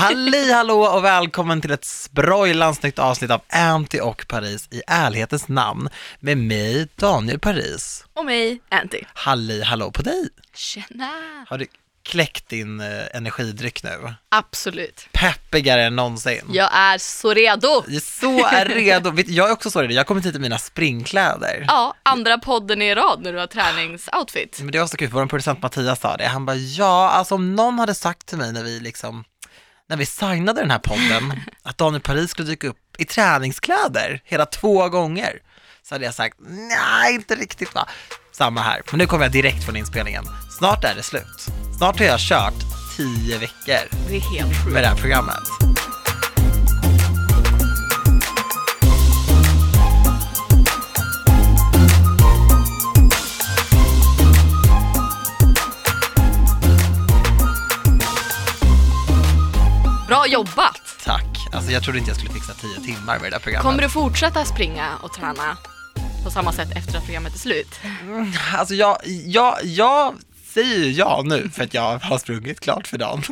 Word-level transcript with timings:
Halli 0.00 0.52
hallå 0.52 0.80
och 0.80 1.04
välkommen 1.04 1.60
till 1.60 1.70
ett 1.70 1.84
sprojlans 1.84 2.82
nytt 2.82 2.98
avsnitt 2.98 3.30
av 3.30 3.40
Anty 3.48 4.00
och 4.00 4.26
Paris 4.28 4.68
i 4.70 4.82
ärlighetens 4.86 5.48
namn 5.48 5.88
med 6.20 6.38
mig 6.38 6.88
Daniel 6.96 7.38
Paris. 7.38 8.04
Och 8.14 8.24
mig, 8.24 8.60
Anty. 8.68 9.00
Halli 9.14 9.62
hallå 9.62 9.90
på 9.90 10.02
dig. 10.02 10.28
Tjena! 10.54 11.10
Har 11.48 11.58
du 11.58 11.66
kläckt 12.02 12.48
din 12.48 12.80
eh, 12.80 13.16
energidryck 13.16 13.82
nu? 13.82 14.14
Absolut. 14.28 15.08
Peppigare 15.12 15.84
än 15.84 15.96
någonsin. 15.96 16.42
Jag 16.52 16.70
är 16.72 16.98
så 16.98 17.34
redo. 17.34 17.84
Jag 17.86 17.96
är 17.96 18.00
så 18.00 18.46
är 18.46 18.64
redo. 18.64 19.12
Jag 19.26 19.48
är 19.48 19.52
också 19.52 19.70
så 19.70 19.82
redo. 19.82 19.92
Jag 19.92 20.00
har 20.00 20.04
kommit 20.04 20.26
hit 20.26 20.36
i 20.36 20.38
mina 20.38 20.58
springkläder. 20.58 21.64
Ja, 21.68 21.94
andra 22.02 22.38
podden 22.38 22.82
i 22.82 22.94
rad 22.94 23.22
när 23.22 23.32
du 23.32 23.38
har 23.38 23.46
träningsoutfit. 23.46 24.60
Men 24.60 24.72
det 24.72 24.78
var 24.78 24.86
så 24.86 24.96
kul, 24.96 25.08
vår 25.12 25.26
producent 25.26 25.62
Mattias 25.62 26.00
sa 26.00 26.16
det. 26.16 26.26
Han 26.26 26.46
bara, 26.46 26.56
ja, 26.56 27.10
alltså 27.10 27.34
om 27.34 27.56
någon 27.56 27.78
hade 27.78 27.94
sagt 27.94 28.26
till 28.26 28.38
mig 28.38 28.52
när 28.52 28.64
vi 28.64 28.80
liksom, 28.80 29.24
när 29.90 29.96
vi 29.96 30.06
signade 30.06 30.60
den 30.60 30.70
här 30.70 30.78
podden, 30.78 31.40
att 31.62 31.78
Daniel 31.78 32.02
Paris 32.02 32.30
skulle 32.30 32.48
dyka 32.48 32.68
upp 32.68 32.76
i 32.98 33.04
träningskläder 33.04 34.20
hela 34.24 34.46
två 34.46 34.88
gånger, 34.88 35.38
så 35.82 35.94
hade 35.94 36.04
jag 36.04 36.14
sagt, 36.14 36.36
nej, 36.48 37.14
inte 37.14 37.34
riktigt 37.34 37.74
va. 37.74 37.88
Samma 38.32 38.60
här, 38.60 38.82
men 38.90 38.98
nu 38.98 39.06
kommer 39.06 39.24
jag 39.24 39.32
direkt 39.32 39.64
från 39.64 39.76
inspelningen. 39.76 40.24
Snart 40.58 40.84
är 40.84 40.94
det 40.94 41.02
slut. 41.02 41.46
Snart 41.78 41.98
har 41.98 42.06
jag 42.06 42.20
kört 42.20 42.54
tio 42.96 43.38
veckor 43.38 44.10
med 44.70 44.82
det 44.82 44.88
här 44.88 44.96
programmet. 44.96 45.42
Bra 60.10 60.26
jobbat! 60.26 60.98
Tack. 61.04 61.26
Alltså 61.52 61.70
jag 61.70 61.82
trodde 61.82 61.98
inte 61.98 62.10
jag 62.10 62.16
skulle 62.16 62.32
fixa 62.32 62.54
tio 62.54 62.80
timmar 62.80 63.18
med 63.18 63.22
det 63.22 63.30
där 63.30 63.38
programmet. 63.38 63.64
Kommer 63.64 63.82
du 63.82 63.88
fortsätta 63.88 64.44
springa 64.44 64.96
och 65.02 65.12
träna 65.12 65.56
på 66.24 66.30
samma 66.30 66.52
sätt 66.52 66.76
efter 66.76 66.98
att 66.98 67.04
programmet 67.04 67.34
är 67.34 67.38
slut? 67.38 67.80
Alltså 68.54 68.74
jag, 68.74 68.96
jag, 69.26 69.58
jag 69.64 70.14
säger 70.44 70.98
ja 70.98 71.22
nu 71.24 71.50
för 71.50 71.64
att 71.64 71.74
jag 71.74 71.98
har 71.98 72.18
sprungit 72.18 72.60
klart 72.60 72.86
för 72.86 72.98
dagen. 72.98 73.22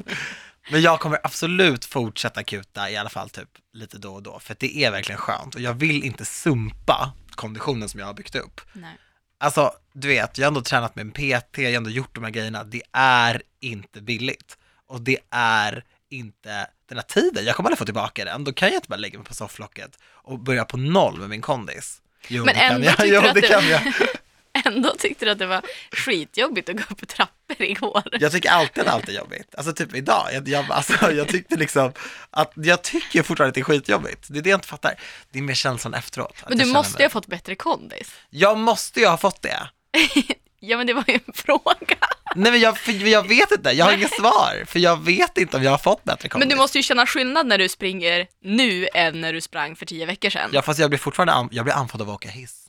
Men 0.71 0.83
jag 0.83 1.01
kommer 1.01 1.19
absolut 1.25 1.85
fortsätta 1.85 2.43
kuta 2.43 2.91
i 2.91 2.97
alla 2.97 3.11
fall 3.11 3.31
typ 3.31 3.49
lite 3.73 3.99
då 3.99 4.15
och 4.15 4.23
då, 4.23 4.39
för 4.39 4.53
att 4.53 4.59
det 4.59 4.77
är 4.77 4.91
verkligen 4.91 5.21
skönt 5.21 5.55
och 5.55 5.61
jag 5.61 5.75
vill 5.75 6.05
inte 6.05 6.25
sumpa 6.25 7.13
konditionen 7.31 7.89
som 7.89 8.01
jag 8.01 8.07
har 8.07 8.15
byggt 8.15 8.35
upp. 8.35 8.61
Nej. 8.73 8.97
Alltså, 9.41 9.73
du 9.93 10.09
vet, 10.09 10.39
jag 10.39 10.45
har 10.45 10.49
ändå 10.49 10.61
tränat 10.61 10.97
med 10.97 11.03
en 11.03 11.13
PT, 11.13 11.59
jag 11.59 11.65
har 11.65 11.77
ändå 11.77 11.91
gjort 11.91 12.15
de 12.15 12.25
här 12.25 12.31
grejerna. 12.31 12.65
Det 12.65 12.83
är 12.93 13.43
inte 13.61 14.01
billigt 14.01 14.59
och 14.89 15.01
det 15.01 15.19
är 15.31 15.85
inte 16.11 16.67
den 16.89 16.99
här 16.99 17.03
tiden. 17.05 17.45
Jag 17.45 17.57
kommer 17.57 17.69
aldrig 17.69 17.79
få 17.79 17.85
tillbaka 17.85 18.25
den. 18.25 18.45
Då 18.45 18.53
kan 18.53 18.69
jag 18.69 18.77
inte 18.77 18.89
bara 18.89 18.97
lägga 18.97 19.19
mig 19.19 19.27
på 19.27 19.35
sofflocket 19.35 19.99
och 20.05 20.39
börja 20.39 20.65
på 20.65 20.77
noll 20.77 21.19
med 21.19 21.29
min 21.29 21.41
kondis. 21.41 22.01
Jo, 22.29 22.45
Men 22.45 22.55
det 22.55 22.61
kan 22.61 22.83
jag. 22.83 22.95
Jo, 23.25 23.33
det 23.35 23.41
kan 23.41 23.69
jag. 23.69 23.93
Ändå 24.65 24.95
tyckte 24.99 25.25
du 25.25 25.31
att 25.31 25.39
det 25.39 25.47
var 25.47 25.63
skitjobbigt 25.93 26.69
att 26.69 26.77
gå 26.77 26.83
upp 26.91 27.09
trappor 27.09 27.63
igår. 27.63 28.03
Jag 28.21 28.33
tycker 28.33 28.51
alltid 28.51 28.83
att 28.83 28.89
allt 28.95 29.09
är 29.09 29.13
jobbigt. 29.13 29.55
Alltså 29.55 29.73
typ 29.73 29.95
idag, 29.95 30.29
jag, 30.33 30.49
jag, 30.49 30.65
alltså, 30.73 31.13
jag 31.13 31.29
tyckte 31.29 31.57
liksom 31.57 31.93
att, 32.31 32.53
jag 32.55 32.83
tycker 32.83 33.23
fortfarande 33.23 33.49
att 33.49 33.55
det 33.55 33.61
är 33.61 33.65
skitjobbigt. 33.65 34.27
Det 34.29 34.39
är 34.39 34.43
det 34.43 34.51
jag 34.51 34.57
inte 34.57 34.69
fattar. 34.69 34.95
Det 35.31 35.39
är 35.39 35.43
mer 35.43 35.55
känslan 35.55 35.95
efteråt. 35.95 36.35
Men 36.49 36.59
du 36.59 36.65
måste 36.67 36.93
ju 36.93 36.97
mig- 36.99 37.05
ha 37.07 37.11
fått 37.11 37.27
bättre 37.27 37.55
kondis. 37.55 38.13
Jag 38.31 38.59
måste 38.59 39.01
ju 39.01 39.07
ha 39.07 39.17
fått 39.17 39.43
det. 39.43 39.69
Ja 40.61 40.77
men 40.77 40.87
det 40.87 40.93
var 40.95 41.05
ju 41.09 41.15
en 41.27 41.33
fråga. 41.35 41.97
Nej 42.35 42.53
men 42.53 42.61
jag, 42.61 42.79
jag 42.89 43.29
vet 43.29 43.51
inte, 43.51 43.71
jag 43.71 43.85
har 43.85 43.93
inget 43.93 44.13
svar. 44.15 44.65
För 44.67 44.79
jag 44.79 44.97
vet 45.05 45.39
inte 45.39 45.57
om 45.57 45.63
jag 45.63 45.71
har 45.71 45.79
fått 45.79 46.05
bättre 46.05 46.29
kondis. 46.29 46.47
Men 46.47 46.49
du 46.49 46.57
måste 46.63 46.79
ju 46.79 46.83
känna 46.83 47.07
skillnad 47.07 47.47
när 47.47 47.59
du 47.59 47.69
springer 47.69 48.27
nu 48.45 48.89
än 48.95 49.21
när 49.21 49.33
du 49.33 49.41
sprang 49.41 49.77
för 49.77 49.87
tio 49.87 50.07
veckor 50.07 50.31
sedan. 50.31 50.51
Ja 50.53 50.63
fast 50.63 50.81
jag 50.81 50.91
blir 50.91 50.99
fortfarande, 50.99 51.33
an- 51.33 51.49
jag 51.53 51.65
blir 51.65 51.75
andfådd 51.75 52.03
av 52.03 52.09
att 52.11 52.15
åka 52.15 52.29
hiss. 52.29 52.65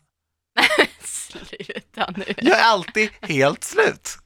Sluta 1.03 2.13
nu. 2.17 2.25
Jag 2.37 2.59
är 2.59 2.63
alltid 2.63 3.09
helt 3.21 3.63
slut. 3.63 4.17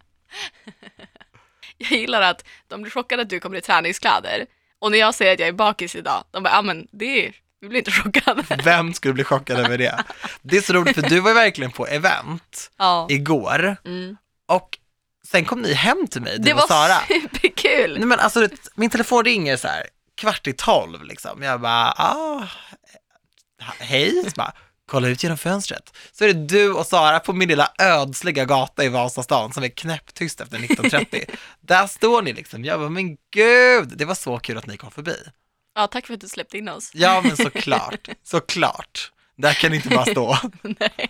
Jag 1.78 1.92
gillar 1.92 2.22
att 2.22 2.46
de 2.68 2.82
blir 2.82 2.92
chockade 2.92 3.22
att 3.22 3.30
du 3.30 3.40
kommer 3.40 3.58
i 3.58 3.62
träningskläder. 3.62 4.46
Och 4.80 4.92
när 4.92 4.98
jag 4.98 5.16
säger 5.16 5.34
att 5.34 5.40
jag 5.40 5.48
är 5.50 5.54
bakis 5.54 5.96
idag, 5.96 6.24
de 6.32 6.44
bara, 6.44 6.54
ja 6.54 6.62
men 6.62 6.88
det 6.92 7.26
är, 7.28 7.34
vi 7.64 7.70
blir 7.70 7.80
inte 7.80 7.92
chockade. 7.92 8.44
Vem 8.64 8.94
skulle 8.94 9.14
bli 9.14 9.24
chockad 9.24 9.60
över 9.60 9.78
det? 9.78 10.04
Det 10.42 10.58
är 10.58 10.62
så 10.62 10.74
roligt 10.74 10.96
för 10.96 11.02
du 11.10 11.20
var 11.20 11.30
ju 11.30 11.36
verkligen 11.36 11.72
på 11.72 11.88
event 11.88 12.72
Ja. 12.78 13.08
igår 13.10 13.78
Mm. 13.86 14.18
och 14.48 14.78
sen 15.28 15.46
kom 15.46 15.62
ni 15.62 15.74
hem 15.74 16.08
till 16.08 16.22
mig, 16.22 16.38
du 16.38 16.44
Det 16.44 16.54
och 16.54 16.60
var 16.60 16.68
Sara. 16.68 17.00
superkul. 17.08 17.96
Nej 17.98 18.08
men 18.08 18.20
alltså 18.20 18.48
min 18.76 18.90
telefon 18.90 19.24
ringer 19.26 19.58
så 19.58 19.68
här 19.68 19.88
kvart 20.18 20.48
i 20.48 20.54
tolv 20.54 21.04
liksom. 21.04 21.42
Jag 21.44 21.62
bara, 21.62 21.92
ah, 21.92 22.48
hej, 23.80 24.24
så 24.24 24.30
bara, 24.36 24.54
kolla 24.92 25.08
ut 25.08 25.24
genom 25.24 25.38
fönstret. 25.38 25.98
Så 26.12 26.24
är 26.24 26.28
det 26.34 26.48
du 26.48 26.74
och 26.74 26.86
Sara 26.86 27.20
på 27.20 27.34
min 27.34 27.50
lilla 27.50 27.72
ödsliga 27.80 28.46
gata 28.46 28.84
i 28.84 28.90
Vasastan 28.90 29.54
som 29.54 29.64
är 29.64 29.68
knäpptyst 29.70 30.42
efter 30.42 30.58
19.30. 30.58 31.26
Där 31.62 31.88
står 31.88 32.22
ni 32.22 32.34
liksom. 32.34 32.66
Jag 32.66 32.80
bara, 32.80 32.90
men 32.90 33.18
gud, 33.34 33.94
det 33.98 34.06
var 34.06 34.16
så 34.16 34.40
kul 34.40 34.58
att 34.58 34.68
ni 34.68 34.78
kom 34.78 34.92
förbi. 34.92 35.16
Ja, 35.76 35.88
tack 35.88 36.08
för 36.08 36.14
att 36.14 36.22
du 36.22 36.28
släppte 36.28 36.58
in 36.58 36.70
oss. 36.70 36.92
Ja 36.94 37.22
men 37.22 37.38
såklart, 37.38 38.08
såklart. 38.24 39.12
Där 39.36 39.54
kan 39.54 39.74
inte 39.74 39.90
bara 39.90 40.06
stå. 40.06 40.38
Nej. 40.62 41.10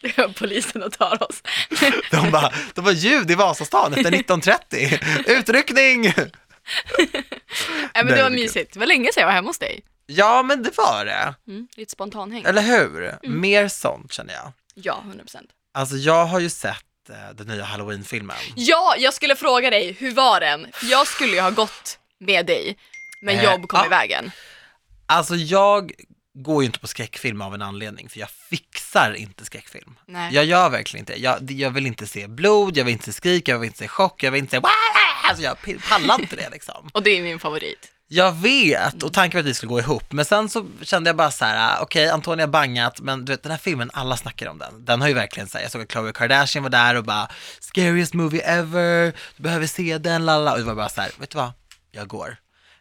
Det 0.00 0.18
var 0.18 0.28
polisen 0.28 0.82
och 0.82 0.92
tar 0.92 1.22
oss. 1.22 1.42
De 2.10 2.30
bara, 2.30 2.52
de 2.74 2.84
var 2.84 2.92
ljud 2.92 3.30
i 3.30 3.34
Vasastan 3.34 3.94
efter 3.94 4.10
19.30. 4.10 5.30
Utryckning! 5.38 6.02
Nej, 7.94 8.04
men 8.04 8.06
det 8.06 8.22
var 8.22 8.30
mysigt. 8.30 8.72
Det 8.72 8.78
var 8.78 8.86
länge 8.86 9.12
sedan 9.12 9.20
jag 9.20 9.26
var 9.26 9.32
hemma 9.34 9.48
hos 9.48 9.58
dig. 9.58 9.80
Ja 10.06 10.42
men 10.42 10.62
det 10.62 10.76
var 10.78 11.04
det. 11.04 11.34
Mm, 11.48 11.68
lite 11.76 11.92
spontanhäng. 11.92 12.44
Eller 12.46 12.62
hur? 12.62 13.18
Mer 13.28 13.68
sånt 13.68 14.12
känner 14.12 14.34
jag. 14.34 14.52
Ja, 14.74 15.02
100%. 15.06 15.36
Alltså 15.74 15.96
jag 15.96 16.26
har 16.26 16.40
ju 16.40 16.50
sett 16.50 17.10
eh, 17.10 17.34
den 17.34 17.46
nya 17.46 17.64
halloween-filmen. 17.64 18.36
Ja, 18.56 18.94
jag 18.98 19.14
skulle 19.14 19.36
fråga 19.36 19.70
dig, 19.70 19.92
hur 19.92 20.14
var 20.14 20.40
den? 20.40 20.66
Jag 20.82 21.06
skulle 21.06 21.32
ju 21.32 21.40
ha 21.40 21.50
gått 21.50 21.98
med 22.18 22.46
dig, 22.46 22.78
men 23.24 23.36
Eh, 23.36 23.44
jobb 23.44 23.68
kom 23.68 23.80
ja. 23.80 23.86
i 23.86 23.88
vägen. 23.88 24.30
Alltså 25.06 25.36
jag 25.36 25.92
går 26.34 26.62
ju 26.62 26.66
inte 26.66 26.78
på 26.78 26.86
skräckfilm 26.86 27.40
av 27.40 27.54
en 27.54 27.62
anledning, 27.62 28.08
för 28.08 28.20
jag 28.20 28.30
fixar 28.30 29.14
inte 29.14 29.44
skräckfilm. 29.44 29.98
Nej. 30.06 30.34
Jag 30.34 30.44
gör 30.44 30.70
verkligen 30.70 31.02
inte 31.02 31.22
jag, 31.22 31.50
jag 31.50 31.70
vill 31.70 31.86
inte 31.86 32.06
se 32.06 32.28
blod, 32.28 32.76
jag 32.76 32.84
vill 32.84 32.92
inte 32.92 33.04
se 33.04 33.12
skrik, 33.12 33.48
jag 33.48 33.58
vill 33.58 33.66
inte 33.66 33.78
se 33.78 33.88
chock, 33.88 34.22
jag 34.22 34.30
vill 34.30 34.38
inte 34.40 34.56
se! 34.56 34.62
Alltså 35.28 35.44
jag 35.44 35.56
pallar 35.88 36.20
inte 36.20 36.36
det 36.36 36.50
liksom. 36.50 36.90
Och 36.94 37.02
det 37.02 37.10
är 37.10 37.22
min 37.22 37.38
favorit. 37.38 37.90
Jag 38.08 38.32
vet, 38.32 39.02
och 39.02 39.12
tanken 39.12 39.38
var 39.38 39.40
att 39.40 39.46
vi 39.46 39.54
skulle 39.54 39.70
gå 39.70 39.80
ihop, 39.80 40.12
men 40.12 40.24
sen 40.24 40.48
så 40.48 40.66
kände 40.82 41.08
jag 41.08 41.16
bara 41.16 41.30
så 41.30 41.44
här, 41.44 41.82
okej 41.82 42.08
Antonia 42.08 42.46
har 42.46 42.50
bangat, 42.50 43.00
men 43.00 43.24
du 43.24 43.32
vet 43.32 43.42
den 43.42 43.50
här 43.52 43.58
filmen, 43.58 43.90
alla 43.92 44.16
snackar 44.16 44.46
om 44.46 44.58
den. 44.58 44.84
Den 44.84 45.00
har 45.00 45.08
ju 45.08 45.14
verkligen 45.14 45.48
så 45.48 45.58
här, 45.58 45.64
jag 45.64 45.72
såg 45.72 45.82
att 45.82 45.88
Khloe 45.88 46.12
Kardashian 46.12 46.62
var 46.62 46.70
där 46.70 46.94
och 46.94 47.04
bara, 47.04 47.28
scariest 47.60 48.14
movie 48.14 48.40
ever, 48.40 49.12
du 49.36 49.42
behöver 49.42 49.66
se 49.66 49.98
den, 49.98 50.26
lalla. 50.26 50.52
Och 50.52 50.58
det 50.58 50.64
var 50.64 50.74
bara 50.74 50.88
så 50.88 51.00
här, 51.00 51.10
vet 51.18 51.30
du 51.30 51.38
vad, 51.38 51.52
jag 51.92 52.08
går. 52.08 52.36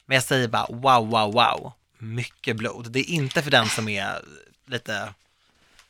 Men 0.06 0.16
jag 0.16 0.24
säger 0.24 0.47
bara, 0.47 0.66
wow, 0.69 1.09
wow, 1.09 1.34
wow, 1.34 1.74
mycket 1.97 2.56
blod. 2.56 2.91
Det 2.91 3.00
är 3.00 3.09
inte 3.09 3.41
för 3.41 3.52
den 3.52 3.69
som 3.69 3.90
är 3.90 4.22
lite 4.68 5.14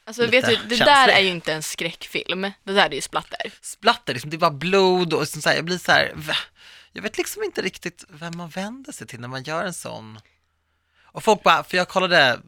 Alltså 0.05 0.25
vet 0.27 0.45
du, 0.45 0.55
det 0.55 0.59
känslig. 0.61 0.79
där 0.79 1.07
är 1.07 1.19
ju 1.19 1.29
inte 1.29 1.53
en 1.53 1.63
skräckfilm. 1.63 2.41
Det 2.63 2.73
där 2.73 2.85
är 2.89 2.93
ju 2.93 3.01
splatter. 3.01 3.53
splatter, 3.61 4.13
liksom, 4.13 4.29
det 4.29 4.37
var 4.37 4.51
blod 4.51 5.13
och 5.13 5.27
så 5.27 5.49
här, 5.49 5.55
jag 5.55 5.65
blir 5.65 5.77
så 5.77 5.91
här, 5.91 6.13
jag 6.91 7.01
vet 7.01 7.17
liksom 7.17 7.43
inte 7.43 7.61
riktigt 7.61 8.05
vem 8.09 8.37
man 8.37 8.49
vänder 8.49 8.91
sig 8.91 9.07
till 9.07 9.19
när 9.19 9.27
man 9.27 9.43
gör 9.43 9.65
en 9.65 9.73
sån. 9.73 10.19
Och 11.03 11.23
folk 11.23 11.43
bara, 11.43 11.63
för 11.63 11.77
jag 11.77 11.87
kollade 11.87 12.39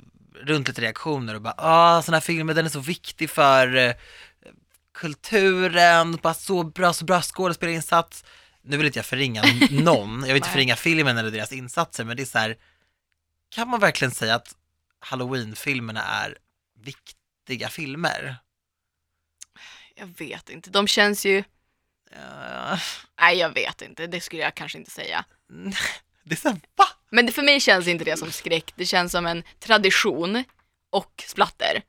runt 0.42 0.68
lite 0.68 0.82
reaktioner 0.82 1.36
och 1.36 1.42
bara, 1.42 1.56
ah, 1.58 2.02
sån 2.02 2.14
här 2.14 2.22
filmer, 2.22 2.54
den 2.54 2.66
är 2.66 2.70
så 2.70 2.80
viktig 2.80 3.30
för 3.30 3.76
eh, 3.76 3.94
kulturen, 4.94 6.20
bara 6.22 6.34
så 6.34 6.64
bra, 6.64 6.94
så 6.94 7.06
bra 7.06 7.22
skådespelarinsats. 7.22 8.24
Nu 8.66 8.78
vill 8.78 8.86
inte 8.86 9.00
jag 9.00 9.06
förringa 9.06 9.44
någon, 9.72 10.20
jag 10.20 10.28
vill 10.28 10.36
inte 10.36 10.50
förringa 10.50 10.76
filmen 10.76 11.18
eller 11.18 11.32
deras 11.32 11.52
insatser, 11.52 12.04
men 12.04 12.18
det 12.18 12.24
är 12.24 12.26
så 12.26 12.38
här, 12.38 12.58
kan 13.50 13.70
man 13.70 13.80
verkligen 13.80 14.12
säga 14.12 14.36
att 14.36 14.56
halloween-filmerna 15.00 16.04
är 16.04 16.38
viktiga 16.80 17.70
filmer? 17.70 18.36
Jag 19.96 20.08
vet 20.18 20.50
inte. 20.50 20.70
De 20.70 20.88
känns 20.88 21.26
ju... 21.26 21.38
Uh, 22.12 22.80
Nej, 23.20 23.38
jag 23.38 23.50
vet 23.50 23.82
inte. 23.82 24.08
Det 24.08 24.22
skulle 24.22 24.42
jag 24.42 24.56
kanske 24.56 24.78
inte 24.78 24.92
säga. 24.92 25.26
det 26.24 26.36
är 26.36 26.40
så 26.40 26.50
här, 26.50 26.60
va? 26.76 26.86
Men 27.10 27.32
för 27.32 27.42
mig 27.42 27.60
känns 27.60 27.88
inte 27.88 28.06
det 28.06 28.18
som 28.18 28.32
skräck. 28.32 28.74
Det 28.76 28.86
känns 28.86 29.12
som 29.12 29.26
en 29.26 29.44
tradition 29.60 30.44
och 30.90 31.24
splatter. 31.28 31.82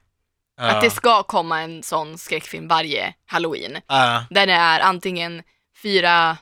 Att 0.57 0.83
det 0.83 0.91
ska 0.91 1.23
komma 1.23 1.61
en 1.61 1.83
sån 1.83 2.19
skräckfilm 2.19 2.69
varje 2.69 3.15
halloween. 3.27 3.79
Ja. 3.87 4.27
Där 4.31 4.47
det 4.47 4.53
är 4.53 4.81
antingen 4.81 5.43
fyra 5.83 6.37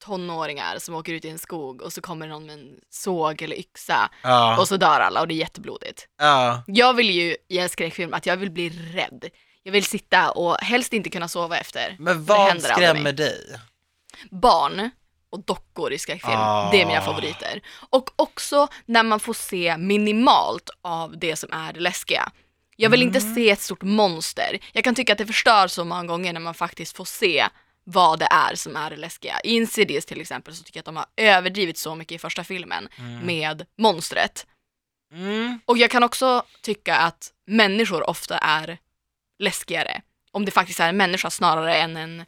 tonåringar 0.00 0.78
som 0.78 0.94
åker 0.94 1.12
ut 1.12 1.24
i 1.24 1.28
en 1.28 1.38
skog 1.38 1.82
och 1.82 1.92
så 1.92 2.00
kommer 2.00 2.26
någon 2.26 2.46
med 2.46 2.54
en 2.54 2.74
såg 2.90 3.42
eller 3.42 3.56
yxa 3.58 4.10
Ja. 4.22 4.58
och 4.60 4.68
så 4.68 4.76
dör 4.76 5.00
alla 5.00 5.20
och 5.20 5.28
det 5.28 5.34
är 5.34 5.36
jätteblodigt. 5.36 6.06
ja. 6.18 6.62
Jag 6.66 6.94
vill 6.94 7.10
ju 7.10 7.36
i 7.48 7.58
en 7.58 7.68
skräckfilm 7.68 8.14
att 8.14 8.26
jag 8.26 8.36
vill 8.36 8.50
bli 8.50 8.68
rädd. 8.68 9.24
Jag 9.62 9.72
vill 9.72 9.84
sitta 9.84 10.30
och 10.30 10.56
helst 10.60 10.92
inte 10.92 11.10
kunna 11.10 11.28
sova 11.28 11.58
efter. 11.58 11.96
Men 11.98 12.24
vad 12.24 12.62
skrämmer 12.62 13.12
dig? 13.12 13.38
Barn 14.30 14.90
och 15.30 15.44
dockor 15.44 15.92
i 15.92 15.98
skräckfilm. 15.98 16.34
Ah. 16.38 16.70
Det 16.70 16.82
är 16.82 16.86
mina 16.86 17.00
favoriter. 17.00 17.60
Och 17.90 18.10
också 18.16 18.68
när 18.86 19.02
man 19.02 19.20
får 19.20 19.34
se 19.34 19.76
minimalt 19.78 20.70
av 20.82 21.18
det 21.18 21.36
som 21.36 21.52
är 21.52 21.72
det 21.72 21.80
läskiga. 21.80 22.32
Jag 22.76 22.90
vill 22.90 23.02
Mm. 23.02 23.14
inte 23.16 23.34
se 23.34 23.50
ett 23.50 23.60
stort 23.60 23.82
monster. 23.82 24.58
Jag 24.72 24.84
kan 24.84 24.94
tycka 24.94 25.12
att 25.12 25.18
det 25.18 25.26
förstör 25.26 25.68
så 25.68 25.84
många 25.84 26.04
gånger 26.04 26.32
när 26.32 26.40
man 26.40 26.54
faktiskt 26.54 26.96
får 26.96 27.04
se 27.04 27.48
vad 27.90 28.18
det 28.18 28.28
är 28.30 28.54
som 28.54 28.76
är 28.76 28.90
det 28.90 28.96
läskiga. 28.96 29.40
I 29.44 29.56
Insidious 29.56 30.06
till 30.06 30.20
exempel 30.20 30.54
så 30.54 30.64
tycker 30.64 30.78
jag 30.78 30.82
att 30.82 30.86
de 30.86 30.96
har 30.96 31.06
överdrivit 31.16 31.78
så 31.78 31.94
mycket 31.94 32.14
i 32.14 32.18
första 32.18 32.44
filmen 32.44 32.88
med 33.22 33.66
monstret. 33.76 34.46
Mm. 35.12 35.60
Och 35.64 35.78
jag 35.78 35.90
kan 35.90 36.02
också 36.02 36.42
tycka 36.62 36.96
att 36.96 37.32
människor 37.46 38.10
ofta 38.10 38.38
är 38.38 38.78
läskigare. 39.38 40.02
Om 40.30 40.44
det 40.44 40.50
faktiskt 40.50 40.80
är 40.80 40.88
en 40.88 40.96
människa 40.96 41.30
snarare 41.30 41.74
än 41.74 41.96
en, 41.96 42.24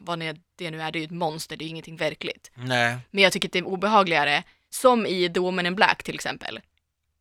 vad 0.00 0.18
det 0.18 0.70
nu 0.70 0.82
är, 0.82 0.92
det 0.92 0.98
är 0.98 1.00
ju 1.00 1.04
ett 1.04 1.10
monster, 1.10 1.56
det 1.56 1.62
är 1.62 1.66
ju 1.66 1.70
ingenting 1.70 1.96
verkligt. 1.96 2.50
Nej. 2.54 2.98
Men 3.10 3.24
jag 3.24 3.32
tycker 3.32 3.48
att 3.48 3.52
det 3.52 3.58
är 3.58 3.66
obehagligare, 3.66 4.42
som 4.70 5.06
i 5.06 5.30
The 5.34 5.40
Woman 5.40 5.66
in 5.66 5.74
Black 5.74 6.02
till 6.02 6.14
exempel. 6.14 6.60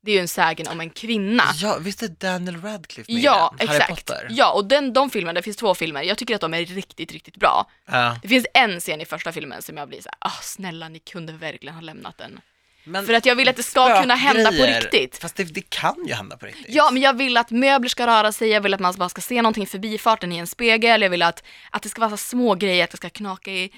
Det 0.06 0.12
är 0.12 0.16
ju 0.16 0.22
en 0.22 0.28
sägen 0.28 0.68
om 0.68 0.80
en 0.82 0.90
kvinna. 0.90 1.44
Ja, 1.56 1.78
visst 1.82 2.04
är 2.04 2.08
Daniel 2.08 2.62
Radcliffe 2.62 3.12
med 3.12 3.20
i 3.22 3.24
Ja, 3.26 3.56
den? 3.60 3.68
Harry 3.68 3.78
exakt. 3.78 3.90
Potter? 4.08 4.28
Ja, 4.30 4.52
och 4.54 4.66
den, 4.66 4.94
de 4.94 5.10
filmerna, 5.10 5.34
det 5.34 5.42
finns 5.44 5.58
två 5.58 5.76
filmer, 5.76 6.02
jag 6.04 6.18
tycker 6.18 6.36
att 6.36 6.42
de 6.42 6.54
är 6.54 6.66
riktigt, 6.66 7.12
riktigt 7.12 7.38
bra. 7.38 7.70
Ja. 7.86 8.18
Det 8.22 8.28
finns 8.28 8.46
en 8.54 8.80
scen 8.80 9.02
i 9.02 9.06
första 9.06 9.32
filmen 9.32 9.62
som 9.62 9.78
jag 9.78 9.88
blir 9.88 10.02
såhär, 10.02 10.18
ah 10.20 10.40
snälla 10.42 10.90
ni 10.90 11.00
kunde 11.00 11.34
verkligen 11.34 11.76
ha 11.76 11.82
lämnat 11.82 12.18
den. 12.18 12.40
Men 12.86 13.06
För 13.06 13.14
att 13.14 13.26
jag 13.26 13.36
vill 13.36 13.50
att 13.50 13.56
det 13.56 13.64
ska 13.64 14.02
kunna 14.02 14.16
hända 14.16 14.50
på 14.50 14.56
spökgrejer- 14.58 14.82
riktigt. 14.82 15.18
Fast 15.18 15.36
det, 15.36 15.44
det 15.44 15.70
kan 15.70 16.06
ju 16.08 16.14
hända 16.14 16.38
på 16.38 16.46
riktigt. 16.46 16.66
Ja, 16.70 16.90
men 16.92 17.02
jag 17.02 17.18
vill 17.18 17.38
att 17.38 17.52
möbler 17.52 17.90
ska 17.90 18.08
röra 18.08 18.32
sig, 18.32 18.50
jag 18.50 18.62
vill 18.62 18.74
att 18.74 18.80
man 18.80 18.94
bara 18.98 19.10
ska 19.10 19.22
se 19.22 19.42
någonting 19.42 19.64
i 19.64 19.68
förbifarten 19.68 20.32
i 20.32 20.38
en 20.38 20.48
spegel, 20.48 21.02
jag 21.02 21.10
vill 21.10 21.22
att, 21.22 21.44
att 21.72 21.82
det 21.84 21.90
ska 21.90 22.02
vara 22.02 22.12
så 22.12 22.18
små 22.18 22.56
grejer, 22.56 22.84
att 22.84 22.92
det 22.92 22.98
ska 22.98 23.10
knaka 23.10 23.52
i 23.52 23.72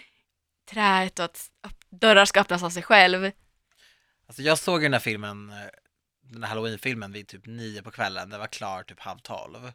träet 0.72 1.20
och 1.20 1.26
att 1.26 1.40
dörrar 1.90 2.26
ska 2.26 2.40
öppnas 2.42 2.64
av 2.64 2.70
sig 2.70 2.84
själv. 2.84 3.32
Alltså 4.28 4.42
jag 4.42 4.58
såg 4.58 4.82
den 4.82 4.94
här 4.94 5.00
filmen, 5.00 5.50
eh, 5.50 5.56
den 6.30 6.44
här 6.44 6.50
halloween-filmen 6.50 7.12
vid 7.12 7.28
typ 7.28 7.46
nio 7.46 7.82
på 7.82 7.92
kvällen, 7.92 8.30
den 8.30 8.40
var 8.40 8.48
klar 8.48 8.84
typ 8.84 9.00
halv 9.00 9.20
tolv. 9.20 9.72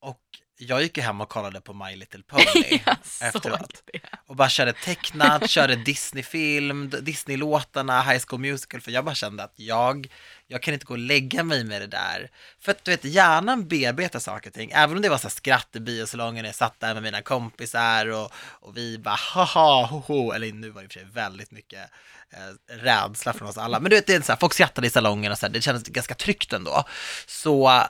Och 0.00 0.22
jag 0.58 0.82
gick 0.82 0.96
ju 0.96 1.02
hem 1.02 1.20
och 1.20 1.28
kollade 1.28 1.60
på 1.60 1.72
My 1.72 1.96
Little 1.96 2.22
Pony 2.28 2.80
efteråt. 3.20 3.82
Och 4.26 4.36
bara 4.36 4.48
körde 4.48 4.72
tecknat, 4.72 5.50
körde 5.50 5.76
Disney-film, 5.76 6.90
Disney-låtarna, 7.02 8.02
High 8.02 8.24
School 8.26 8.40
Musical, 8.40 8.80
för 8.80 8.90
jag 8.90 9.04
bara 9.04 9.14
kände 9.14 9.44
att 9.44 9.54
jag, 9.56 10.08
jag 10.46 10.62
kan 10.62 10.74
inte 10.74 10.86
gå 10.86 10.94
och 10.94 10.98
lägga 10.98 11.42
mig 11.42 11.64
med 11.64 11.80
det 11.80 11.86
där. 11.86 12.30
För 12.60 12.72
att 12.72 12.84
du 12.84 12.90
vet, 12.90 13.04
hjärnan 13.04 13.68
bearbetar 13.68 14.18
saker 14.18 14.50
och 14.50 14.54
ting, 14.54 14.70
även 14.74 14.96
om 14.96 15.02
det 15.02 15.08
var 15.08 15.18
så 15.18 15.30
skratt 15.30 15.68
i 15.72 15.80
biosalongen, 15.80 16.44
jag 16.44 16.54
satt 16.54 16.80
där 16.80 16.94
med 16.94 17.02
mina 17.02 17.22
kompisar 17.22 18.06
och, 18.06 18.32
och 18.36 18.76
vi 18.76 18.98
bara 18.98 19.14
haha, 19.14 19.86
hoho, 19.86 20.32
eller 20.32 20.52
nu 20.52 20.70
var 20.70 20.82
det 20.82 20.84
i 20.84 20.88
och 20.88 20.92
för 20.92 21.00
sig 21.00 21.08
väldigt 21.12 21.50
mycket 21.50 21.90
eh, 22.30 22.74
rädsla 22.74 23.32
från 23.32 23.48
oss 23.48 23.58
alla, 23.58 23.80
men 23.80 23.90
du 23.90 23.96
vet, 23.96 24.06
det 24.06 24.14
är 24.14 24.20
så 24.20 24.32
här, 24.32 24.38
folk 24.38 24.54
skrattade 24.54 24.86
i 24.86 24.90
salongen 24.90 25.32
och 25.32 25.38
så 25.38 25.46
här, 25.46 25.52
det 25.52 25.60
kändes 25.60 25.82
ganska 25.82 26.14
tryggt 26.14 26.52
ändå. 26.52 26.84
Så, 27.26 27.82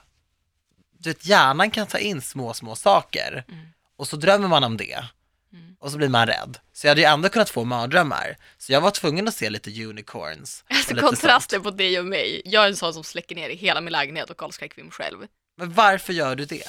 du 1.06 1.10
vet, 1.10 1.26
hjärnan 1.26 1.70
kan 1.70 1.86
ta 1.86 1.98
in 1.98 2.20
små, 2.20 2.54
små 2.54 2.76
saker 2.76 3.44
och 3.98 4.08
så 4.08 4.16
drömmer 4.16 4.48
man 4.48 4.64
om 4.64 4.76
det 4.76 5.04
och 5.80 5.90
så 5.90 5.98
blir 5.98 6.08
man 6.08 6.26
rädd. 6.26 6.58
Så 6.72 6.86
jag 6.86 6.90
hade 6.90 7.00
ju 7.00 7.06
ändå 7.06 7.28
kunnat 7.28 7.50
få 7.50 7.64
mardrömmar. 7.64 8.36
Så 8.58 8.72
jag 8.72 8.80
var 8.80 8.90
tvungen 8.90 9.28
att 9.28 9.34
se 9.34 9.50
lite 9.50 9.84
unicorns. 9.84 10.64
Alltså 10.70 10.94
lite 10.94 11.06
kontrasten 11.06 11.56
sånt. 11.56 11.64
på 11.64 11.70
dig 11.70 11.98
och 11.98 12.04
mig, 12.04 12.42
jag 12.44 12.64
är 12.64 12.68
en 12.68 12.76
sån 12.76 12.94
som 12.94 13.04
släcker 13.04 13.34
ner 13.34 13.48
i 13.48 13.56
hela 13.56 13.80
min 13.80 13.92
lägenhet 13.92 14.30
och 14.30 14.36
kollar 14.36 14.52
skräckfilm 14.52 14.90
själv. 14.90 15.18
Men 15.58 15.72
varför 15.72 16.12
gör 16.12 16.36
du 16.36 16.44
det? 16.44 16.64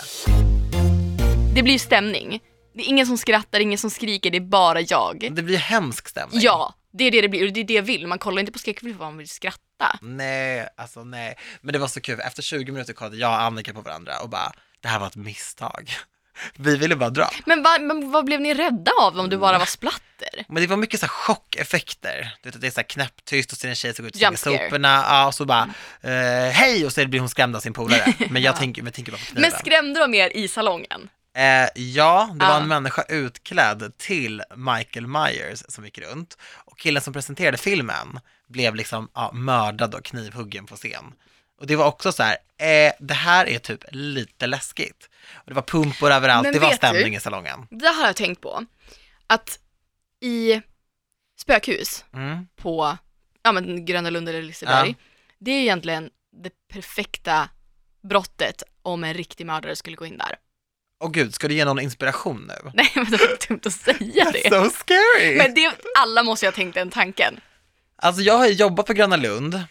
Det 1.56 1.64
blir 1.64 1.74
ju 1.74 1.80
stämning. 1.80 2.40
Det 2.74 2.82
är 2.82 2.88
ingen 2.88 3.08
som 3.08 3.18
skrattar, 3.18 3.60
ingen 3.60 3.78
som 3.78 3.90
skriker, 3.90 4.32
det 4.32 4.38
är 4.38 4.42
bara 4.42 4.82
jag. 4.82 5.30
Det 5.32 5.42
blir 5.42 5.58
hemsk 5.58 6.08
stämning. 6.08 6.40
Ja, 6.42 6.74
det 6.98 7.04
är 7.04 7.12
det 7.12 7.22
det 7.22 7.30
blir 7.30 7.48
och 7.48 7.54
det 7.54 7.60
är 7.60 7.64
det 7.64 7.74
jag 7.74 7.84
vill. 7.84 8.08
Man 8.08 8.20
kollar 8.20 8.40
inte 8.40 8.52
på 8.52 8.60
skräckfilm 8.60 8.98
för 8.98 9.04
att 9.06 9.12
man 9.12 9.18
vill 9.18 9.30
skratta. 9.30 10.00
Nej, 10.02 10.68
alltså 10.78 11.04
nej. 11.04 11.38
Men 11.62 11.74
det 11.74 11.80
var 11.80 11.88
så 11.88 12.02
kul, 12.02 12.20
efter 12.20 12.42
20 12.42 12.72
minuter 12.72 12.94
kollade 12.94 13.18
jag 13.18 13.32
och 13.32 13.42
Annika 13.42 13.74
på 13.74 13.82
varandra 13.82 14.20
och 14.20 14.30
bara, 14.30 14.52
det 14.82 14.88
här 14.88 15.00
var 15.00 15.08
ett 15.08 15.16
misstag. 15.16 15.92
Vi 16.56 16.78
ville 16.78 16.96
bara 16.96 17.10
dra. 17.10 17.30
Men, 17.46 17.64
va, 17.64 17.78
men 17.80 18.12
vad 18.12 18.26
blev 18.26 18.42
ni 18.42 18.54
rädda 18.54 18.92
av 19.02 19.20
om 19.20 19.30
det 19.30 19.38
bara 19.38 19.58
var 19.58 19.66
splatter? 19.66 20.46
Men 20.48 20.62
det 20.62 20.68
var 20.68 20.78
mycket 20.78 21.00
så 21.00 21.06
här 21.06 21.12
chockeffekter. 21.12 22.36
Du 22.42 22.50
vet 22.50 22.56
att 22.56 22.62
det 22.62 22.68
är 22.68 22.72
så 22.72 22.80
här 22.80 22.88
knäpptyst 22.88 23.52
och 23.52 23.58
det 23.62 23.68
en 23.68 23.76
tjej 23.76 23.94
som 23.94 24.04
går 24.04 24.08
ut 24.08 24.16
och 24.16 24.40
slänger 24.40 24.68
soporna, 24.68 25.06
ja, 25.08 25.28
och 25.28 25.36
så 25.36 25.46
bara, 25.46 25.70
eh, 26.02 26.52
hej, 26.52 26.86
och 26.86 26.94
så 26.94 27.08
blir 27.08 27.20
hon 27.20 27.30
skrämd 27.30 27.56
av 27.56 27.60
sin 27.60 27.74
polare. 27.74 28.14
Men 28.30 28.42
jag 28.42 28.56
tänker, 28.56 28.84
men 28.84 28.94
tänker 28.94 29.12
bara 29.12 29.18
på 29.18 29.26
kniven. 29.26 29.42
Men 29.42 29.60
skrämde 29.60 30.00
de 30.00 30.14
er 30.14 30.38
i 30.38 30.48
salongen? 30.48 31.10
Eh, 31.38 31.70
ja, 31.76 32.30
det 32.34 32.46
var 32.46 32.52
Ja. 32.54 32.62
en 32.62 32.68
människa 32.68 33.04
utklädd 33.10 33.98
till 33.98 34.44
Michael 34.56 35.08
Myers 35.08 35.64
som 35.68 35.86
gick 35.86 35.98
runt. 36.00 36.38
Och 36.56 36.80
killen 36.80 37.02
som 37.02 37.14
presenterade 37.14 37.58
filmen 37.58 38.20
blev 38.48 38.76
liksom 38.76 39.10
ja, 39.14 39.32
mördad 39.34 39.96
och 39.96 40.04
knivhuggen 40.06 40.66
på 40.66 40.76
scen. 40.76 41.14
Och 41.60 41.68
det 41.68 41.76
var 41.76 41.86
också 41.86 42.12
så 42.12 42.24
här, 42.24 42.38
eh, 42.58 42.94
det 43.00 43.14
här 43.14 43.46
är 43.46 43.60
typ 43.60 43.84
lite 43.92 44.48
läskigt. 44.48 45.10
Och 45.36 45.44
det 45.46 45.54
var 45.54 45.62
pumpor 45.62 46.12
överallt, 46.12 46.44
Men 46.44 46.54
det 46.54 46.60
var 46.60 46.72
stämning 46.74 47.12
du? 47.12 47.18
i 47.18 47.20
salongen. 47.20 47.68
Det 47.70 47.88
har 47.88 48.06
jag 48.06 48.16
tänkt 48.16 48.42
på. 48.42 48.66
Att 49.28 49.60
i 50.22 50.62
spökhus 51.40 52.06
Mm. 52.14 52.48
på 52.56 52.98
ja, 53.44 53.52
men 53.52 53.86
Gröna 53.86 54.10
Lund 54.10 54.30
eller 54.30 54.42
Liseberg, 54.42 54.90
Ja. 54.90 54.96
det 55.40 55.52
är 55.52 55.62
egentligen 55.62 56.10
det 56.44 56.52
perfekta 56.74 57.50
brottet 58.10 58.64
om 58.82 59.04
en 59.04 59.14
riktig 59.14 59.46
mördare 59.46 59.76
skulle 59.76 59.96
gå 59.96 60.06
in 60.06 60.18
där. 60.18 60.36
Och 61.00 61.14
gud, 61.14 61.34
ska 61.34 61.48
du 61.48 61.54
ge 61.54 61.66
någon 61.66 61.80
inspiration 61.80 62.48
nu? 62.48 62.72
Nej 62.74 62.92
men 62.96 63.06
det 63.12 63.18
var 63.18 63.48
dumt 63.48 63.62
att 63.66 63.74
säga 63.74 64.32
det. 64.32 64.50
So 64.50 64.70
scary! 64.70 65.38
Men 65.38 65.54
det, 65.54 65.72
alla 66.00 66.24
måste 66.24 66.46
ju 66.46 66.48
ha 66.48 66.56
tänkt 66.56 66.74
den 66.74 66.90
tanken. 66.90 67.40
Alltså 68.02 68.22
jag 68.22 68.38
har 68.38 68.48
ju 68.48 68.54
jobbat 68.54 68.86
på 68.86 68.94
Gröna 68.94 69.16
Lund 69.16 69.64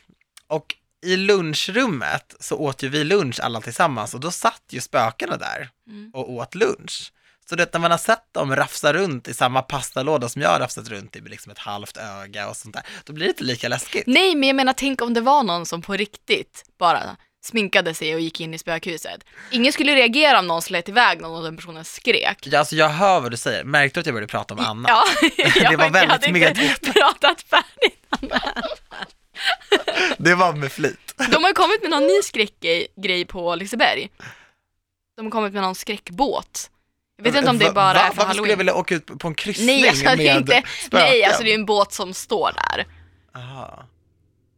och 0.47 0.75
i 1.07 1.17
lunchrummet 1.17 2.35
så 2.41 2.57
åt 2.57 2.83
ju 2.83 2.89
vi 2.89 3.05
lunch 3.05 3.41
alla 3.41 3.61
tillsammans 3.61 4.15
och 4.15 4.21
då 4.21 4.31
satt 4.31 4.63
ju 4.71 4.81
spökena 4.81 5.37
där 5.37 5.69
Mm. 5.89 6.11
och 6.15 6.31
åt 6.33 6.55
lunch. 6.55 7.13
Så 7.49 7.57
det 7.57 7.73
när 7.73 7.81
man 7.81 7.91
har 7.91 7.99
sett 7.99 8.33
dem 8.33 8.57
rafsa 8.57 8.93
runt 8.93 9.29
i 9.29 9.35
samma 9.35 9.63
pastalåda 9.63 10.29
som 10.29 10.43
jag 10.43 10.49
har 10.49 10.61
rafsat 10.61 10.89
runt 10.89 11.17
i 11.17 11.21
med 11.21 11.31
liksom 11.31 11.53
ett 11.53 11.59
halvt 11.59 11.97
öga 11.97 12.49
och 12.49 12.57
sånt 12.57 12.75
där, 12.75 12.83
då 13.05 13.13
blir 13.13 13.25
det 13.27 13.31
inte 13.31 13.45
lika 13.45 13.69
läskigt. 13.69 14.07
Nej 14.07 14.35
men 14.35 14.47
jag 14.49 14.57
menar 14.57 14.73
tänk 14.73 15.03
om 15.03 15.15
det 15.15 15.21
var 15.21 15.43
någon 15.43 15.67
som 15.67 15.83
på 15.83 15.93
riktigt 15.97 16.65
bara 16.79 17.17
sminkade 17.47 17.95
sig 17.95 18.15
och 18.15 18.21
gick 18.21 18.41
in 18.41 18.55
i 18.55 18.59
spökhuset. 18.59 19.25
Ingen 19.51 19.73
skulle 19.73 19.95
reagera 19.95 20.39
om 20.39 20.47
någon 20.47 20.63
slet 20.63 20.89
iväg 20.89 21.21
någon 21.21 21.37
och 21.39 21.45
den 21.45 21.57
personen 21.57 21.85
skrek. 21.85 22.39
Ja, 22.51 22.59
alltså 22.59 22.77
jag 22.77 22.89
hör 22.89 23.21
vad 23.21 23.31
du 23.31 23.37
säger, 23.37 23.65
märkte 23.65 23.97
du 23.97 24.01
att 24.01 24.07
jag 24.07 24.15
började 24.15 24.31
prata 24.31 24.55
om 24.55 24.61
Anna? 24.61 24.89
Ja, 24.89 25.05
Det 25.37 25.57
jag, 25.57 25.77
var 25.79 25.85
jag 25.85 25.91
väldigt 25.93 26.11
hade 26.11 26.27
inte 26.27 26.41
medvetet. 26.41 26.95
pratat 26.95 27.43
färdigt. 27.43 28.03
Det 30.19 30.35
var 30.35 30.53
med 30.53 30.73
flit. 30.73 31.15
De 31.31 31.43
har 31.45 31.51
ju 31.51 31.55
kommit 31.55 31.83
med 31.83 31.91
någon 31.91 32.03
ny 32.07 32.23
skräckgrej 32.23 33.25
på 33.25 33.55
Liseberg. 33.55 34.09
De 35.17 35.27
har 35.27 35.31
kommit 35.31 35.53
med 35.53 35.63
någon 35.63 35.75
skräckbåt. 35.75 36.71
Jag 37.17 37.25
vet 37.25 37.37
inte 37.37 37.51
om 37.51 37.59
det 37.59 37.71
bara 37.73 37.95
va? 37.95 38.01
är 38.01 38.11
för 38.11 38.17
Varför 38.17 38.21
skulle 38.21 38.27
jag 38.29 38.37
halloween. 38.37 38.59
vilja 38.59 38.75
åka 38.75 38.95
ut 38.95 39.19
på 39.19 39.29
en 39.29 39.35
kryssning 39.35 39.67
Nej, 39.67 39.89
alltså 39.89 40.05
det 40.05 40.17
med 40.17 40.27
är 40.27 40.39
inte, 40.39 40.63
spöken? 40.87 41.09
nej, 41.09 41.25
alltså 41.25 41.43
det 41.43 41.51
är 41.51 41.55
en 41.55 41.67
båt 41.67 41.93
som 41.93 42.15
står 42.15 42.53
där. 42.53 42.87
Aha. 43.35 43.85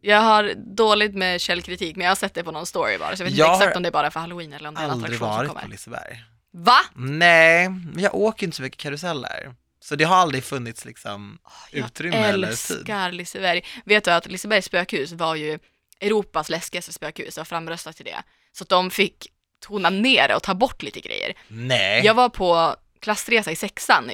Jag 0.00 0.20
har 0.20 0.54
dåligt 0.56 1.14
med 1.14 1.40
källkritik, 1.40 1.96
men 1.96 2.04
jag 2.04 2.10
har 2.10 2.16
sett 2.16 2.34
det 2.34 2.44
på 2.44 2.52
någon 2.52 2.66
story 2.66 2.98
bara, 2.98 3.16
så 3.16 3.22
jag 3.22 3.30
vet 3.30 3.38
Jag 3.38 3.46
inte 3.46 3.50
har 3.56 3.62
exakt 3.62 3.76
om 3.76 3.82
det 3.82 3.88
är 3.88 3.92
bara 3.92 4.10
för 4.10 4.20
halloween 4.20 4.52
eller 4.52 4.68
om 4.68 4.74
det 4.74 4.80
är 4.80 4.84
en 4.84 4.90
Aldrig 4.90 5.06
attraktion 5.14 5.28
som 5.28 5.36
varit 5.36 5.48
på 5.48 5.54
kommer. 5.54 5.68
Liseberg. 5.68 6.24
Va? 6.52 6.78
Nej, 6.94 7.68
men 7.68 7.98
jag 8.02 8.14
åker 8.14 8.46
inte 8.46 8.56
så 8.56 8.62
mycket 8.62 8.80
karuseller. 8.80 9.54
Så 9.80 9.96
det 9.96 10.04
har 10.04 10.16
aldrig 10.16 10.44
funnits 10.44 10.84
liksom 10.84 11.38
utrymme 11.72 12.16
jag 12.16 12.28
eller 12.28 12.48
tid. 12.52 12.76
älskar 12.76 13.12
Liseberg. 13.12 13.64
Vet 13.84 14.04
du 14.04 14.10
att 14.10 14.26
Lisebergs 14.26 14.66
spökhus 14.66 15.12
var 15.12 15.34
ju 15.34 15.58
Europas 16.00 16.48
läskigaste 16.48 16.92
spökhus 16.92 17.38
och 17.38 17.48
framröstat 17.48 17.96
till 17.96 18.04
det. 18.04 18.22
Så 18.52 18.62
att 18.62 18.68
de 18.68 18.90
fick 18.90 19.26
tona 19.60 19.90
ner 19.90 20.28
det 20.28 20.34
och 20.34 20.42
ta 20.42 20.54
bort 20.54 20.82
lite 20.82 21.00
grejer. 21.00 21.32
Nej. 21.48 22.04
Jag 22.04 22.14
var 22.14 22.28
på 22.28 22.76
klassresa 23.00 23.50
i 23.50 23.56
sexan 23.56 24.10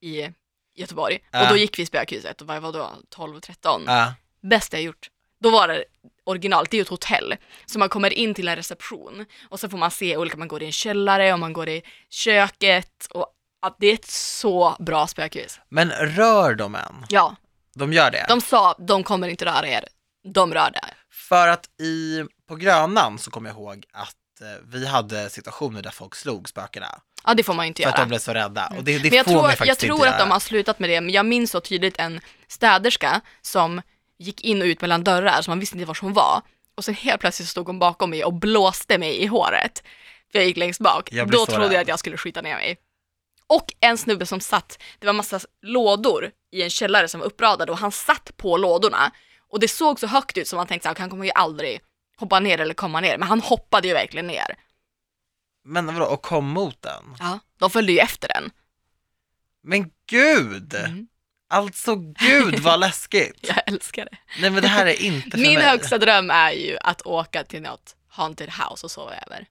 i, 0.00 0.32
Göteborg 0.74 1.18
Ja. 1.30 1.42
och 1.42 1.48
då 1.48 1.56
gick 1.56 1.78
vi 1.78 1.82
i 1.82 1.86
spökhuset 1.86 2.40
och 2.40 2.46
vad 2.46 2.62
var 2.62 2.72
då 2.72 2.92
12-13. 3.16 3.82
Ja. 3.86 4.14
Bästa 4.42 4.76
jag 4.76 4.84
gjort. 4.84 5.10
Då 5.40 5.50
var 5.50 5.68
det 5.68 5.84
originalt, 6.24 6.70
det 6.70 6.74
är 6.74 6.78
ju 6.78 6.82
ett 6.82 6.88
hotell. 6.88 7.36
Så 7.66 7.78
man 7.78 7.88
kommer 7.88 8.12
in 8.12 8.34
till 8.34 8.48
en 8.48 8.56
reception 8.56 9.24
och 9.48 9.60
så 9.60 9.68
får 9.68 9.78
man 9.78 9.90
se 9.90 10.16
olika, 10.16 10.36
man 10.36 10.48
går 10.48 10.62
i 10.62 10.66
en 10.66 10.72
källare 10.72 11.32
och 11.32 11.38
man 11.38 11.52
går 11.52 11.68
i 11.68 11.82
köket 12.10 13.06
och 13.10 13.26
att 13.62 13.76
det 13.78 13.86
är 13.86 13.94
ett 13.94 14.06
så 14.10 14.76
bra 14.78 15.06
spökhus. 15.06 15.60
Men 15.68 15.90
rör 15.90 16.54
de 16.54 16.74
än? 16.74 17.06
Ja, 17.08 17.36
De 17.74 17.92
gör 17.92 18.10
det? 18.10 18.24
de 18.28 18.40
sa 18.40 18.74
de 18.78 19.04
kommer 19.04 19.28
inte 19.28 19.44
röra 19.44 19.68
er. 19.68 19.84
De 20.34 20.54
rör 20.54 20.70
det. 20.70 20.84
För 21.12 21.48
att 21.48 21.80
i, 21.80 22.24
på 22.48 22.56
Grönan 22.56 23.18
så 23.18 23.30
kommer 23.30 23.50
jag 23.50 23.56
ihåg 23.56 23.84
att 23.92 24.14
eh, 24.40 24.46
vi 24.64 24.86
hade 24.86 25.30
situationer 25.30 25.82
där 25.82 25.90
folk 25.90 26.14
slog 26.14 26.48
spökena. 26.48 27.00
Ja, 27.24 27.34
det 27.34 27.42
får 27.42 27.54
man 27.54 27.64
ju 27.66 27.68
inte 27.68 27.82
För 27.82 27.88
att 27.88 27.94
göra. 27.94 28.04
de 28.04 28.08
blev 28.08 28.18
så 28.18 28.34
rädda. 28.34 28.72
Och 28.76 28.84
det, 28.84 28.98
det 28.98 29.10
Men 29.10 29.16
jag 29.16 29.24
får 29.26 29.32
man 29.32 29.40
tror, 29.40 29.50
ju 29.50 29.56
faktiskt 29.56 29.82
jag 29.82 29.88
tror 29.88 29.96
inte 29.98 30.08
att 30.10 30.18
de 30.18 30.24
göra. 30.24 30.32
har 30.34 30.40
slutat 30.40 30.78
med 30.78 30.90
det, 30.90 31.00
men 31.00 31.10
jag 31.14 31.26
minns 31.26 31.50
så 31.50 31.60
tydligt 31.60 31.98
en 31.98 32.20
städerska 32.48 33.20
som 33.42 33.82
gick 34.18 34.40
in 34.40 34.62
och 34.62 34.66
ut 34.66 34.80
mellan 34.80 35.04
dörrar, 35.04 35.42
så 35.42 35.50
man 35.50 35.60
visste 35.60 35.76
inte 35.76 35.86
var 35.86 35.98
hon 36.00 36.12
var. 36.12 36.42
Och 36.74 36.84
sen 36.84 36.94
helt 36.94 37.20
plötsligt 37.20 37.48
stod 37.48 37.66
hon 37.66 37.78
bakom 37.78 38.10
mig 38.10 38.24
och 38.24 38.34
blåste 38.34 38.98
mig 38.98 39.22
i 39.22 39.26
håret. 39.26 39.82
För 40.32 40.38
jag 40.38 40.46
gick 40.46 40.56
längst 40.56 40.80
bak. 40.80 41.08
Jag 41.12 41.30
Då 41.30 41.46
trodde 41.46 41.64
rädd. 41.64 41.72
jag 41.72 41.80
att 41.80 41.88
jag 41.88 41.98
skulle 41.98 42.16
skita 42.16 42.42
ner 42.42 42.54
mig. 42.56 42.78
Och 43.46 43.74
en 43.80 43.98
snubbe 43.98 44.26
som 44.26 44.40
satt, 44.40 44.78
det 44.98 45.06
var 45.06 45.12
massa 45.14 45.40
lådor 45.62 46.30
i 46.50 46.62
en 46.62 46.70
källare 46.70 47.08
som 47.08 47.20
var 47.20 47.26
uppradade 47.26 47.72
och 47.72 47.78
han 47.78 47.92
satt 47.92 48.36
på 48.36 48.56
lådorna. 48.56 49.12
Och 49.48 49.60
det 49.60 49.68
såg 49.68 50.00
så 50.00 50.06
högt 50.06 50.36
ut 50.38 50.48
som 50.48 50.56
man 50.56 50.66
tänkte 50.66 50.90
att 50.90 50.98
han 50.98 51.10
kommer 51.10 51.24
ju 51.24 51.30
aldrig 51.34 51.80
hoppa 52.16 52.40
ner 52.40 52.60
eller 52.60 52.74
komma 52.74 53.00
ner. 53.00 53.18
Men 53.18 53.28
han 53.28 53.40
hoppade 53.40 53.88
ju 53.88 53.94
verkligen 53.94 54.26
ner. 54.26 54.56
Men 55.64 55.86
vadå, 55.86 56.06
och 56.06 56.22
kom 56.22 56.48
mot 56.48 56.82
den? 56.82 57.16
Ja. 57.18 57.38
De 57.58 57.70
följde 57.70 57.92
ju 57.92 57.98
efter 57.98 58.28
den. 58.28 58.50
Men 59.62 59.90
gud! 60.06 60.74
Mm. 60.74 61.08
Alltså 61.50 61.94
gud 61.96 62.58
vad 62.58 62.80
läskigt! 62.86 63.38
Jag 63.42 63.62
älskar 63.66 64.04
det. 64.10 64.16
Nej 64.40 64.50
men 64.50 64.62
det 64.62 64.68
här 64.68 64.86
är 64.86 65.02
inte 65.02 65.30
för 65.30 65.38
Min 65.44 65.54
mig. 65.54 65.62
högsta 65.68 65.98
dröm 65.98 66.30
är 66.30 66.50
ju 66.52 66.76
att 66.80 67.02
åka 67.02 67.44
till 67.44 67.62
något 67.62 67.96
haunted 68.08 68.48
house 68.50 68.86
och 68.86 68.90
sova 68.90 69.12
över. 69.26 69.46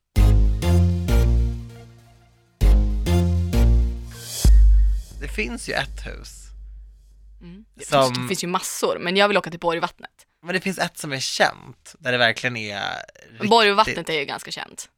Det 5.22 5.28
finns 5.28 5.70
ju 5.70 5.74
ett 5.74 6.06
hus. 6.06 6.30
Mm. 7.42 7.66
Det, 7.76 7.86
Som- 7.86 8.04
finns, 8.06 8.18
det 8.20 8.28
finns 8.28 8.44
ju 8.44 8.48
massor, 8.48 8.98
men 9.00 9.18
jag 9.18 9.28
vill 9.28 9.38
åka 9.38 9.50
till 9.50 9.60
Borgvattnet. 9.60 10.12
Men 10.44 10.54
det 10.56 10.62
finns 10.62 10.78
ett 10.80 10.98
som 10.98 11.14
är 11.14 11.20
känt, 11.20 11.96
där 12.00 12.12
det 12.12 12.18
verkligen 12.18 12.58
är 12.58 12.94
riktigt... 13.32 13.50
Borgvattnet 13.50 14.10
är 14.10 14.14
ju 14.14 14.26
ganska 14.26 14.52
känt. 14.52 14.90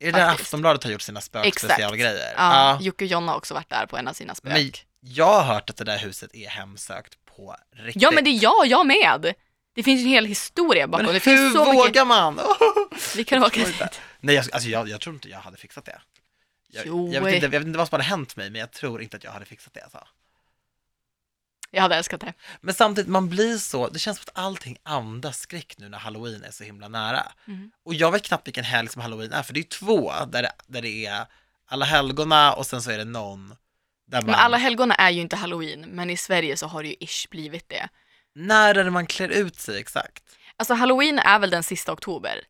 Är 0.00 0.12
det 0.12 0.18
där. 0.18 0.30
Aftonbladet 0.30 0.84
har 0.84 0.90
gjort 0.90 1.02
sina 1.02 1.20
spökspecialgrejer? 1.20 2.34
Ja, 2.36 2.78
Jocke 2.80 3.04
och 3.04 3.10
Jonna 3.10 3.32
har 3.32 3.36
också 3.38 3.54
varit 3.54 3.68
där 3.70 3.86
på 3.86 3.96
en 3.96 4.08
av 4.08 4.12
sina 4.12 4.34
spök. 4.34 4.52
Men 4.52 4.70
jag 5.00 5.40
har 5.40 5.54
hört 5.54 5.70
att 5.70 5.76
det 5.76 5.84
där 5.84 5.98
huset 5.98 6.34
är 6.34 6.48
hemsökt 6.48 7.18
på 7.36 7.56
riktigt. 7.72 8.02
Ja 8.02 8.10
men 8.10 8.24
det 8.24 8.30
är 8.30 8.42
jag, 8.42 8.66
jag 8.66 8.86
med! 8.86 9.34
Det 9.74 9.82
finns 9.82 10.00
ju 10.00 10.04
en 10.04 10.10
hel 10.10 10.24
historia 10.24 10.86
bakom. 10.86 11.06
Men 11.06 11.14
det 11.14 11.24
hur 11.30 11.36
finns 11.36 11.52
så 11.52 11.64
vågar 11.64 11.86
mycket... 11.86 12.06
man? 12.06 12.40
Vi 13.16 13.24
kan 13.24 13.44
åka 13.44 13.64
dit. 13.64 14.00
Nej, 14.20 14.34
jag, 14.34 14.44
alltså 14.52 14.68
jag, 14.68 14.88
jag 14.88 15.00
tror 15.00 15.14
inte 15.14 15.28
jag 15.28 15.38
hade 15.38 15.56
fixat 15.56 15.84
det. 15.84 16.00
Jag, 16.68 16.86
Jo, 16.86 17.12
jag, 17.12 17.22
vet 17.22 17.34
inte, 17.34 17.46
jag 17.46 17.50
vet 17.50 17.66
inte 17.66 17.78
vad 17.78 17.88
som 17.88 17.94
hade 17.94 18.04
hänt 18.04 18.36
mig, 18.36 18.50
men 18.50 18.60
jag 18.60 18.70
tror 18.70 19.02
inte 19.02 19.16
att 19.16 19.24
jag 19.24 19.30
hade 19.30 19.44
fixat 19.44 19.74
det. 19.74 19.80
Alltså. 19.80 20.06
Jag 21.70 21.82
hade 21.82 21.96
älskat 21.96 22.20
det. 22.20 22.32
Men 22.60 22.74
samtidigt, 22.74 23.10
man 23.10 23.28
blir 23.28 23.58
så, 23.58 23.88
det 23.88 23.98
känns 23.98 24.18
som 24.18 24.24
att 24.26 24.44
allting 24.44 24.76
andas 24.82 25.38
skräck 25.38 25.74
nu 25.78 25.88
när 25.88 25.98
halloween 25.98 26.44
är 26.44 26.50
så 26.50 26.64
himla 26.64 26.88
nära. 26.88 27.32
Mm. 27.46 27.70
Och 27.84 27.94
jag 27.94 28.12
vet 28.12 28.22
knappt 28.22 28.46
vilken 28.46 28.64
helg 28.64 28.88
som 28.88 29.02
halloween 29.02 29.32
är, 29.32 29.42
för 29.42 29.54
det 29.54 29.60
är 29.60 29.64
två 29.64 30.12
där 30.26 30.42
det, 30.42 30.52
där 30.66 30.82
det 30.82 31.06
är 31.06 31.26
alla 31.66 31.84
helgona 31.84 32.52
och 32.52 32.66
sen 32.66 32.82
så 32.82 32.90
är 32.90 32.98
det 32.98 33.04
någon 33.04 33.54
man... 34.12 34.26
Men 34.26 34.34
alla 34.34 34.56
helgona 34.56 34.94
är 34.94 35.10
ju 35.10 35.20
inte 35.20 35.36
halloween, 35.36 35.80
men 35.80 36.10
i 36.10 36.16
Sverige 36.16 36.56
så 36.56 36.66
har 36.66 36.82
det 36.82 36.88
ju 36.88 36.94
ish 37.00 37.28
blivit 37.30 37.68
det. 37.68 37.88
När 38.34 38.74
är 38.74 38.84
det 38.84 38.90
man 38.90 39.06
klär 39.06 39.28
ut 39.28 39.60
sig 39.60 39.80
exakt? 39.80 40.22
Alltså 40.56 40.74
halloween 40.74 41.18
är 41.18 41.38
väl 41.38 41.50
den 41.50 41.62
sista 41.62 41.92
oktober? 41.92 42.40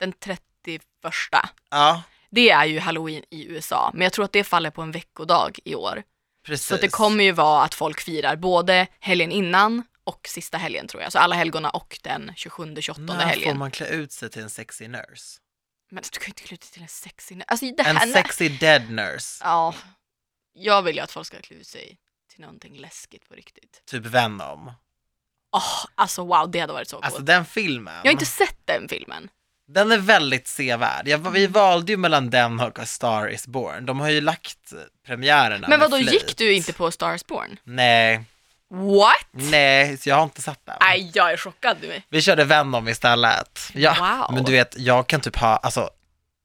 Den 0.00 0.12
31. 0.12 0.82
Ja, 1.70 2.02
Det 2.30 2.50
är 2.50 2.64
ju 2.64 2.78
halloween 2.78 3.22
i 3.30 3.46
USA, 3.46 3.90
men 3.94 4.02
jag 4.02 4.12
tror 4.12 4.24
att 4.24 4.32
det 4.32 4.44
faller 4.44 4.70
på 4.70 4.82
en 4.82 4.92
veckodag 4.92 5.58
i 5.64 5.74
år. 5.74 6.02
precis. 6.46 6.66
Så 6.66 6.76
det 6.76 6.88
kommer 6.88 7.24
ju 7.24 7.32
vara 7.32 7.62
att 7.64 7.74
folk 7.74 8.00
firar 8.00 8.36
både 8.36 8.86
helgen 9.00 9.32
innan 9.32 9.82
och 10.04 10.28
sista 10.28 10.58
helgen 10.58 10.88
tror 10.88 11.02
jag. 11.02 11.12
Så 11.12 11.18
alla 11.18 11.34
helgona 11.34 11.70
och 11.70 11.98
den 12.02 12.30
27-28 12.36 13.00
När 13.00 13.14
får 13.14 13.22
helgen. 13.22 13.58
man 13.58 13.70
klä 13.70 13.86
ut 13.88 14.12
sig 14.12 14.30
till 14.30 14.42
en 14.42 14.50
sexy 14.50 14.88
nurse? 14.88 15.38
Men 15.90 16.02
du 16.12 16.18
kan 16.18 16.26
ju 16.26 16.30
inte 16.30 16.42
klä 16.42 16.54
ut 16.54 16.60
dig 16.60 16.70
till 16.70 16.82
en 16.82 16.88
sexy... 16.88 17.36
Alltså 17.46 17.66
det 17.76 17.82
här... 17.82 18.02
En 18.06 18.12
sexy 18.12 18.48
dead 18.48 18.90
nurse, 18.90 19.44
Ja. 19.44 19.74
Jag 20.60 20.82
vill 20.82 20.96
ju 20.96 21.02
att 21.02 21.10
folk 21.12 21.26
ska 21.26 21.40
klä 21.40 21.56
ut 21.56 21.66
sig 21.66 21.98
till 22.32 22.40
någonting 22.40 22.76
läskigt 22.76 23.28
på 23.28 23.34
riktigt. 23.34 23.82
typ 23.90 24.06
Venom. 24.06 24.72
Åh, 25.52 25.84
alltså 25.94 26.24
wow, 26.24 26.50
det 26.50 26.60
hade 26.60 26.72
varit 26.72 26.88
så 26.88 26.96
coolt. 26.96 27.04
Alltså 27.04 27.22
den 27.22 27.44
filmen, 27.44 27.94
Jag 27.96 28.04
har 28.04 28.12
inte 28.12 28.26
sett 28.26 28.56
den 28.64 28.88
filmen. 28.88 29.28
den 29.68 29.92
är 29.92 29.98
väldigt 29.98 30.48
sevärd. 30.48 31.08
Jag, 31.08 31.30
vi 31.30 31.46
valde 31.46 31.92
ju 31.92 31.96
mellan 31.96 32.30
den 32.30 32.60
och 32.60 32.78
A 32.78 32.86
Star 32.86 33.28
Is 33.28 33.46
Born. 33.46 33.86
De 33.86 34.00
har 34.00 34.08
ju 34.10 34.20
lagt 34.20 34.72
premiärerna 35.06 35.68
Men 35.68 35.80
vadå, 35.80 35.98
gick 35.98 36.36
du 36.36 36.52
inte 36.54 36.72
på 36.72 36.90
Stars 36.90 37.24
Born? 37.26 37.56
Nej, 37.64 38.24
What? 38.70 39.26
nej, 39.30 39.96
så 39.98 40.08
jag 40.08 40.16
har 40.16 40.22
inte 40.24 40.42
sett 40.42 40.66
den. 40.66 40.76
Nej, 40.80 41.10
jag 41.14 41.32
är 41.32 41.36
chockad 41.36 41.76
nu. 41.82 42.02
Vi 42.08 42.22
körde 42.22 42.44
Venom 42.44 42.88
istället. 42.88 43.60
Ja, 43.74 43.96
Wow. 44.28 44.34
men 44.34 44.44
du 44.44 44.52
vet, 44.52 44.74
jag 44.78 45.06
kan 45.06 45.20
typ 45.20 45.36
ha, 45.36 45.56
alltså, 45.56 45.90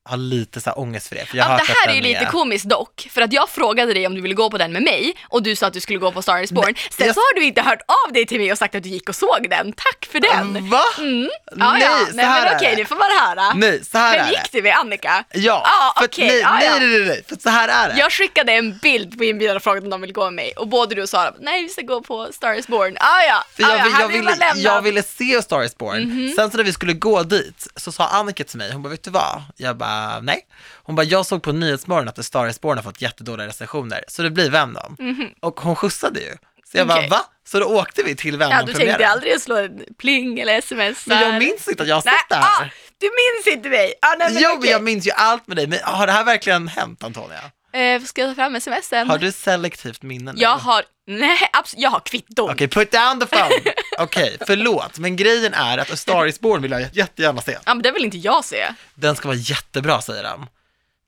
ha 0.10 0.16
lite 0.16 0.62
så 0.62 0.70
här 0.70 0.80
ångest 0.80 1.08
för 1.08 1.16
det. 1.16 1.26
För 1.26 1.38
jag 1.38 1.46
har 1.46 1.52
Ja, 1.52 1.58
det 1.58 1.74
här 1.74 1.90
är 1.90 1.96
ju 1.96 2.02
lite 2.02 2.26
komiskt 2.26 2.66
dock, 2.66 3.08
för 3.12 3.22
att 3.22 3.34
jag 3.34 3.50
frågade 3.50 3.94
dig 3.94 4.08
om 4.08 4.16
du 4.16 4.22
ville 4.22 4.34
gå 4.36 4.50
på 4.50 4.58
den 4.58 4.74
med 4.74 4.84
mig 4.84 5.14
och 5.30 5.44
du 5.44 5.56
sa 5.56 5.68
att 5.68 5.74
du 5.74 5.80
skulle 5.80 6.00
gå 6.00 6.12
på 6.12 6.22
Star 6.22 6.42
is 6.44 6.52
Born. 6.52 6.76
Sen 6.92 7.06
jag- 7.08 7.16
så 7.16 7.20
har 7.22 7.36
du 7.40 7.44
inte 7.46 7.62
hört 7.62 7.80
av 8.08 8.14
dig 8.14 8.26
till 8.26 8.40
mig 8.40 8.52
och 8.52 8.58
sagt 8.58 8.76
att 8.76 8.84
du 8.84 8.90
gick 8.90 9.10
och 9.10 9.16
såg 9.16 9.48
den. 9.50 9.74
Tack 9.74 10.06
för 10.12 10.20
den! 10.20 10.70
Va? 10.70 10.82
Mm. 10.98 11.30
Ja, 11.58 11.74
Nej, 11.74 11.82
ja. 11.82 12.06
så 12.10 12.16
Nej 12.16 12.26
här 12.26 12.44
men 12.44 12.54
är 12.54 12.58
okej, 12.58 12.70
det. 12.76 12.82
du 12.82 12.86
får 12.86 12.96
bara 12.96 13.28
höra. 13.28 13.54
Nej, 13.54 13.86
så 13.86 13.98
här 13.98 14.18
Men 14.18 14.26
är 14.26 14.30
gick 14.30 14.52
det. 14.52 14.58
du 14.58 14.62
med 14.64 14.76
Annika? 14.78 15.24
Ja, 15.34 15.62
Ja, 15.66 15.94
för 15.98 16.06
okej, 16.08 16.28
nej, 16.28 16.40
ja. 16.40 16.54
nej, 16.80 16.80
nej, 16.90 17.06
nej, 17.08 17.24
för 17.30 17.36
så 17.36 17.50
här 17.50 17.68
är 17.68 17.94
det. 17.94 18.00
Jag 18.00 18.12
skickade 18.12 18.52
en 18.54 18.78
bild 18.78 19.18
på 19.18 19.24
inbjudan 19.24 19.56
och 19.56 19.64
frågade 19.64 19.86
om 19.86 19.90
de 19.90 20.02
ville 20.02 20.14
gå 20.14 20.24
med 20.24 20.34
mig 20.34 20.54
och 20.58 20.68
både 20.68 20.96
du 20.96 21.02
och 21.02 21.10
Sara 21.10 21.34
nej 21.40 21.64
vi 21.64 21.70
ska 21.70 21.82
gå 21.82 22.02
på 22.02 22.28
Star 22.32 22.54
is 22.54 22.68
Born. 22.68 22.98
Ah, 23.00 23.22
ja, 23.28 23.44
För 23.56 23.64
ah, 23.64 23.68
jag, 23.70 23.80
ja, 23.80 23.84
vill, 23.84 23.94
jag, 24.00 24.08
vill 24.08 24.18
ville, 24.22 24.48
man 24.54 24.62
jag 24.62 24.82
ville 24.82 25.04
se 25.04 25.42
Star 25.42 25.64
Is 25.64 25.78
Born. 25.78 26.04
Mhm. 26.04 26.34
Sen 26.36 26.52
så 26.52 26.58
när 26.58 26.64
vi 26.64 26.74
skulle 26.74 26.94
gå 26.94 27.24
dit 27.24 27.68
så 27.76 27.92
sa 27.92 28.08
Annika 28.08 28.44
till 28.44 28.58
mig, 28.58 28.72
hon 28.74 28.84
bara, 28.84 28.90
vet 28.90 29.04
du 29.04 29.12
vad? 29.12 29.42
Jag 29.58 29.78
bara, 29.78 29.93
nej. 30.24 30.40
Hon 30.84 30.96
bara, 30.96 31.04
jag 31.04 31.26
såg 31.26 31.44
på 31.44 31.52
Nyhetsmorgon 31.52 32.08
att 32.08 32.20
A 32.20 32.24
Star 32.24 32.48
Is 32.48 32.62
Born 32.62 32.78
har 32.78 32.84
fått 32.84 33.02
jättedåliga 33.02 33.48
recensioner, 33.48 34.04
så 34.08 34.22
det 34.24 34.30
blir 34.30 34.50
Venom. 34.50 34.98
Och 35.42 35.60
hon 35.60 35.76
skjutsade 35.76 36.20
ju. 36.20 36.38
Så 36.72 36.78
jag. 36.78 36.90
Okej. 36.90 37.10
bara, 37.10 37.18
va? 37.18 37.26
Så 37.48 37.60
då 37.60 37.66
åkte 37.66 38.04
vi 38.04 38.16
till 38.16 38.34
Ja, 38.34 38.40
du 38.40 38.46
Venom-premiären. 38.46 38.88
tänkte 38.88 39.08
aldrig 39.08 39.42
slå 39.42 39.56
en 39.58 39.84
pling 40.00 40.40
eller 40.40 40.58
sms. 40.58 41.08
Men 41.08 41.22
jag 41.22 41.40
minns 41.40 41.68
inte 41.68 41.84
att 41.84 41.90
jag 41.90 41.96
har 41.96 42.02
sett 42.02 42.14
det 42.30 42.36
ah, 42.38 42.42
här. 42.42 42.74
du 42.98 43.06
minns 43.08 43.58
inte 43.58 43.70
mig? 43.70 43.94
Ah, 44.02 44.16
nej, 44.20 44.34
men 44.34 44.44
jo, 44.44 44.50
men 44.50 44.58
okej. 44.58 44.72
jag 44.72 44.84
minns 44.84 45.08
ju 45.08 45.12
allt 45.12 45.48
med 45.48 45.58
dig. 45.58 45.68
Men 45.68 45.80
har 45.84 46.08
det 46.08 46.14
här 46.14 46.24
verkligen 46.24 46.68
hänt, 46.68 47.04
Antonia? 47.04 47.42
Eh, 47.74 48.02
ska 48.02 48.22
jag 48.22 48.30
ta 48.32 48.36
fram 48.36 48.62
smsen? 48.62 49.10
Har 49.10 49.18
du 49.18 49.32
selektivt 49.32 50.02
minne 50.02 50.34
nu? 50.34 50.42
Jag 50.42 50.58
har, 50.58 50.84
nej 51.08 51.38
absolut, 51.54 51.84
jag 51.84 51.90
har 51.90 52.00
kvitton. 52.00 52.50
Okej, 52.50 52.68
put 52.68 52.92
down 52.92 53.20
the 53.20 53.26
phone. 53.26 53.74
Okej, 54.00 54.38
förlåt, 54.48 55.00
men 55.00 55.16
grejen 55.16 55.54
är 55.54 55.78
att 55.78 55.92
A 55.92 55.96
Star 55.96 56.26
Is 56.26 56.40
Born 56.40 56.62
vill 56.62 56.72
jag 56.72 56.86
jättegärna 56.94 57.42
se. 57.42 57.52
Ja 57.66 57.74
men 57.74 57.84
det 57.84 57.92
vill 57.92 58.06
inte 58.06 58.18
jag 58.18 58.46
se. 58.46 58.66
Den 58.96 59.16
ska 59.16 59.28
vara 59.28 59.38
jättebra, 59.38 60.02
säger 60.02 60.24
de. 60.24 60.48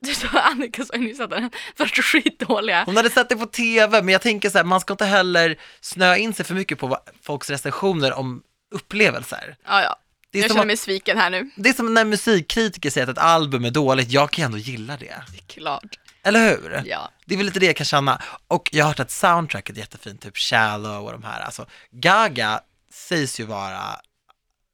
Du 0.02 0.14
sa 0.16 0.28
Annika 0.28 0.86
sa 0.86 0.98
nyss 0.98 1.20
att 1.20 1.30
den 1.30 1.52
första 1.78 2.02
skitdåliga. 2.02 2.84
Hon 2.86 2.98
hade 2.98 3.10
sett 3.10 3.30
det 3.30 3.36
på 3.36 3.46
TV, 3.46 4.02
men 4.02 4.12
jag 4.12 4.22
tänker 4.22 4.50
så 4.50 4.58
här, 4.58 4.66
man 4.66 4.80
ska 4.82 4.94
inte 4.94 5.06
heller 5.06 5.56
snöa 5.82 6.18
in 6.18 6.34
sig 6.34 6.46
för 6.46 6.54
mycket 6.56 6.80
på 6.80 6.88
vad- 6.88 7.00
folks 7.24 7.50
recensioner 7.50 8.14
om 8.14 8.42
upplevelser. 8.76 9.56
Ja 9.68 9.82
ja, 9.84 9.96
Det 10.32 10.38
är, 10.40 10.42
jag 10.42 10.50
som 10.50 10.56
känner 10.56 10.62
att, 10.62 10.68
mig 10.68 10.78
sviken 10.78 11.18
här 11.18 11.30
nu. 11.30 11.50
det 11.56 11.70
är 11.70 11.74
som 11.74 11.94
när 11.94 12.06
musikkritiker 12.06 12.90
säger 12.90 13.08
att 13.08 13.18
ett 13.18 13.24
album 13.24 13.66
är 13.66 13.72
dåligt, 13.72 14.12
jag 14.12 14.32
kan 14.32 14.42
ju 14.42 14.46
ändå 14.46 14.58
gilla 14.58 14.98
det. 14.98 15.06
Det 15.32 15.38
är 15.38 15.62
klart. 15.62 16.00
Eller 16.26 16.50
hur? 16.50 16.84
Ja. 16.86 17.12
Det 17.26 17.34
är 17.34 17.38
väl 17.38 17.46
lite 17.46 17.60
det 17.60 17.66
jag 17.66 17.76
kan 17.76 17.86
känna. 17.86 18.22
Och 18.48 18.70
jag 18.72 18.86
har 18.86 18.90
hört 18.90 19.00
att 19.00 19.12
soundtracket 19.12 19.76
är 19.76 19.80
jättefint, 19.80 20.22
typ 20.22 20.38
Shallow 20.38 21.06
och 21.06 21.12
de 21.12 21.24
här. 21.24 21.42
Alltså, 21.42 21.66
Gaga 21.92 22.62
sägs 22.90 23.40
ju 23.40 23.44
vara 23.44 24.00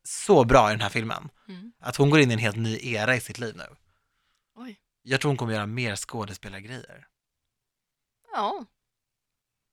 så 0.03 0.43
bra 0.43 0.69
i 0.69 0.73
den 0.73 0.81
här 0.81 0.89
filmen. 0.89 1.29
Mm. 1.47 1.71
Att 1.79 1.95
hon 1.95 2.09
går 2.09 2.19
in 2.19 2.31
i 2.31 2.33
en 2.33 2.39
helt 2.39 2.55
ny 2.57 2.79
era 2.81 3.15
i 3.15 3.19
sitt 3.21 3.39
liv 3.39 3.55
nu. 3.57 3.75
Oj. 4.55 4.79
Jag 5.03 5.21
tror 5.21 5.29
hon 5.29 5.37
kommer 5.37 5.53
göra 5.53 5.65
mer 5.65 5.95
skådespelargrejer. 5.95 7.07
Ja. 8.33 8.65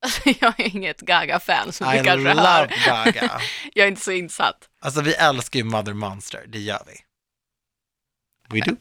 Alltså 0.04 0.20
jag 0.40 0.61
är 0.61 0.76
inget 0.76 1.00
Gaga-fan 1.00 1.73
som 1.73 1.94
I 1.94 1.99
du 1.99 2.04
kanske 2.04 2.35
love 2.35 2.42
hör. 2.44 2.66
Gaga. 2.87 3.40
Jag 3.75 3.85
är 3.85 3.88
inte 3.88 4.00
så 4.00 4.12
insatt. 4.12 4.68
Alltså 4.80 5.00
vi 5.00 5.14
älskar 5.14 5.58
ju 5.58 5.64
Mother 5.64 5.92
Monster, 5.92 6.44
det 6.49 6.58
gör 6.58 6.82
vi. 6.87 7.00
We 8.49 8.70
do. 8.70 8.76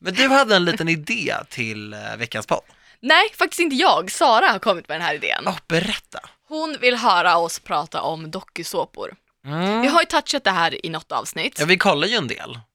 Men 0.00 0.14
du 0.14 0.28
hade 0.28 0.56
en 0.56 0.64
liten 0.64 0.88
idé 0.88 1.34
till 1.50 1.92
eh, 1.92 2.16
veckans 2.18 2.46
podd. 2.46 2.62
Nej, 3.00 3.30
faktiskt 3.34 3.60
inte 3.60 3.76
jag. 3.76 4.10
Sara 4.10 4.46
har 4.46 4.58
kommit 4.58 4.88
med 4.88 4.94
den 5.00 5.06
här 5.06 5.14
idén. 5.14 5.44
Åh, 5.46 5.56
berätta. 5.68 6.20
Hon 6.48 6.76
vill 6.80 6.94
höra 6.96 7.36
oss 7.36 7.58
prata 7.58 8.02
om 8.02 8.30
dokusåpor. 8.30 9.14
Mm. 9.46 9.80
Vi 9.80 9.88
har 9.88 10.00
ju 10.00 10.06
touchat 10.06 10.44
det 10.44 10.50
här 10.50 10.86
i 10.86 10.88
något 10.90 11.12
avsnitt. 11.12 11.56
Ja, 11.60 11.66
vi 11.66 11.78
kollar 11.78 12.08
ju 12.08 12.14
en 12.14 12.28
del. 12.28 12.58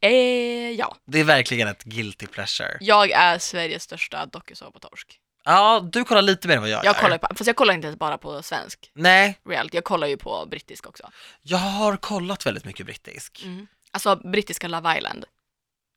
Eh, 0.00 0.70
ja. 0.70 0.96
Det 1.06 1.20
är 1.20 1.24
verkligen 1.24 1.68
ett 1.68 1.84
guilty 1.84 2.26
pleasure. 2.26 2.76
Jag 2.80 3.10
är 3.10 3.38
Sveriges 3.38 3.82
största 3.82 4.26
dokusåpatorsk. 4.26 5.18
Ja, 5.44 5.80
du 5.92 6.04
kollar 6.04 6.22
lite 6.22 6.48
mer 6.48 6.54
än 6.56 6.60
vad 6.62 6.70
jag, 6.70 6.78
Jag 6.84 6.94
gör. 6.94 7.00
kollar 7.02 7.18
på, 7.18 7.26
fast 7.36 7.46
jag 7.46 7.56
kollar 7.56 7.74
inte 7.74 7.86
ens 7.86 7.98
bara 7.98 8.18
på 8.18 8.42
svensk 8.42 8.90
Nej, 8.94 9.38
reality, 9.48 9.76
jag 9.76 9.84
kollar 9.84 10.06
ju 10.06 10.16
på 10.16 10.46
brittisk 10.50 10.86
också. 10.86 11.10
jag 11.42 11.58
har 11.58 11.96
kollat 11.96 12.46
väldigt 12.46 12.64
mycket 12.64 12.86
brittisk. 12.86 13.42
Mm. 13.44 13.66
Alltså 13.90 14.16
brittiska 14.16 14.68
Love 14.68 14.96
Island. 14.98 15.24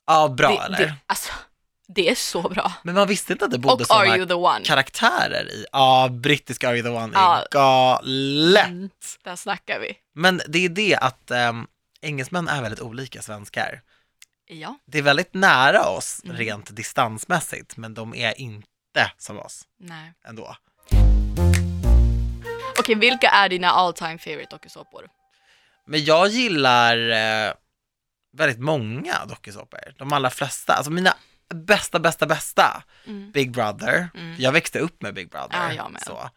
Ja, 0.08 0.28
bra 0.28 0.50
det, 0.50 0.66
eller? 0.66 0.78
Det, 0.78 0.94
alltså, 1.06 1.32
det 1.88 2.10
är 2.10 2.16
så 2.16 2.42
bra. 2.42 2.74
Men 2.84 2.96
man 2.96 3.08
visste 3.08 3.34
inte 3.34 3.46
att 3.46 3.52
det 3.52 3.58
bodde 3.60 3.86
sådana 3.86 4.60
karaktärer 4.64 5.52
i. 5.52 5.66
Ja, 5.72 6.10
brittiska 6.12 6.70
Are 6.70 6.78
You 6.78 6.84
The 6.84 6.90
One 6.90 7.12
Ja. 7.14 7.38
är 7.42 7.48
galet. 7.52 8.66
Mm, 8.68 8.90
där 9.24 9.36
snackar 9.36 9.80
vi. 9.80 9.94
Men 10.16 10.42
det 10.48 10.66
är 10.66 10.70
det 10.70 10.96
att 10.96 11.32
um, 11.32 11.68
engelsmän 12.02 12.48
är 12.48 12.62
väldigt 12.62 12.82
olika 12.82 13.22
svenskar. 13.22 13.82
Ja, 14.50 14.78
Det 14.86 14.98
är 14.98 15.02
väldigt 15.02 15.34
nära 15.34 15.90
oss 15.90 16.22
Mm. 16.24 16.38
rent 16.38 16.76
distansmässigt, 16.76 17.78
men 17.78 17.94
de 17.94 18.16
är 18.16 18.40
inte 18.42 19.12
som 19.18 19.40
oss 19.40 19.62
nej. 19.80 20.14
ändå. 20.28 20.56
Okej, 22.80 22.96
vilka 22.96 23.30
är 23.30 23.50
dina 23.50 23.70
all 23.72 23.94
time 23.94 24.18
favorite 24.18 24.56
dokusåpor? 24.56 25.08
Men 25.88 26.04
jag 26.06 26.28
gillar 26.28 26.98
eh, 27.10 27.54
väldigt 28.38 28.60
många 28.60 29.26
dokusåpor, 29.26 29.80
de 29.98 30.14
allra 30.14 30.30
flesta. 30.30 30.74
Alltså 30.74 30.92
mina 30.92 31.14
bästa, 31.54 32.00
bästa, 32.00 32.26
bästa, 32.26 32.84
Mm. 33.06 33.32
Big 33.32 33.52
Brother. 33.52 34.10
Mm. 34.16 34.36
Jag 34.40 34.52
växte 34.52 34.80
upp 34.80 35.02
med 35.02 35.14
Big 35.14 35.30
Brother. 35.30 35.74
Ja, 35.74 35.74
jag. 35.74 36.02
Så. 36.06 36.30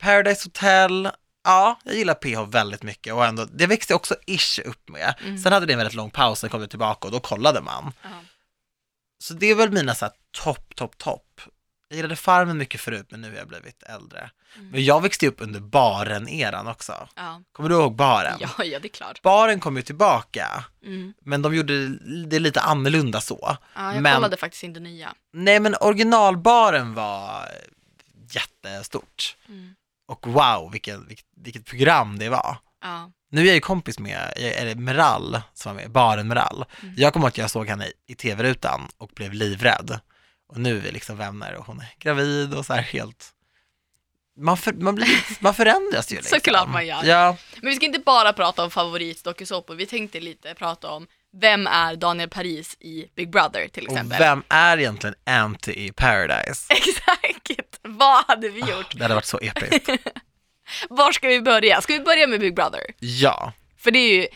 Paradise 0.00 0.46
Hotel, 0.46 1.10
ja, 1.44 1.78
jag 1.84 1.94
gillar 1.94 2.14
PH 2.14 2.50
väldigt 2.50 2.82
mycket 2.82 3.14
och 3.14 3.26
ändå, 3.26 3.44
det 3.44 3.66
växte 3.66 3.94
också 3.94 4.16
ish 4.26 4.60
upp 4.64 4.88
med. 4.88 5.14
Mm. 5.24 5.38
Sen 5.38 5.52
hade 5.52 5.66
det 5.66 5.72
en 5.72 5.78
väldigt 5.78 5.94
lång 5.94 6.10
paus, 6.10 6.38
sen 6.38 6.50
kom 6.50 6.60
det 6.60 6.68
tillbaka 6.68 7.08
och 7.08 7.12
då 7.12 7.20
kollade 7.20 7.60
man. 7.60 7.92
Ja. 8.02 8.08
Så 9.18 9.34
det 9.34 9.46
är 9.46 9.54
väl 9.54 9.70
mina 9.70 9.94
så 9.94 10.04
här 10.04 10.14
topp, 10.30 10.76
topp, 10.76 10.98
topp. 10.98 11.40
Jag 11.92 11.96
gillade 11.96 12.16
Farmen 12.16 12.58
mycket 12.58 12.80
förut, 12.80 13.06
men 13.10 13.20
nu 13.20 13.30
har 13.30 13.36
jag 13.36 13.48
blivit 13.48 13.82
äldre. 13.82 14.30
Mm. 14.56 14.68
Men 14.70 14.84
jag 14.84 15.00
växte 15.02 15.26
upp 15.28 15.36
under 15.38 15.60
baren-eran 15.60 16.66
också. 16.70 17.08
Ja. 17.16 17.42
Kommer 17.52 17.68
du 17.68 17.74
ihåg 17.74 17.94
baren? 17.96 18.36
ja, 18.40 18.64
ja, 18.64 18.78
det 18.78 18.86
är 18.88 18.92
klart. 18.92 19.22
Baren 19.22 19.60
kom 19.60 19.76
ju 19.76 19.82
tillbaka, 19.82 20.64
Mm. 20.84 21.14
men 21.24 21.42
de 21.42 21.54
gjorde 21.54 21.88
det 22.26 22.38
lite 22.38 22.60
annorlunda 22.60 23.20
så. 23.20 23.56
Ja, 23.74 23.94
jag 23.94 24.02
Men- 24.02 24.14
kollade 24.14 24.36
faktiskt 24.36 24.64
inte 24.64 24.80
nya. 24.80 25.14
Nej, 25.32 25.60
men 25.60 25.74
originalbaren 25.80 26.94
var 26.94 27.48
jättestort. 28.30 29.36
Mm. 29.48 29.74
Och 30.08 30.26
wow, 30.26 30.70
vilket, 30.72 31.00
vilket 31.36 31.64
program 31.64 32.18
det 32.18 32.28
var. 32.28 32.56
Ja. 32.82 33.10
Nu 33.30 33.40
är 33.40 33.46
jag 33.46 33.54
ju 33.54 33.60
kompis 33.60 33.98
med, 33.98 34.32
är 34.36 34.64
det 34.66 34.74
Meral 34.74 35.40
som 35.54 35.74
var 35.76 35.82
med, 35.82 35.90
baren 35.90 36.28
Meral. 36.28 36.64
Mm. 36.82 36.94
Jag 36.98 37.12
kommer 37.12 37.24
ihåg 37.26 37.28
att 37.28 37.38
jag 37.38 37.50
såg 37.50 37.68
henne 37.68 37.86
i 38.06 38.14
tv-rutan 38.14 38.88
och 38.98 39.10
blev 39.14 39.32
livrädd. 39.32 40.00
Och 40.52 40.60
nu 40.60 40.76
är 40.76 40.80
vi 40.80 40.90
liksom 40.90 41.16
vänner 41.16 41.54
och 41.54 41.66
hon 41.66 41.80
är 41.80 41.94
gravid 41.98 42.54
och 42.54 42.66
så 42.66 42.72
här 42.74 42.82
helt... 42.82 43.28
Man, 44.36 44.56
för, 44.56 44.72
man, 44.72 44.94
blir, 44.94 45.42
man 45.42 45.54
förändras 45.54 46.12
ju 46.12 46.16
liksom. 46.16 46.38
Såklart 46.38 46.68
man 46.68 46.86
gör. 46.86 47.04
Ja, 47.04 47.36
Men 47.60 47.70
vi 47.70 47.76
ska 47.76 47.86
inte 47.86 47.98
bara 47.98 48.32
prata 48.32 48.64
om 48.64 48.70
favoritdokusåpor, 48.70 49.74
vi 49.74 49.86
tänkte 49.86 50.20
lite 50.20 50.54
prata 50.54 50.90
om 50.90 51.06
vem 51.32 51.66
är 51.66 51.96
Daniel 51.96 52.28
Paris 52.28 52.76
i 52.80 53.06
Big 53.14 53.30
Brother 53.30 53.68
till 53.68 53.86
och 53.86 53.92
exempel. 53.92 54.18
vem 54.18 54.42
är 54.48 54.78
egentligen 54.78 55.14
Anty 55.26 55.72
i 55.72 55.92
Paradise? 55.92 56.66
Exakt! 56.72 57.78
Vad 57.82 58.24
hade 58.24 58.48
vi 58.48 58.60
gjort? 58.60 58.94
Det 58.94 59.02
hade 59.02 59.14
varit 59.14 59.24
så 59.24 59.38
episkt. 59.38 59.88
Var 60.90 61.12
ska 61.12 61.28
vi 61.28 61.40
börja? 61.40 61.80
Ska 61.80 61.92
vi 61.92 62.00
börja 62.00 62.26
med 62.26 62.40
Big 62.40 62.54
Brother? 62.54 62.80
Ja, 62.98 63.52
För 63.78 63.90
det 63.90 63.98
är 63.98 64.14
ju 64.14 64.26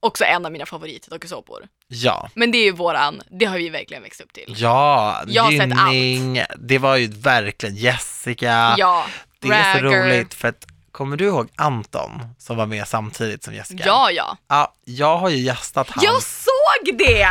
också 0.00 0.24
en 0.24 0.46
av 0.46 0.52
mina 0.52 0.66
favoritdokusåpor. 0.66 1.68
Ja. 1.92 2.28
Men 2.34 2.50
det 2.52 2.58
är 2.58 2.64
ju 2.64 2.72
våran, 2.72 3.22
det 3.30 3.44
har 3.46 3.58
vi 3.58 3.68
verkligen 3.68 4.02
växt 4.02 4.20
upp 4.20 4.32
till. 4.32 4.54
Ja, 4.58 5.22
Jag 5.26 5.42
har 5.42 5.50
sett 5.50 5.60
Gynning, 5.92 6.42
det 6.58 6.78
var 6.78 6.96
ju 6.96 7.06
verkligen 7.06 7.76
Jessica. 7.76 8.74
Ja, 8.78 9.06
det 9.38 9.48
är 9.48 9.78
så 9.78 9.84
Ragger. 9.84 10.04
roligt 10.04 10.34
för 10.34 10.48
att, 10.48 10.66
kommer 10.92 11.16
du 11.16 11.24
ihåg 11.24 11.48
Anton 11.56 12.22
som 12.38 12.56
var 12.56 12.66
med 12.66 12.88
samtidigt 12.88 13.44
som 13.44 13.54
Jessica? 13.54 13.82
Ja, 13.86 14.10
ja. 14.10 14.36
Ja, 14.48 14.74
jag 14.84 15.16
har 15.18 15.28
ju 15.28 15.36
gästat 15.36 15.90
han. 15.90 16.04
Jag 16.04 16.22
såg 16.22 16.98
det! 16.98 17.28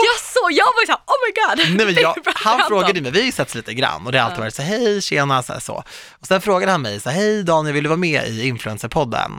Jag 0.00 0.20
såg, 0.20 0.52
jag 0.52 0.64
var 0.64 0.80
ju 0.82 0.86
såhär, 0.86 1.00
oh 1.06 1.16
my 1.26 1.32
god! 1.64 1.76
Nej, 1.76 1.86
men 1.86 2.02
jag, 2.24 2.32
han 2.34 2.60
frågade 2.68 3.00
mig, 3.00 3.10
vi 3.12 3.18
har 3.18 3.26
ju 3.26 3.32
setts 3.32 3.54
lite 3.54 3.74
grann 3.74 4.06
och 4.06 4.12
det 4.12 4.18
har 4.18 4.24
alltid 4.26 4.40
varit 4.40 4.54
så 4.54 4.62
hej, 4.62 5.02
tjena, 5.02 5.42
så, 5.42 5.60
så. 5.60 5.84
Och 6.20 6.26
sen 6.26 6.40
frågade 6.40 6.72
han 6.72 6.82
mig 6.82 7.00
så 7.00 7.10
hej 7.10 7.42
Daniel, 7.42 7.74
vill 7.74 7.82
du 7.84 7.88
vara 7.88 7.96
med 7.96 8.28
i 8.28 8.46
Influencerpodden? 8.48 9.32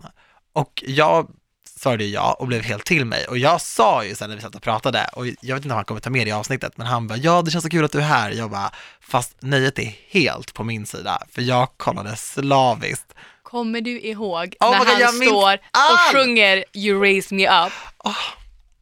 Och 0.53 0.83
jag 0.87 1.27
svarade 1.79 2.03
ja 2.05 2.33
och 2.39 2.47
blev 2.47 2.61
helt 2.63 2.85
till 2.85 3.05
mig 3.05 3.25
och 3.25 3.37
jag 3.37 3.61
sa 3.61 4.03
ju 4.05 4.15
sen 4.15 4.29
när 4.29 4.35
vi 4.35 4.41
satt 4.41 4.55
och 4.55 4.61
pratade 4.61 5.09
och 5.13 5.27
jag 5.27 5.55
vet 5.55 5.63
inte 5.63 5.69
om 5.69 5.75
han 5.75 5.85
kommer 5.85 6.01
ta 6.01 6.09
med 6.09 6.27
det 6.27 6.29
i 6.29 6.33
avsnittet 6.33 6.77
men 6.77 6.87
han 6.87 7.07
bara 7.07 7.17
ja 7.17 7.41
det 7.41 7.51
känns 7.51 7.63
så 7.63 7.69
kul 7.69 7.85
att 7.85 7.91
du 7.91 7.97
är 7.99 8.03
här. 8.03 8.31
Jag 8.31 8.49
bara 8.51 8.71
fast 9.01 9.35
nöjet 9.41 9.79
är 9.79 9.95
helt 10.09 10.53
på 10.53 10.63
min 10.63 10.85
sida 10.85 11.21
för 11.31 11.41
jag 11.41 11.67
kollade 11.77 12.15
slaviskt. 12.15 13.13
Kommer 13.43 13.81
du 13.81 14.01
ihåg 14.01 14.55
Oh 14.59 14.71
när 14.71 14.79
God, 14.79 14.87
han 14.87 14.99
jag 15.01 15.13
står 15.13 15.53
och 15.53 16.13
sjunger 16.13 16.65
You 16.73 17.01
raise 17.01 17.35
me 17.35 17.65
up? 17.65 17.73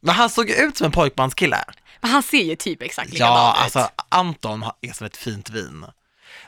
Men 0.00 0.14
han 0.14 0.30
såg 0.30 0.50
ut 0.50 0.76
som 0.76 0.84
en 0.84 0.92
pojkmanskille. 0.92 1.64
Men 2.00 2.10
han 2.10 2.22
ser 2.22 2.42
ju 2.42 2.56
typ 2.56 2.82
exakt 2.82 3.12
likadan 3.12 3.32
Ja, 3.34 3.52
ut. 3.56 3.62
alltså 3.62 3.88
Anton 4.08 4.64
är 4.80 4.92
som 4.92 5.06
ett 5.06 5.16
fint 5.16 5.50
vin. 5.50 5.84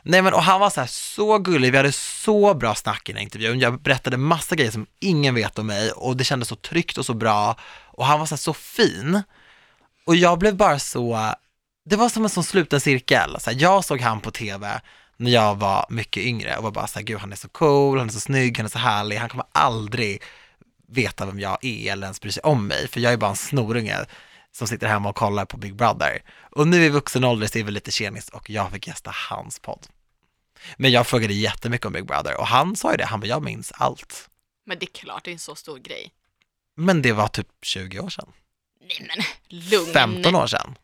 Nej 0.03 0.21
men 0.21 0.33
och 0.33 0.43
han 0.43 0.59
var 0.59 0.69
så 0.69 0.79
här 0.79 0.87
så 0.87 1.37
gullig, 1.37 1.71
vi 1.71 1.77
hade 1.77 1.91
så 1.91 2.53
bra 2.53 2.75
snack 2.75 3.09
i 3.09 3.11
den 3.11 3.17
här 3.17 3.23
intervjun. 3.23 3.59
Jag 3.59 3.81
berättade 3.81 4.17
massa 4.17 4.55
grejer 4.55 4.71
som 4.71 4.85
ingen 4.99 5.35
vet 5.35 5.59
om 5.59 5.67
mig 5.67 5.91
och 5.91 6.17
det 6.17 6.23
kändes 6.23 6.49
så 6.49 6.55
tryggt 6.55 6.97
och 6.97 7.05
så 7.05 7.13
bra. 7.13 7.55
Och 7.85 8.05
han 8.05 8.19
var 8.19 8.25
så 8.25 8.35
här 8.35 8.37
så 8.37 8.53
fin. 8.53 9.21
Och 10.05 10.15
jag 10.15 10.39
blev 10.39 10.55
bara 10.55 10.79
så, 10.79 11.33
det 11.85 11.95
var 11.95 12.09
som 12.09 12.23
en 12.23 12.29
sån 12.29 12.43
sluten 12.43 12.81
cirkel. 12.81 13.37
Så 13.39 13.49
här, 13.49 13.57
jag 13.61 13.85
såg 13.85 14.01
han 14.01 14.19
på 14.19 14.31
tv 14.31 14.81
när 15.17 15.31
jag 15.31 15.55
var 15.55 15.85
mycket 15.89 16.23
yngre 16.23 16.57
och 16.57 16.63
var 16.63 16.71
bara 16.71 16.87
så 16.87 16.99
här, 16.99 17.05
gud 17.05 17.19
han 17.19 17.31
är 17.31 17.35
så 17.35 17.49
cool, 17.49 17.97
han 17.97 18.07
är 18.07 18.11
så 18.11 18.19
snygg, 18.19 18.57
han 18.57 18.65
är 18.65 18.69
så 18.69 18.79
härlig, 18.79 19.17
han 19.17 19.29
kommer 19.29 19.45
aldrig 19.51 20.23
veta 20.87 21.25
vem 21.25 21.39
jag 21.39 21.57
är 21.61 21.91
eller 21.91 22.07
ens 22.07 22.21
bry 22.21 22.31
sig 22.31 22.41
om 22.43 22.67
mig, 22.67 22.87
för 22.87 22.99
jag 22.99 23.13
är 23.13 23.17
bara 23.17 23.29
en 23.29 23.35
snorunge 23.35 23.97
som 24.51 24.67
sitter 24.67 24.87
hemma 24.87 25.09
och 25.09 25.15
kollar 25.15 25.45
på 25.45 25.57
Big 25.57 25.75
Brother. 25.75 26.23
Och 26.51 26.67
nu 26.67 26.85
i 26.85 26.89
vuxen 26.89 27.23
ålder 27.23 27.47
så 27.47 27.59
är 27.59 27.63
vi 27.63 27.71
lite 27.71 27.91
tjenis 27.91 28.29
och 28.29 28.49
jag 28.49 28.71
fick 28.71 28.87
gästa 28.87 29.11
hans 29.29 29.59
podd. 29.59 29.87
Men 30.77 30.91
jag 30.91 31.07
frågade 31.07 31.33
jättemycket 31.33 31.85
om 31.85 31.93
Big 31.93 32.05
Brother 32.05 32.39
och 32.39 32.47
han 32.47 32.75
sa 32.75 32.91
ju 32.91 32.97
det, 32.97 33.05
han 33.05 33.19
bara, 33.19 33.27
jag 33.27 33.43
minns 33.43 33.71
allt. 33.71 34.29
Men 34.65 34.79
det 34.79 34.85
är 34.85 34.93
klart, 34.93 35.23
det 35.23 35.31
är 35.31 35.33
en 35.33 35.39
så 35.39 35.55
stor 35.55 35.77
grej. 35.77 36.11
Men 36.75 37.01
det 37.01 37.11
var 37.11 37.27
typ 37.27 37.47
20 37.61 37.99
år 37.99 38.09
sedan, 38.09 38.31
Nej 38.81 39.07
men 39.07 39.25
lugn. 39.59 39.93
15 39.93 40.35
år 40.35 40.47
sedan. 40.47 40.75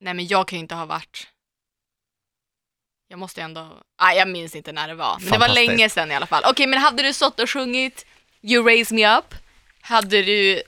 Nej 0.00 0.14
men 0.14 0.26
jag 0.26 0.48
kan 0.48 0.56
ju 0.56 0.60
inte 0.60 0.74
ha 0.74 0.86
varit 0.86 1.26
jag 3.10 3.18
måste 3.18 3.42
ändå, 3.42 3.68
nej 4.02 4.18
jag 4.18 4.28
minns 4.28 4.56
inte 4.56 4.72
när 4.72 4.88
det 4.88 4.94
var, 4.94 5.18
men 5.20 5.30
det 5.32 5.38
var 5.38 5.48
länge 5.48 5.88
sedan 5.88 6.10
i 6.10 6.14
alla 6.14 6.26
fall. 6.26 6.42
Okej 6.46 6.66
men 6.66 6.78
hade 6.78 7.02
du 7.02 7.12
stått 7.12 7.40
och 7.40 7.50
sjungit 7.50 8.06
You 8.42 8.66
raise 8.66 8.94
me 8.94 9.18
up? 9.18 9.34
Hade 9.80 10.22
du 10.22 10.62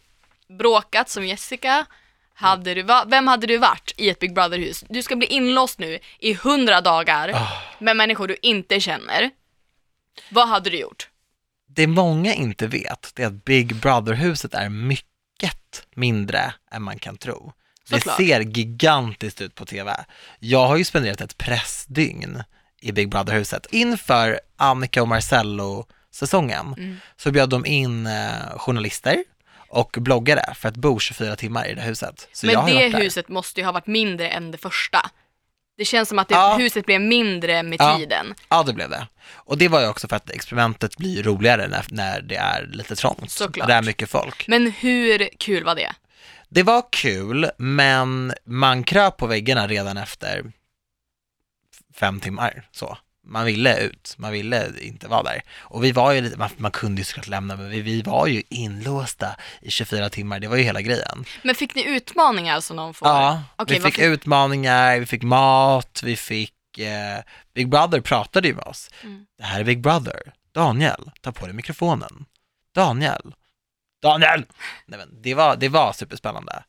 bråkat 0.58 1.08
som 1.08 1.26
Jessica? 1.26 1.86
Hade 2.34 2.74
du, 2.74 2.82
va- 2.82 3.04
vem 3.08 3.26
hade 3.26 3.46
du 3.46 3.58
varit 3.58 3.92
i 3.96 4.08
ett 4.10 4.18
Big 4.18 4.34
Brother-hus? 4.34 4.84
Du 4.88 5.02
ska 5.02 5.16
bli 5.16 5.26
inlåst 5.26 5.78
nu 5.78 5.98
i 6.18 6.34
hundra 6.34 6.80
dagar 6.80 7.30
Ah. 7.34 7.48
med 7.78 7.96
människor 7.96 8.28
du 8.28 8.36
inte 8.42 8.80
känner. 8.80 9.30
Vad 10.30 10.48
hade 10.48 10.70
du 10.70 10.78
gjort? 10.78 11.08
Det 11.68 11.86
många 11.86 12.34
inte 12.34 12.66
vet, 12.66 13.10
det 13.14 13.22
är 13.22 13.26
att 13.26 13.44
Big 13.44 13.74
Brother-huset 13.76 14.54
är 14.54 14.68
mycket 14.68 15.86
mindre 15.94 16.54
än 16.70 16.82
man 16.82 16.98
kan 16.98 17.16
tro. 17.16 17.52
Det 17.88 17.96
Såklart. 17.96 18.16
ser 18.16 18.40
gigantiskt 18.40 19.40
ut 19.40 19.54
på 19.54 19.66
tv. 19.66 20.04
Jag 20.38 20.66
har 20.66 20.76
ju 20.76 20.84
spenderat 20.84 21.20
ett 21.20 21.38
pressdygn 21.38 22.42
i 22.80 22.92
Big 22.92 23.08
Brother-huset. 23.08 23.66
Inför 23.70 24.40
Annika 24.56 25.02
och 25.02 25.08
Marcello-säsongen 25.08 26.74
Mm. 26.78 26.96
så 27.16 27.30
bjöd 27.30 27.48
de 27.48 27.66
in 27.66 28.06
eh, 28.06 28.32
journalister 28.56 29.24
och 29.72 29.96
bloggare 30.00 30.54
för 30.54 30.68
att 30.68 30.76
bo 30.76 30.98
24 30.98 31.36
timmar 31.36 31.68
i 31.68 31.74
det 31.74 31.80
huset. 31.82 32.28
Så 32.32 32.46
jag 32.46 32.52
Men 32.54 32.62
har 32.62 32.68
ju 32.68 32.74
det 32.74 32.82
varit 32.82 32.92
där. 32.92 33.00
huset 33.00 33.28
måste 33.28 33.60
ju 33.60 33.64
ha 33.64 33.72
varit 33.72 33.86
mindre 33.86 34.28
än 34.28 34.50
det 34.50 34.58
första. 34.58 35.10
Det 35.76 35.84
känns 35.84 36.08
som 36.08 36.18
att 36.18 36.28
det, 36.28 36.34
Ja. 36.34 36.56
huset 36.58 36.86
blev 36.86 37.00
mindre 37.00 37.62
med 37.62 37.80
Ja. 37.80 37.96
tiden. 37.98 38.34
Ja, 38.48 38.62
det 38.62 38.72
blev 38.72 38.90
det. 38.90 39.06
Och 39.32 39.58
det 39.58 39.68
var 39.68 39.80
ju 39.80 39.86
också 39.88 40.08
för 40.08 40.16
att 40.16 40.30
experimentet 40.30 40.96
blir 40.96 41.22
roligare 41.22 41.68
när, 41.68 41.84
när 41.88 42.20
det 42.20 42.36
är 42.36 42.66
lite 42.72 42.96
trångt. 42.96 43.30
Såklart. 43.30 43.68
Det 43.68 43.74
är 43.74 43.82
mycket 43.82 44.10
folk. 44.10 44.48
Men 44.48 44.70
hur 44.70 45.28
kul 45.38 45.64
var 45.64 45.74
det? 45.74 45.92
Det 46.48 46.62
var 46.62 46.82
kul, 46.92 47.50
men 47.56 48.32
man 48.44 48.84
kröp 48.84 49.16
på 49.16 49.26
väggarna 49.26 49.66
redan 49.66 49.96
efter 49.96 50.52
fem 51.94 52.20
timmar. 52.20 52.68
Så. 52.72 52.98
Man 53.24 53.44
ville 53.44 53.78
ut, 53.80 54.14
man 54.18 54.32
ville 54.32 54.72
inte 54.80 55.08
vara 55.08 55.22
där. 55.22 55.42
Och 55.58 55.84
vi 55.84 55.92
var 55.92 56.12
ju 56.12 56.20
lite, 56.20 56.36
man, 56.38 56.50
man 56.56 56.70
kunde 56.70 57.00
ju 57.00 57.04
såklart 57.04 57.28
lämna, 57.28 57.56
men 57.56 57.70
vi, 57.70 57.80
vi 57.80 58.02
var 58.02 58.26
ju 58.26 58.42
inlåsta 58.48 59.36
i 59.60 59.70
24 59.70 60.10
timmar, 60.10 60.40
det 60.40 60.48
var 60.48 60.56
ju 60.56 60.62
hela 60.62 60.80
grejen. 60.82 61.24
Men 61.42 61.54
fick 61.54 61.74
ni 61.74 61.84
utmaningar 61.84 62.60
som 62.60 62.76
någon 62.76 62.94
får? 62.94 63.08
Ja, 63.08 63.42
Okej, 63.56 63.76
vi 63.78 63.84
fick 63.84 63.98
varför- 63.98 64.12
utmaningar, 64.12 64.98
vi 64.98 65.06
fick 65.06 65.22
mat, 65.22 66.00
vi 66.04 66.16
fick, 66.16 66.78
eh, 66.78 67.22
Big 67.54 67.68
Brother 67.68 68.00
pratade 68.00 68.48
ju 68.48 68.54
med 68.54 68.64
oss. 68.64 68.90
Mm. 69.02 69.26
Det 69.38 69.44
här 69.44 69.60
är 69.60 69.64
Big 69.64 69.80
Brother, 69.80 70.32
Daniel, 70.54 71.10
ta 71.20 71.32
på 71.32 71.46
dig 71.46 71.54
mikrofonen. 71.54 72.24
Daniel, 72.74 73.34
Daniel! 74.02 74.44
Nej, 74.86 74.98
men 74.98 75.22
det, 75.22 75.34
var, 75.34 75.56
det 75.56 75.68
var 75.68 75.92
superspännande. 75.92 76.62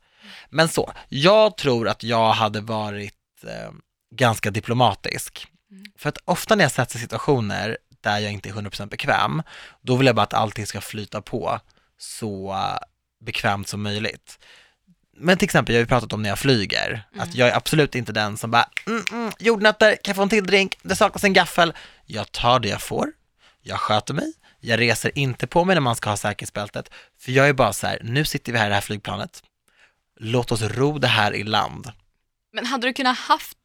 Men 0.49 0.67
så, 0.69 0.93
jag 1.09 1.57
tror 1.57 1.87
att 1.87 2.03
jag 2.03 2.31
hade 2.33 2.61
varit 2.61 3.13
eh, 3.47 3.71
ganska 4.15 4.51
diplomatisk. 4.51 5.47
Mm. 5.73 5.85
För 5.97 6.09
att 6.09 6.17
ofta 6.25 6.55
när 6.55 6.63
jag 6.63 6.71
sätts 6.71 6.95
i 6.95 6.99
situationer 6.99 7.77
där 8.01 8.19
jag 8.19 8.31
inte 8.31 8.49
är 8.49 8.53
100% 8.53 8.85
bekväm, 8.89 9.43
då 9.81 9.95
vill 9.95 10.07
jag 10.07 10.15
bara 10.15 10.21
att 10.23 10.33
allting 10.33 10.67
ska 10.67 10.81
flyta 10.81 11.21
på 11.21 11.59
så 11.97 12.57
bekvämt 13.25 13.67
som 13.67 13.81
möjligt. 13.83 14.39
Men 15.17 15.37
till 15.37 15.45
exempel, 15.45 15.75
jag 15.75 15.79
har 15.79 15.83
ju 15.83 15.87
pratat 15.87 16.13
om 16.13 16.21
när 16.21 16.29
jag 16.29 16.39
flyger, 16.39 17.03
Mm. 17.13 17.23
att 17.23 17.35
jag 17.35 17.49
är 17.49 17.55
absolut 17.55 17.95
inte 17.95 18.11
den 18.11 18.37
som 18.37 18.51
bara, 18.51 18.69
mm, 18.87 19.03
mm, 19.11 19.31
jordnötter, 19.39 19.91
kan 19.91 19.99
jag 20.11 20.15
få 20.15 20.21
en 20.21 20.29
till 20.29 20.45
drink, 20.45 20.77
det 20.81 20.95
saknas 20.95 21.23
en 21.23 21.33
gaffel. 21.33 21.73
Jag 22.05 22.31
tar 22.31 22.59
det 22.59 22.67
jag 22.69 22.81
får, 22.81 23.11
jag 23.61 23.79
sköter 23.79 24.13
mig, 24.13 24.33
jag 24.59 24.79
reser 24.79 25.11
inte 25.17 25.47
på 25.47 25.65
mig 25.65 25.75
när 25.75 25.81
man 25.81 25.95
ska 25.95 26.09
ha 26.09 26.17
säkerhetsbältet, 26.17 26.89
för 27.19 27.31
jag 27.31 27.49
är 27.49 27.53
bara 27.53 27.73
så 27.73 27.87
här, 27.87 27.99
nu 28.03 28.25
sitter 28.25 28.51
vi 28.51 28.57
här 28.57 28.65
i 28.65 28.69
det 28.69 28.75
här 28.75 28.81
flygplanet, 28.81 29.43
låt 30.19 30.51
oss 30.51 30.61
ro 30.61 30.97
det 30.97 31.07
här 31.07 31.33
i 31.35 31.43
land. 31.43 31.91
Men 32.53 32.65
hade 32.65 32.87
du 32.87 32.93
kunnat 32.93 33.17
haft 33.17 33.57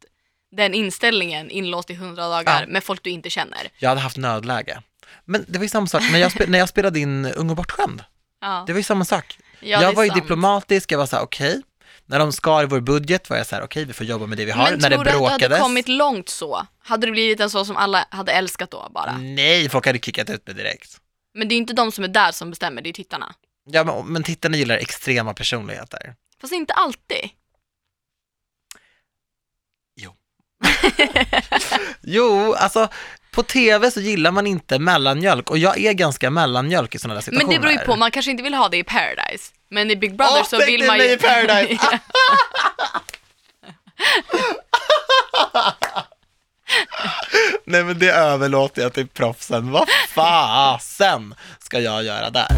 den 0.57 0.75
inställningen 0.75 1.51
inlåst 1.51 1.91
i 1.91 1.95
hundra 1.95 2.29
dagar 2.29 2.61
Ja. 2.61 2.67
med 2.73 2.85
folk 2.85 3.03
du 3.03 3.11
inte 3.11 3.31
känner? 3.31 3.69
Jag 3.79 3.89
hade 3.89 4.01
haft 4.01 4.17
nödläge. 4.17 4.83
Men 5.25 5.45
det 5.49 5.59
var 5.59 5.63
ju 5.65 5.69
samma 5.69 5.87
sak 5.87 6.03
när 6.13 6.19
jag, 6.19 6.31
spe- 6.33 6.49
när 6.49 6.59
jag 6.59 6.69
spelade 6.69 6.99
in 7.01 7.25
Ung 7.27 7.51
och 7.51 7.57
bortskämd. 7.57 8.05
Ja, 8.41 8.65
Det 8.67 8.73
var 8.73 8.79
ju 8.79 8.85
samma 8.85 9.05
sak. 9.05 9.39
ja 9.61 9.79
det 9.79 9.83
jag 9.85 9.93
är 9.93 9.97
var 9.97 10.05
ju 10.05 10.11
sant. 10.11 10.23
diplomatisk, 10.23 10.93
jag 10.93 10.99
var 10.99 11.07
så 11.07 11.17
här: 11.17 11.23
okej, 11.23 11.63
När 12.07 12.19
de 12.19 12.33
skar 12.33 12.63
i 12.63 12.67
vår 12.67 12.81
budget 12.81 13.31
var 13.31 13.37
jag 13.37 13.47
så 13.47 13.57
här, 13.57 13.63
okej 13.63 13.85
vi 13.85 13.93
får 13.93 14.07
jobba 14.07 14.27
med 14.27 14.39
det 14.39 14.45
vi 14.45 14.51
har. 14.51 14.71
Men 14.71 14.79
när 14.81 14.91
det 14.91 14.97
tror 14.97 15.05
du 15.05 15.11
att 15.11 15.15
du 15.15 15.19
bråkades. 15.21 15.43
hade 15.49 15.61
kommit 15.61 15.89
långt 15.89 16.29
så? 16.29 16.67
Hade 16.79 17.07
det 17.07 17.11
blivit 17.13 17.41
en 17.41 17.51
så 17.51 17.65
som 17.65 17.77
alla 17.77 18.07
hade 18.11 18.33
älskat 18.33 18.71
då 18.71 18.89
bara? 18.95 19.17
Nej, 19.19 19.69
folk 19.69 19.87
hade 19.87 19.99
kickat 19.99 20.31
ut 20.31 20.47
mig 20.47 20.57
direkt. 20.57 20.97
Men 21.35 21.49
det 21.49 21.55
är 21.55 21.57
inte 21.57 21.73
de 21.73 21.93
som 21.93 22.05
är 22.05 22.09
där 22.09 22.33
som 22.33 22.51
bestämmer, 22.51 22.83
det 22.83 22.89
är 22.89 22.93
tittarna. 22.93 23.35
Ja, 23.71 23.85
men, 23.85 24.07
men 24.07 24.23
tittarna 24.23 24.57
gillar 24.57 24.77
extrema 24.77 25.35
personligheter. 25.35 26.15
Fast 26.41 26.53
inte 26.53 26.73
alltid. 26.73 27.31
Jo, 32.03 32.55
alltså 32.59 32.89
på 33.31 33.43
tv 33.43 33.91
så 33.91 34.01
gillar 34.01 34.31
man 34.31 34.47
inte 34.47 34.79
mellanmjölk 34.79 35.51
och 35.51 35.59
jag 35.59 35.81
är 35.81 35.93
ganska 35.93 36.31
mellanmjölk 36.31 36.95
i 36.95 36.99
sådana 36.99 37.15
där 37.15 37.23
situationer. 37.23 37.47
Men 37.47 37.55
det 37.55 37.61
beror 37.61 37.73
ju 37.73 37.79
på, 37.79 37.97
man 37.97 38.11
kanske 38.11 38.31
inte 38.31 38.43
vill 38.43 38.55
ha 38.55 38.69
det 38.69 38.77
i 38.77 38.85
Paradise. 38.85 39.53
Men 39.71 39.91
i 39.91 39.97
Big 39.97 40.17
Brother 40.17 40.41
Åh, 40.41 40.45
så 40.45 40.67
vill 40.67 40.87
man 40.87 40.99
ju... 40.99 41.13
i 41.13 41.17
Paradise. 41.17 41.79
Nej 47.65 47.85
men 47.85 47.99
det 47.99 48.11
överlåter 48.11 48.83
jag 48.83 48.93
till 48.93 49.09
proffsen. 49.09 49.71
Vad 49.71 49.89
fasen 50.09 51.35
ska 51.59 51.81
jag 51.81 52.05
göra 52.05 52.31
där? 52.31 52.49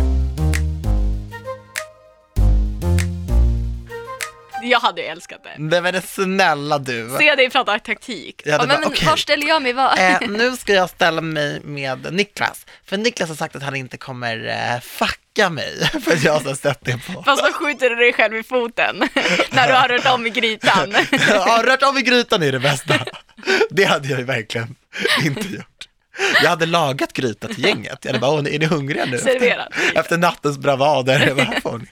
Jag 4.63 4.81
hade 4.81 5.01
ju 5.03 5.07
älskat 5.07 5.45
det. 5.45 5.51
Nej 5.59 5.81
men 5.81 6.03
snälla 6.03 6.79
du. 6.79 7.17
Se 7.19 7.35
dig 7.35 7.51
prata 7.51 7.79
taktik. 7.79 8.43
Ja, 8.45 8.59
men, 8.59 8.69
bara, 8.69 8.79
men 8.79 8.89
okej. 8.89 9.07
var 9.09 9.17
ställer 9.17 9.49
jag 9.49 9.63
mig? 9.63 9.73
Var? 9.73 9.99
Eh, 9.99 10.29
nu 10.29 10.57
ska 10.57 10.73
jag 10.73 10.91
ställa 10.91 11.21
mig 11.21 11.61
med 11.65 12.13
Niklas. 12.15 12.67
För 12.87 12.97
Niklas 12.97 13.29
har 13.29 13.37
sagt 13.37 13.57
att 13.57 13.63
han 13.63 13.77
inte 13.77 13.97
kommer 13.97 14.49
eh, 14.75 14.81
fucka 14.81 15.51
mig. 15.51 15.89
För 16.05 16.13
att 16.13 16.23
jag 16.25 16.33
har 16.41 16.55
sett 16.55 16.79
det 16.85 16.99
på. 17.07 17.23
Fast 17.23 17.45
då 17.45 17.53
skjuter 17.53 17.91
du 17.91 17.97
dig 17.97 18.13
själv 18.13 18.37
i 18.37 18.43
foten 18.43 18.97
när 19.51 19.69
du 19.69 19.75
har 19.75 19.89
rört 19.89 20.07
om 20.15 20.27
i 20.27 20.31
grytan. 20.31 20.95
Ja, 21.29 21.63
rört 21.67 21.83
av 21.83 21.99
i 21.99 22.03
grytan 22.03 22.43
är 22.43 22.53
det 22.53 22.61
bästa. 22.61 22.95
Det 23.71 23.85
hade 23.85 24.09
jag 24.09 24.19
ju 24.19 24.25
verkligen 24.25 24.75
inte 25.25 25.49
gjort. 25.49 25.67
Jag 26.43 26.51
hade 26.51 26.67
lagat 26.67 27.13
gryta 27.13 27.49
till 27.49 27.65
gänget. 27.65 27.99
Jag 28.03 28.09
hade 28.11 28.19
bara, 28.21 28.31
"Åh, 28.31 28.39
är 28.39 28.59
ni 28.59 28.67
hungriga 28.67 29.05
nu? 29.05 29.19
Serverat. 29.19 29.69
Efter 29.95 30.19
nattens 30.19 30.59
bravader. 30.59 31.33
Vad 31.35 31.63
får 31.63 31.79
ni? 31.79 31.87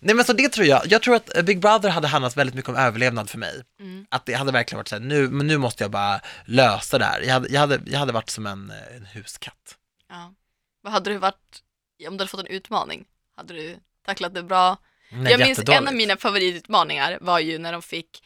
Nej 0.00 0.14
men 0.14 0.24
så 0.24 0.32
det 0.32 0.48
tror 0.48 0.66
jag. 0.66 0.82
Jag 0.86 1.02
tror 1.02 1.14
att 1.16 1.44
Big 1.44 1.60
Brother 1.60 1.88
hade 1.88 2.08
handlat 2.08 2.36
väldigt 2.36 2.54
mycket 2.54 2.68
om 2.68 2.76
överlevnad 2.76 3.30
för 3.30 3.38
mig. 3.38 3.62
Mm. 3.80 4.06
Att 4.08 4.26
det 4.26 4.32
hade 4.34 4.52
verkligen 4.52 4.78
varit 4.78 4.88
så 4.88 4.94
här, 4.94 5.02
nu, 5.02 5.28
men 5.28 5.46
nu 5.46 5.58
måste 5.58 5.84
jag 5.84 5.90
bara 5.90 6.20
lösa 6.44 6.98
det 6.98 7.04
här. 7.04 7.20
Jag 7.20 7.32
hade, 7.32 7.48
jag 7.48 7.60
hade, 7.60 7.80
jag 7.86 7.98
hade 7.98 8.12
varit 8.12 8.30
som 8.30 8.46
en, 8.46 8.72
en 8.96 9.06
huskatt. 9.06 9.76
Ja. 10.08 10.34
Vad 10.82 10.92
hade 10.92 11.10
du 11.10 11.16
varit, 11.18 11.62
om 12.08 12.16
du 12.16 12.22
hade 12.22 12.26
fått 12.30 12.40
en 12.40 12.46
utmaning? 12.46 13.04
Hade 13.36 13.54
du 13.54 13.76
tacklat 14.06 14.34
det 14.34 14.42
bra? 14.42 14.76
Nej, 15.12 15.32
jag 15.32 15.40
minns 15.40 15.58
en 15.58 15.88
av 15.88 15.94
mina 15.94 16.16
favoritutmaningar 16.16 17.18
var 17.20 17.38
ju 17.38 17.58
när 17.58 17.72
de 17.72 17.82
fick 17.82 18.22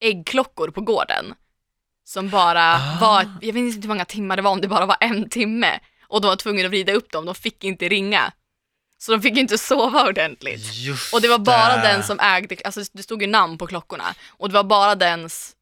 äggklockor 0.00 0.70
på 0.70 0.80
gården. 0.80 1.34
Som 2.04 2.28
bara 2.28 2.74
Ah. 2.74 2.98
var, 3.00 3.36
jag 3.40 3.54
minns 3.54 3.76
inte 3.76 3.86
hur 3.86 3.94
många 3.94 4.04
timmar 4.04 4.36
det 4.36 4.42
var, 4.42 4.50
om 4.50 4.60
det 4.60 4.68
bara 4.68 4.86
var 4.86 4.96
en 5.00 5.28
timme. 5.28 5.80
Och 6.08 6.20
de 6.20 6.26
var 6.28 6.36
tvungna 6.36 6.64
att 6.64 6.70
vrida 6.70 6.92
upp 6.92 7.12
dem, 7.12 7.26
de 7.26 7.34
fick 7.34 7.64
inte 7.64 7.88
ringa. 7.88 8.32
Så 9.02 9.12
de 9.12 9.22
fick 9.22 9.36
inte 9.36 9.58
sova 9.58 10.08
ordentligt. 10.08 10.74
Just 10.74 11.14
Och 11.14 11.20
det 11.20 11.28
var 11.28 11.38
bara 11.38 11.76
det. 11.76 11.82
den 11.82 12.02
som 12.02 12.20
ägde, 12.20 12.56
alltså 12.64 12.80
det 12.92 13.02
stod 13.02 13.22
ju 13.22 13.28
namn 13.28 13.58
på 13.58 13.66
klockorna. 13.66 14.14
Och 14.30 14.48
det 14.48 14.54
var 14.54 14.64
bara 14.64 14.94
dens, 14.94 15.52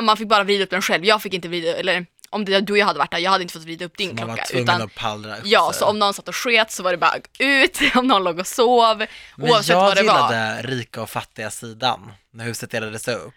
man 0.00 0.16
fick 0.16 0.28
bara 0.28 0.44
vrida 0.44 0.64
upp 0.64 0.70
den 0.70 0.82
själv. 0.82 1.04
Jag 1.04 1.22
fick 1.22 1.34
inte 1.34 1.48
vrida, 1.48 1.76
eller 1.76 2.06
om 2.30 2.44
det, 2.44 2.60
du 2.60 2.72
och 2.72 2.78
jag 2.78 2.86
hade 2.86 2.98
varit 2.98 3.10
där, 3.10 3.18
jag 3.18 3.30
hade 3.30 3.42
inte 3.42 3.52
fått 3.54 3.62
vrida 3.62 3.84
upp 3.84 3.96
din 3.98 4.08
Så 4.10 4.14
man 4.14 4.28
var 4.28 4.36
klocka. 4.36 4.48
tvungen 4.50 4.64
Utan, 4.64 4.82
att 4.82 4.94
pallra 4.94 5.36
upp 5.36 5.42
ja, 5.46 5.72
så 5.74 5.84
om 5.86 5.98
någon 5.98 6.14
satt 6.14 6.28
och 6.28 6.36
sket 6.36 6.72
så 6.72 6.82
var 6.82 6.90
det 6.92 6.98
bara 6.98 7.16
ut, 7.38 7.78
om 7.94 8.06
någon 8.06 8.24
låg 8.24 8.38
och 8.38 8.46
sov, 8.46 8.98
Men 9.36 9.50
oavsett 9.50 9.68
jag 9.68 9.80
vad 9.80 9.96
det 9.96 10.02
var. 10.02 10.14
gillade 10.32 10.62
rika 10.62 11.02
och 11.02 11.10
fattiga 11.10 11.50
sidan, 11.50 12.12
när 12.30 12.44
huset 12.44 12.70
delades 12.70 13.08
upp. 13.08 13.34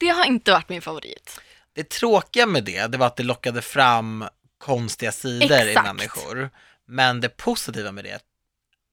Det 0.00 0.08
har 0.08 0.24
inte 0.24 0.52
varit 0.52 0.68
min 0.68 0.82
favorit. 0.82 1.40
Det 1.74 1.88
tråkiga 1.88 2.46
med 2.46 2.64
det, 2.64 2.86
det 2.86 2.98
var 2.98 3.06
att 3.06 3.16
det 3.16 3.22
lockade 3.22 3.62
fram 3.62 4.24
konstiga 4.58 5.12
sidor 5.12 5.58
i 5.58 5.68
Exakt. 5.70 5.86
människor. 5.86 6.50
Men 6.86 7.20
det 7.20 7.28
positiva 7.28 7.92
med 7.92 8.04
det 8.04 8.20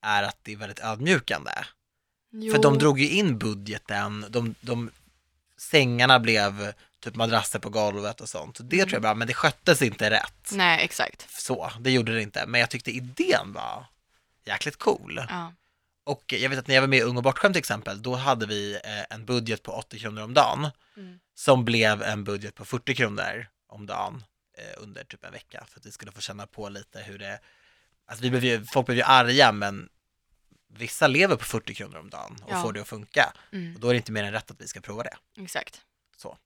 är 0.01 0.23
att 0.23 0.37
det 0.41 0.51
är 0.53 0.57
väldigt 0.57 0.79
ödmjukande. 0.79 1.51
Jo. 2.31 2.53
För 2.53 2.61
de 2.61 2.77
drog 2.77 2.99
ju 2.99 3.09
in 3.09 3.37
budgeten, 3.37 4.25
de, 4.29 4.55
de 4.61 4.91
sängarna 5.57 6.19
blev 6.19 6.73
typ 6.99 7.15
madrasser 7.15 7.59
på 7.59 7.69
golvet 7.69 8.21
och 8.21 8.29
sånt. 8.29 8.57
Det 8.61 8.81
tror 8.81 8.93
jag 8.93 9.01
bara, 9.01 9.13
men 9.13 9.27
det 9.27 9.33
sköttes 9.33 9.81
inte 9.81 10.09
rätt. 10.09 10.49
Nej, 10.51 10.83
exakt. 10.83 11.41
Så, 11.41 11.71
det 11.79 11.91
gjorde 11.91 12.13
det 12.15 12.21
inte. 12.21 12.45
Men 12.47 12.61
jag 12.61 12.69
tyckte 12.69 12.91
idén 12.91 13.53
var 13.53 13.85
jäkligt 14.45 14.77
cool. 14.79 15.21
Ja. 15.29 15.53
Och 16.03 16.33
jag 16.37 16.49
vet 16.49 16.59
att 16.59 16.67
när 16.67 16.75
jag 16.75 16.81
var 16.81 16.87
med 16.87 16.99
i 16.99 17.01
Ung 17.01 17.17
och 17.17 17.23
bortskämd 17.23 17.53
till 17.53 17.59
exempel, 17.59 18.01
då 18.01 18.15
hade 18.15 18.45
vi 18.45 18.73
eh, 18.83 19.15
en 19.15 19.25
budget 19.25 19.63
på 19.63 19.71
80 19.71 19.99
kronor 19.99 20.21
om 20.23 20.33
dagen 20.33 20.69
Mm. 20.97 21.19
som 21.35 21.65
blev 21.65 22.03
en 22.03 22.23
budget 22.23 22.55
på 22.55 22.65
40 22.65 22.95
kronor 22.95 23.47
om 23.67 23.85
dagen 23.85 24.23
eh, 24.57 24.83
under 24.83 25.03
typ 25.03 25.25
en 25.25 25.31
vecka 25.31 25.63
för 25.69 25.79
att 25.79 25.85
vi 25.85 25.91
skulle 25.91 26.11
få 26.11 26.21
känna 26.21 26.47
på 26.47 26.69
lite 26.69 26.99
hur 26.99 27.19
det, 27.19 27.39
alltså 28.07 28.23
vi 28.23 28.29
blev 28.29 28.43
ju, 28.45 28.65
folk 28.65 28.85
blev 28.85 28.97
ju 28.97 29.03
arga 29.03 29.51
men 29.51 29.89
vissa 30.69 31.07
lever 31.07 31.35
på 31.35 31.45
40 31.45 31.73
kronor 31.73 31.97
om 31.97 32.09
dagen 32.09 32.37
och 32.43 32.51
Ja. 32.51 32.61
får 32.61 32.73
det 32.73 32.81
att 32.81 32.87
funka 32.87 33.33
Mm. 33.53 33.75
och 33.75 33.79
då 33.81 33.87
är 33.89 33.93
det 33.93 33.97
inte 33.97 34.11
mer 34.11 34.23
än 34.23 34.31
rätt 34.31 34.51
att 34.51 34.61
vi 34.61 34.67
ska 34.67 34.81
prova 34.81 35.03
det. 35.03 35.17
Exakt. 35.43 35.81
Så. 36.17 36.37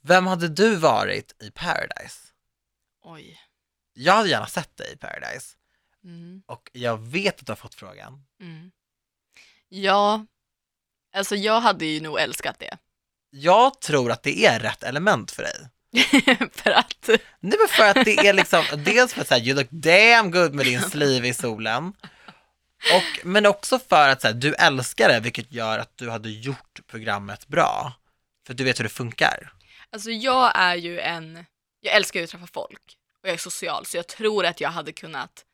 Vem 0.00 0.26
hade 0.26 0.48
du 0.48 0.76
varit 0.76 1.42
i 1.42 1.50
Paradise? 1.50 2.18
Oj. 3.02 3.40
Jag 3.92 4.12
hade 4.12 4.28
gärna 4.28 4.46
sett 4.46 4.76
dig 4.76 4.92
i 4.92 4.96
Paradise 4.96 5.56
Mm. 6.04 6.42
och 6.46 6.70
jag 6.72 6.96
vet 6.96 7.40
att 7.40 7.46
du 7.46 7.50
har 7.52 7.56
fått 7.56 7.74
frågan. 7.74 8.24
Mm. 8.40 8.70
Ja, 9.68 10.26
alltså 11.12 11.36
jag 11.36 11.60
hade 11.60 11.86
ju 11.86 12.00
nog 12.00 12.20
älskat 12.20 12.58
det. 12.58 12.78
Jag 13.30 13.80
tror 13.80 14.10
att 14.12 14.22
det 14.22 14.46
är 14.46 14.60
rätt 14.60 14.82
element 14.82 15.30
för 15.30 15.42
dig. 15.42 15.68
för 16.52 16.70
att, 16.70 17.08
Nej 17.40 17.58
men 17.58 17.68
för 17.68 17.88
att 17.88 18.04
det 18.04 18.18
är 18.26 18.32
liksom, 18.32 18.64
dels 18.76 19.14
för 19.14 19.20
att 19.20 19.28
säga 19.28 19.44
you 19.44 19.56
look 19.56 19.68
damn 19.70 20.30
good 20.30 20.54
med 20.54 20.66
din 20.66 20.80
sleeve 20.82 21.28
i 21.28 21.34
solen. 21.34 21.92
Och, 22.94 23.26
men 23.26 23.46
också 23.46 23.78
för 23.78 24.08
att 24.08 24.20
så 24.20 24.26
här, 24.26 24.34
du 24.34 24.54
älskar 24.54 25.08
det, 25.08 25.20
vilket 25.20 25.52
gör 25.52 25.78
att 25.78 25.92
du 25.98 26.10
hade 26.10 26.30
gjort 26.30 26.80
programmet 26.86 27.46
bra. 27.46 27.92
För 28.46 28.54
du 28.54 28.64
vet 28.64 28.78
hur 28.78 28.84
det 28.84 28.88
funkar. 28.90 29.52
alltså 29.90 30.10
jag 30.10 30.52
är 30.54 30.74
ju 30.74 31.00
en, 31.00 31.44
jag 31.80 31.94
älskar 31.94 32.20
ju 32.20 32.24
att 32.24 32.30
träffa 32.30 32.46
folk 32.46 32.96
och 33.22 33.28
jag 33.28 33.34
är 33.34 33.38
social 33.38 33.86
så 33.86 33.96
jag 33.96 34.06
tror 34.06 34.46
att 34.46 34.60
jag 34.60 34.70
hade 34.70 34.92
kunnat 34.92 35.44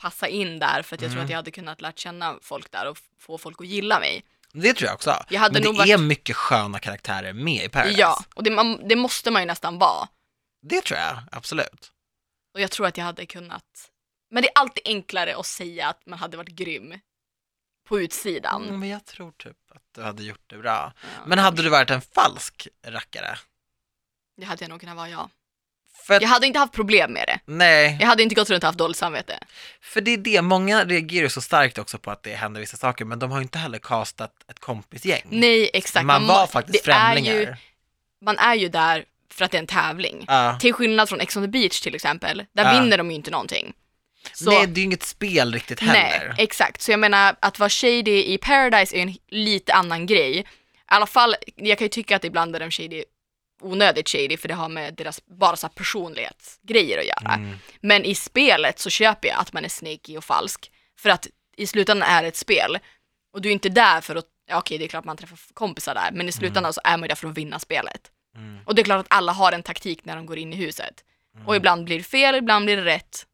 passa 0.00 0.28
in 0.28 0.58
där 0.58 0.82
för 0.82 0.96
att 0.96 1.02
jag 1.02 1.10
tror 1.10 1.12
Mm. 1.12 1.24
att 1.24 1.30
jag 1.30 1.36
hade 1.36 1.50
kunnat 1.50 1.80
lärt 1.80 1.98
känna 1.98 2.38
folk 2.42 2.70
där 2.70 2.88
och 2.88 2.98
få 3.20 3.38
folk 3.38 3.60
att 3.60 3.66
gilla 3.66 4.00
mig. 4.00 4.24
Det 4.54 4.74
tror 4.74 4.86
jag 4.86 4.94
också. 4.94 5.24
Jag 5.28 5.40
hade 5.40 5.52
men 5.52 5.62
det 5.62 5.68
nog 5.68 5.74
är 5.88 5.96
varit- 5.96 6.06
mycket 6.06 6.36
sköna 6.36 6.78
karaktärer 6.78 7.32
med 7.32 7.64
i 7.64 7.68
Paradise. 7.68 8.00
Ja, 8.00 8.24
och 8.34 8.42
det, 8.42 8.50
man, 8.50 8.88
det 8.88 8.96
måste 8.96 9.30
man 9.30 9.42
ju 9.42 9.46
nästan 9.46 9.78
vara. 9.78 10.08
Det 10.62 10.80
tror 10.80 10.98
jag, 11.00 11.18
absolut. 11.32 11.92
Och 12.54 12.60
jag 12.60 12.70
tror 12.70 12.86
att 12.86 12.96
jag 12.96 13.04
hade 13.04 13.26
kunnat, 13.26 13.90
men 14.30 14.42
det 14.42 14.48
är 14.48 14.52
alltid 14.60 14.82
enklare 14.84 15.36
att 15.36 15.46
säga 15.46 15.88
att 15.88 16.06
man 16.06 16.18
hade 16.18 16.36
varit 16.36 16.48
grym 16.48 17.00
på 17.88 18.00
utsidan. 18.00 18.62
Mm, 18.64 18.80
men 18.80 18.88
jag 18.88 19.04
tror 19.04 19.32
typ 19.32 19.56
att 19.74 19.82
du 19.94 20.02
hade 20.02 20.22
gjort 20.24 20.42
det 20.46 20.58
bra. 20.58 20.92
Ja, 21.02 21.08
Men 21.26 21.38
hade 21.38 21.62
du 21.62 21.68
varit 21.68 21.90
en 21.90 22.00
falsk 22.00 22.68
rackare? 22.86 23.38
Det 24.36 24.44
hade 24.44 24.64
jag 24.64 24.68
nog 24.70 24.80
kunnat 24.80 24.96
vara, 24.96 25.08
ja. 25.08 25.30
För 25.96 26.14
att, 26.14 26.22
Jag 26.22 26.28
hade 26.28 26.46
inte 26.46 26.58
haft 26.58 26.72
problem 26.72 27.12
med 27.12 27.24
det. 27.26 27.38
nej, 27.52 27.96
Jag 28.00 28.06
hade 28.06 28.22
inte 28.22 28.34
gått 28.34 28.50
runt 28.50 28.62
och 28.64 28.66
haft 28.68 28.78
dåligt 28.78 28.96
samvete. 28.96 29.38
för 29.82 30.00
det 30.00 30.10
är 30.10 30.16
det, 30.16 30.42
många 30.42 30.84
reagerar 30.84 31.28
så 31.28 31.40
starkt 31.40 31.78
också 31.78 31.98
på 31.98 32.10
att 32.10 32.22
det 32.22 32.34
händer 32.34 32.60
vissa 32.60 32.76
saker, 32.76 33.04
men 33.04 33.18
de 33.18 33.30
har 33.30 33.38
ju 33.38 33.42
inte 33.42 33.58
heller 33.58 33.78
castat 33.78 34.32
ett 34.50 34.58
kompisgäng. 34.58 35.22
Nej, 35.28 35.70
exakt. 35.72 36.04
Man 36.06 36.22
må- 36.22 36.32
var 36.32 36.46
faktiskt 36.46 36.88
är 36.88 36.92
främlingar. 36.92 37.34
ju, 37.34 37.54
man 38.24 38.38
är 38.38 38.54
ju 38.54 38.68
där 38.68 39.04
för 39.32 39.44
att 39.44 39.50
det 39.50 39.56
är 39.56 39.60
en 39.60 39.66
tävling. 39.66 40.24
Ja. 40.28 40.58
Till 40.60 40.72
skillnad 40.72 41.08
från 41.08 41.20
Ex 41.20 41.36
on 41.36 41.42
the 41.42 41.48
beach 41.48 41.80
till 41.80 41.94
exempel, 41.94 42.44
där 42.52 42.64
Ja. 42.74 42.80
vinner 42.80 42.98
de 42.98 43.10
ju 43.10 43.16
inte 43.16 43.30
någonting. 43.30 43.72
Så, 44.32 44.50
Nej, 44.50 44.66
det 44.66 44.72
är 44.78 44.80
ju 44.80 44.84
inget 44.84 45.02
spel 45.02 45.52
riktigt 45.52 45.80
heller. 45.80 45.92
nej, 46.28 46.34
exakt. 46.38 46.80
Så 46.82 46.90
jag 46.90 47.00
menar, 47.00 47.36
att 47.40 47.58
vara 47.58 47.70
shady 47.70 48.24
i 48.24 48.38
Paradise 48.38 48.96
är 48.96 49.00
en 49.02 49.14
lite 49.28 49.74
annan 49.74 50.06
grej. 50.06 50.38
I 50.38 50.44
alla 50.86 51.06
fall, 51.06 51.36
jag 51.56 51.78
kan 51.78 51.84
ju 51.84 51.88
tycka 51.88 52.16
att 52.16 52.24
ibland 52.24 52.56
är 52.56 52.60
de 52.60 52.70
shady 52.70 53.04
onödigt 53.64 54.08
shady 54.08 54.36
för 54.36 54.48
det 54.48 54.54
har 54.54 54.68
med 54.68 54.94
deras 54.94 55.26
bara 55.26 55.56
så 55.56 55.68
personlighetsgrejer 55.68 56.98
att 56.98 57.06
göra. 57.06 57.34
Mm. 57.34 57.56
Men 57.80 58.04
i 58.04 58.14
spelet 58.14 58.78
så 58.78 58.90
köper 58.90 59.28
jag 59.28 59.38
att 59.38 59.52
man 59.52 59.64
är 59.64 59.68
snaky 59.68 60.16
och 60.16 60.24
falsk. 60.24 60.70
För 60.98 61.10
att 61.10 61.26
i 61.56 61.66
slutändan 61.66 62.08
är 62.08 62.22
det 62.22 62.28
ett 62.28 62.36
spel. 62.36 62.78
Och 63.32 63.40
du 63.40 63.48
är 63.48 63.52
inte 63.52 63.68
där 63.68 64.00
för 64.00 64.16
att, 64.16 64.26
ja 64.46 64.58
okej 64.58 64.78
det 64.78 64.84
är 64.84 64.88
klart 64.88 65.04
man 65.04 65.16
träffar 65.16 65.38
kompisar 65.54 65.94
där, 65.94 66.10
men 66.12 66.28
i 66.28 66.32
slutändan 66.32 66.72
så 66.72 66.80
är 66.84 66.96
man 66.96 67.02
ju 67.02 67.08
där 67.08 67.14
för 67.14 67.28
att 67.28 67.38
vinna 67.38 67.58
spelet. 67.58 68.10
Mm. 68.36 68.58
Och 68.66 68.74
det 68.74 68.82
är 68.82 68.84
klart 68.84 69.00
att 69.00 69.16
alla 69.16 69.32
har 69.32 69.52
en 69.52 69.62
taktik 69.62 70.04
när 70.04 70.16
de 70.16 70.26
går 70.26 70.38
in 70.38 70.52
i 70.52 70.56
huset. 70.56 71.04
Mm. 71.34 71.46
Och 71.46 71.56
ibland 71.56 71.84
blir 71.84 71.98
det 71.98 72.04
fel, 72.04 72.34
ibland 72.34 72.64
blir 72.64 72.76
det 72.76 72.84
rätt. 72.84 73.26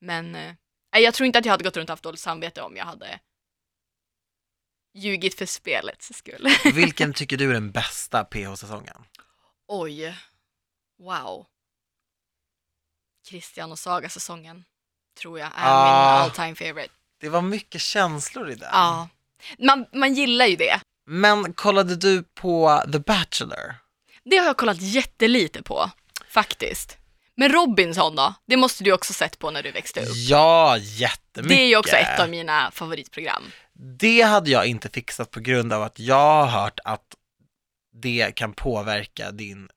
Men 0.00 0.34
eh, 0.34 0.52
jag 0.90 1.14
tror 1.14 1.26
inte 1.26 1.38
att 1.38 1.44
jag 1.44 1.52
hade 1.52 1.64
gått 1.64 1.76
runt 1.76 1.88
och 1.88 1.92
haft 1.92 2.02
dåligt 2.02 2.20
samvete 2.20 2.62
om 2.62 2.76
jag 2.76 2.84
hade 2.84 3.18
ljugit 4.94 5.34
för 5.34 5.46
spelets 5.46 6.12
skull. 6.14 6.48
Vilken 6.74 7.12
tycker 7.12 7.36
du 7.36 7.50
är 7.50 7.54
den 7.54 7.70
bästa 7.70 8.24
PH-säsongen? 8.24 9.04
Oj, 9.68 10.16
wow. 10.98 11.46
Christian 13.28 13.72
och 13.72 13.78
Saga-säsongen 13.78 14.64
tror 15.20 15.38
jag 15.38 15.48
är 15.48 15.52
Ah. 15.56 15.84
min 15.84 16.22
all 16.24 16.30
time 16.30 16.54
favorite. 16.54 16.92
Det 17.20 17.28
var 17.28 17.42
mycket 17.42 17.80
känslor 17.80 18.50
i 18.50 18.54
den. 18.54 18.68
Ja, 18.72 19.08
Man, 19.58 19.86
man 19.92 20.14
gillar 20.14 20.46
ju 20.46 20.56
det. 20.56 20.80
Men 21.06 21.52
kollade 21.52 21.96
du 21.96 22.22
på 22.22 22.82
The 22.92 22.98
Bachelor? 22.98 23.74
Det 24.24 24.36
har 24.36 24.46
jag 24.46 24.56
kollat 24.56 24.80
jättelite 24.80 25.62
på, 25.62 25.90
faktiskt. 26.28 26.96
Men 27.34 27.52
Robinson 27.52 28.16
då? 28.16 28.34
Det 28.46 28.56
måste 28.56 28.84
du 28.84 28.92
också 28.92 29.12
sett 29.12 29.38
på 29.38 29.50
när 29.50 29.62
du 29.62 29.70
växte 29.70 30.00
upp. 30.00 30.08
Ja, 30.14 30.76
jättemycket. 30.78 31.48
Det 31.56 31.62
är 31.62 31.66
ju 31.66 31.76
också 31.76 31.96
ett 31.96 32.20
av 32.20 32.28
mina 32.30 32.70
favoritprogram. 32.70 33.42
Det 33.98 34.22
hade 34.22 34.50
jag 34.50 34.66
inte 34.66 34.88
fixat 34.88 35.30
på 35.30 35.40
grund 35.40 35.72
av 35.72 35.82
att 35.82 35.98
jag 35.98 36.16
har 36.44 36.46
hört 36.46 36.80
att 36.84 37.14
det 38.02 38.34
kan 38.36 38.52
påverka 38.52 39.30
din 39.30 39.68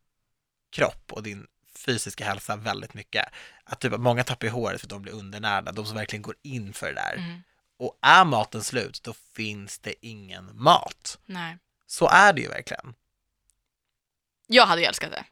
kropp 0.71 1.13
och 1.13 1.23
din 1.23 1.47
fysiska 1.75 2.25
hälsa 2.25 2.55
väldigt 2.55 2.93
mycket. 2.93 3.25
Att 3.63 3.79
typ, 3.79 3.97
många 3.97 4.23
tappar 4.23 4.47
i 4.47 4.49
håret 4.49 4.81
för 4.81 4.85
att 4.85 4.89
de 4.89 5.01
blir 5.01 5.13
undernärda, 5.13 5.71
de 5.71 5.85
som 5.85 5.95
verkligen 5.95 6.21
går 6.21 6.35
in 6.41 6.73
för 6.73 6.87
det 6.87 6.93
där. 6.93 7.15
Mm. 7.15 7.41
Och 7.77 7.99
är 8.01 8.25
maten 8.25 8.63
slut, 8.63 9.03
då 9.03 9.13
finns 9.33 9.79
det 9.79 10.05
ingen 10.05 10.49
mat. 10.53 11.19
Nej. 11.25 11.57
Så 11.87 12.07
är 12.07 12.33
det 12.33 12.41
ju 12.41 12.47
verkligen. 12.47 12.93
Jag 14.47 14.65
hade 14.65 14.81
ju 14.81 14.87
älskat 14.87 15.11
det. 15.11 15.25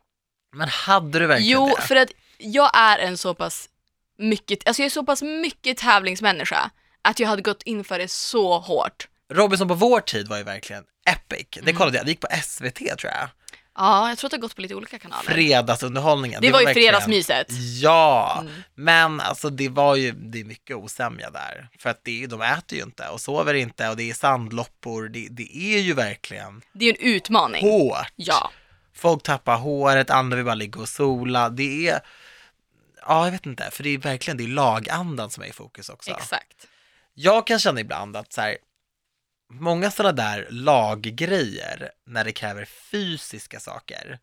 Men 0.52 0.70
hade 0.70 1.20
du 1.20 1.28
verkligen 1.28 1.52
Jo, 1.52 1.76
det? 1.76 1.82
för 1.82 1.96
att 1.96 2.12
jag 2.38 2.78
är 2.78 2.98
en 3.00 3.18
så 3.18 3.36
pass 3.36 3.70
mycket, 4.18 4.68
alltså 4.68 4.82
jag 4.82 4.86
är 4.86 4.90
så 4.90 5.06
pass 5.06 5.22
mycket 5.22 5.78
tävlingsmänniska 5.78 6.72
att 7.02 7.20
jag 7.20 7.28
hade 7.28 7.42
gått 7.42 7.64
in 7.64 7.84
för 7.84 8.00
det 8.00 8.08
så 8.08 8.60
hårt. 8.60 9.08
Robinson 9.30 9.68
på 9.68 9.74
vår 9.74 10.02
tid 10.02 10.28
var 10.28 10.38
ju 10.38 10.44
verkligen 10.44 10.86
epic. 11.08 11.48
Det 11.52 11.60
Mm. 11.62 11.76
kollade 11.76 11.98
jag, 11.98 12.06
det 12.06 12.12
gick 12.12 12.22
på 12.22 12.28
SVT 12.44 12.78
tror 12.98 13.14
jag. 13.14 13.30
Ja, 13.80 14.10
jag 14.10 14.18
tror 14.18 14.28
att 14.28 14.32
det 14.32 14.38
har 14.38 14.42
gått 14.42 14.56
på 14.56 14.62
lite 14.62 14.76
olika 14.76 15.00
kanaler. 15.00 15.24
Fredagsunderhållningen. 15.32 16.42
det 16.42 16.52
var 16.52 16.60
ju 16.60 16.66
verkligen- 16.66 16.90
fredagsmyset. 16.92 17.48
Ja, 17.82 18.38
Mm. 18.42 18.54
men 18.76 19.22
alltså 19.22 19.50
det 19.50 19.70
var 19.70 19.96
ju, 19.96 20.12
det 20.12 20.40
är 20.40 20.44
mycket 20.44 20.76
osämja 20.76 21.30
där. 21.30 21.70
För 21.80 21.90
att 21.90 22.00
det 22.04 22.12
är, 22.12 22.16
ju- 22.16 22.28
de 22.28 22.42
äter 22.42 22.78
ju 22.78 22.84
inte 22.84 23.08
och 23.08 23.22
sover 23.22 23.54
inte 23.54 23.90
och 23.90 23.98
det 23.98 24.10
är 24.10 24.14
sandloppor. 24.14 25.08
Det, 25.10 25.28
det 25.32 25.58
är 25.58 25.80
ju 25.80 25.94
verkligen 25.94 26.62
Det 26.74 26.86
är 26.86 26.90
ju 26.94 26.96
en 27.00 27.16
utmaning. 27.16 27.62
hårt. 27.70 28.12
Ja. 28.16 28.52
Folk 28.96 29.24
tappar 29.24 29.58
håret, 29.58 30.10
andra 30.10 30.36
vill 30.36 30.46
bara 30.46 30.56
ligga 30.56 30.80
och 30.82 30.90
sola. 30.90 31.50
Det 31.50 31.88
är, 31.90 32.00
ja 33.08 33.26
jag 33.26 33.32
vet 33.32 33.46
inte, 33.46 33.70
för 33.72 33.84
det 33.84 33.90
är 33.90 33.98
verkligen, 33.98 34.38
det 34.38 34.44
är 34.44 34.48
lagandan 34.48 35.30
som 35.30 35.44
är 35.44 35.48
i 35.48 35.52
fokus 35.52 35.90
också. 35.90 36.12
Exakt. 36.12 36.68
Jag 37.14 37.48
kan 37.48 37.60
känna 37.60 37.80
ibland 37.80 38.18
att 38.18 38.34
så 38.34 38.42
här, 38.42 38.58
många 39.50 39.92
sådana 39.92 40.14
där 40.14 40.48
laggrejer 40.50 41.92
när 42.06 42.24
det 42.24 42.32
kräver 42.32 42.66
fysiska 42.66 43.60
saker, 43.60 44.20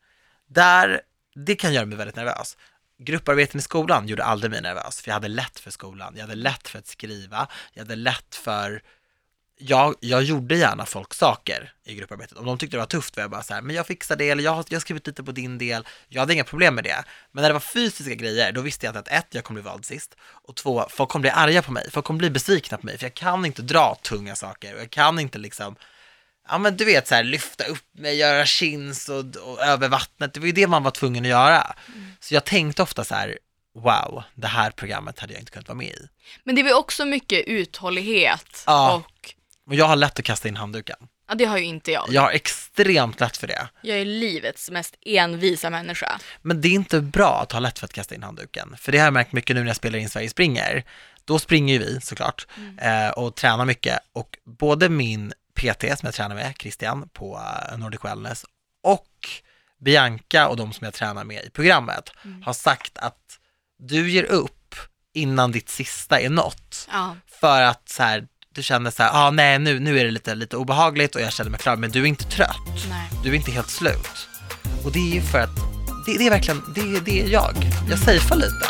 där, 0.46 1.00
det 1.34 1.56
kan 1.56 1.72
göra 1.72 1.86
mig 1.86 1.98
väldigt 1.98 2.16
nervös. 2.16 2.56
Grupparbeten 2.98 3.58
i 3.58 3.62
skolan 3.62 4.08
gjorde 4.08 4.24
aldrig 4.24 4.50
mig 4.50 4.62
nervös, 4.62 5.00
för 5.00 5.08
jag 5.08 5.14
hade 5.14 5.28
lätt 5.28 5.60
för 5.60 5.70
skolan, 5.70 6.12
jag 6.16 6.22
hade 6.22 6.34
lätt 6.34 6.68
för 6.68 6.78
att 6.78 6.86
skriva, 6.86 7.48
jag 7.72 7.82
hade 7.82 7.96
lätt 7.96 8.34
för 8.34 8.82
jag, 9.58 9.94
jag 10.00 10.22
gjorde 10.22 10.56
gärna 10.56 10.86
folk 10.86 11.14
saker 11.14 11.72
i 11.84 11.94
grupparbetet. 11.94 12.38
Om 12.38 12.46
de 12.46 12.58
tyckte 12.58 12.76
det 12.76 12.80
var 12.80 12.86
tufft 12.86 13.16
var 13.16 13.22
jag 13.22 13.30
bara 13.30 13.42
så 13.42 13.54
här, 13.54 13.62
men 13.62 13.76
jag 13.76 13.86
fixar 13.86 14.16
det, 14.16 14.30
eller 14.30 14.42
jag 14.44 14.50
har, 14.54 14.64
jag 14.68 14.76
har 14.76 14.80
skrivit 14.80 15.06
lite 15.06 15.22
på 15.24 15.32
din 15.32 15.58
del. 15.58 15.86
Jag 16.08 16.20
hade 16.20 16.32
inga 16.34 16.44
problem 16.44 16.74
med 16.74 16.84
det. 16.84 17.04
Men 17.32 17.42
när 17.42 17.48
det 17.48 17.52
var 17.52 17.60
fysiska 17.60 18.14
grejer, 18.14 18.52
då 18.52 18.60
visste 18.60 18.86
jag 18.86 18.96
att 18.96 19.08
ett, 19.08 19.26
jag 19.30 19.44
kommer 19.44 19.60
bli 19.62 19.70
vald 19.70 19.84
sist. 19.84 20.14
Och 20.22 20.56
två, 20.56 20.86
folk 20.90 21.10
kommer 21.10 21.20
bli 21.20 21.30
arga 21.30 21.62
på 21.62 21.72
mig. 21.72 21.90
Folk 21.90 22.06
kommer 22.06 22.18
bli 22.18 22.30
besvikna 22.30 22.78
på 22.78 22.86
mig, 22.86 22.98
för 22.98 23.04
jag 23.04 23.14
kan 23.14 23.44
inte 23.44 23.62
dra 23.62 23.94
tunga 24.02 24.36
saker. 24.36 24.74
Och 24.74 24.80
jag 24.80 24.90
kan 24.90 25.18
inte 25.18 25.38
liksom, 25.38 25.76
ja 26.48 26.58
men 26.58 26.76
du 26.76 26.84
vet 26.84 27.08
så 27.08 27.14
här, 27.14 27.24
lyfta 27.24 27.64
upp 27.64 27.84
mig, 27.98 28.16
göra 28.16 28.46
chins 28.46 29.08
och, 29.08 29.36
och 29.36 29.60
över 29.62 29.88
vattnet. 29.88 30.34
Det 30.34 30.40
var 30.40 30.46
ju 30.46 30.52
det 30.52 30.66
man 30.66 30.82
var 30.82 30.90
tvungen 30.90 31.24
att 31.24 31.30
göra. 31.30 31.74
Så 32.20 32.34
jag 32.34 32.44
tänkte 32.44 32.82
ofta 32.82 33.04
så 33.04 33.14
här, 33.14 33.38
wow, 33.74 34.22
det 34.34 34.46
här 34.46 34.70
programmet 34.70 35.18
hade 35.18 35.32
jag 35.32 35.40
inte 35.42 35.52
kunnat 35.52 35.68
vara 35.68 35.78
med 35.78 35.86
i. 35.88 36.08
Men 36.44 36.54
det 36.54 36.62
var 36.62 36.74
också 36.74 37.04
mycket 37.04 37.44
uthållighet 37.46 38.62
Ja. 38.66 38.94
och 38.94 39.10
Och 39.66 39.74
jag 39.74 39.84
har 39.84 39.96
lätt 39.96 40.18
att 40.18 40.24
kasta 40.24 40.48
in 40.48 40.56
handduken. 40.56 40.96
ja, 41.28 41.34
det 41.34 41.44
har 41.44 41.58
ju 41.58 41.64
inte 41.64 41.92
jag. 41.92 42.06
Jag 42.08 42.22
har 42.22 42.30
extremt 42.30 43.20
lätt 43.20 43.36
för 43.36 43.46
det. 43.46 43.68
Jag 43.82 43.98
är 43.98 44.04
livets 44.04 44.70
mest 44.70 44.96
envisa 45.06 45.70
människa. 45.70 46.20
Men 46.42 46.60
det 46.60 46.68
är 46.68 46.72
inte 46.72 47.00
bra 47.00 47.40
att 47.42 47.52
ha 47.52 47.60
lätt 47.60 47.78
för 47.78 47.86
att 47.86 47.92
kasta 47.92 48.14
in 48.14 48.22
handduken. 48.22 48.74
För 48.78 48.92
det 48.92 48.98
har 48.98 49.04
jag 49.04 49.12
märkt 49.14 49.32
mycket 49.32 49.56
nu 49.56 49.60
när 49.60 49.68
jag 49.68 49.76
spelar 49.76 49.98
in 49.98 50.08
Sverige 50.08 50.28
springer. 50.28 50.84
Då 51.24 51.38
springer 51.38 51.74
ju 51.74 51.80
vi 51.80 52.00
såklart 52.00 52.46
eh, 52.80 53.08
och 53.08 53.34
tränar 53.34 53.64
mycket. 53.64 53.98
Och 54.12 54.38
både 54.44 54.88
min 54.88 55.32
PT 55.54 55.80
som 55.80 56.06
jag 56.06 56.14
tränar 56.14 56.34
med, 56.34 56.54
Christian 56.58 57.08
på 57.08 57.40
eh, 57.70 57.78
Nordic 57.78 58.04
Wellness 58.04 58.44
och 58.82 59.08
Bianca 59.80 60.48
och 60.48 60.56
de 60.56 60.72
som 60.72 60.84
jag 60.84 60.94
tränar 60.94 61.24
med 61.24 61.44
i 61.44 61.50
programmet 61.50 62.10
har 62.42 62.52
sagt 62.52 62.98
att 62.98 63.38
du 63.78 64.10
ger 64.10 64.24
upp 64.24 64.74
innan 65.14 65.52
ditt 65.52 65.68
sista 65.68 66.20
är 66.20 66.30
nått. 66.30 66.88
Ja. 66.92 67.16
För 67.26 67.62
att 67.62 67.88
så 67.88 68.02
här, 68.02 68.26
du 68.54 68.62
känner 68.62 68.90
så 68.90 69.02
här, 69.02 69.10
ah, 69.12 69.30
nej 69.30 69.58
nu, 69.58 69.80
nu 69.80 69.98
är 69.98 70.04
det 70.04 70.10
lite, 70.10 70.34
lite 70.34 70.56
obehagligt 70.56 71.14
och 71.14 71.20
jag 71.20 71.32
känner 71.32 71.50
mig 71.50 71.60
klar, 71.60 71.76
men 71.76 71.90
du 71.90 72.02
är 72.02 72.06
inte 72.06 72.24
trött. 72.24 72.56
Nej. 72.88 73.10
Du 73.22 73.30
är 73.30 73.34
inte 73.34 73.50
helt 73.50 73.70
slut. 73.70 74.28
Och 74.84 74.92
det 74.92 74.98
är 74.98 75.14
ju 75.14 75.22
för 75.22 75.38
att 75.38 75.56
det, 76.06 76.18
det 76.18 76.26
är 76.26 76.30
verkligen, 76.30 76.62
det, 76.74 77.00
det 77.00 77.22
är 77.22 77.28
jag. 77.28 77.54
Jag 77.90 77.98
safear 77.98 78.36
lite. 78.36 78.68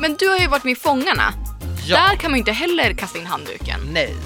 Men 0.00 0.16
du 0.18 0.28
har 0.28 0.38
ju 0.38 0.46
varit 0.46 0.64
med 0.64 0.72
i 0.72 0.76
Fångarna. 0.76 1.34
Ja. 1.86 1.96
Där 1.96 2.16
kan 2.16 2.30
man 2.30 2.38
ju 2.38 2.40
inte 2.40 2.52
heller 2.52 2.94
kasta 2.94 3.18
in 3.18 3.26
handduken. 3.26 3.80
Nej. 3.92 4.16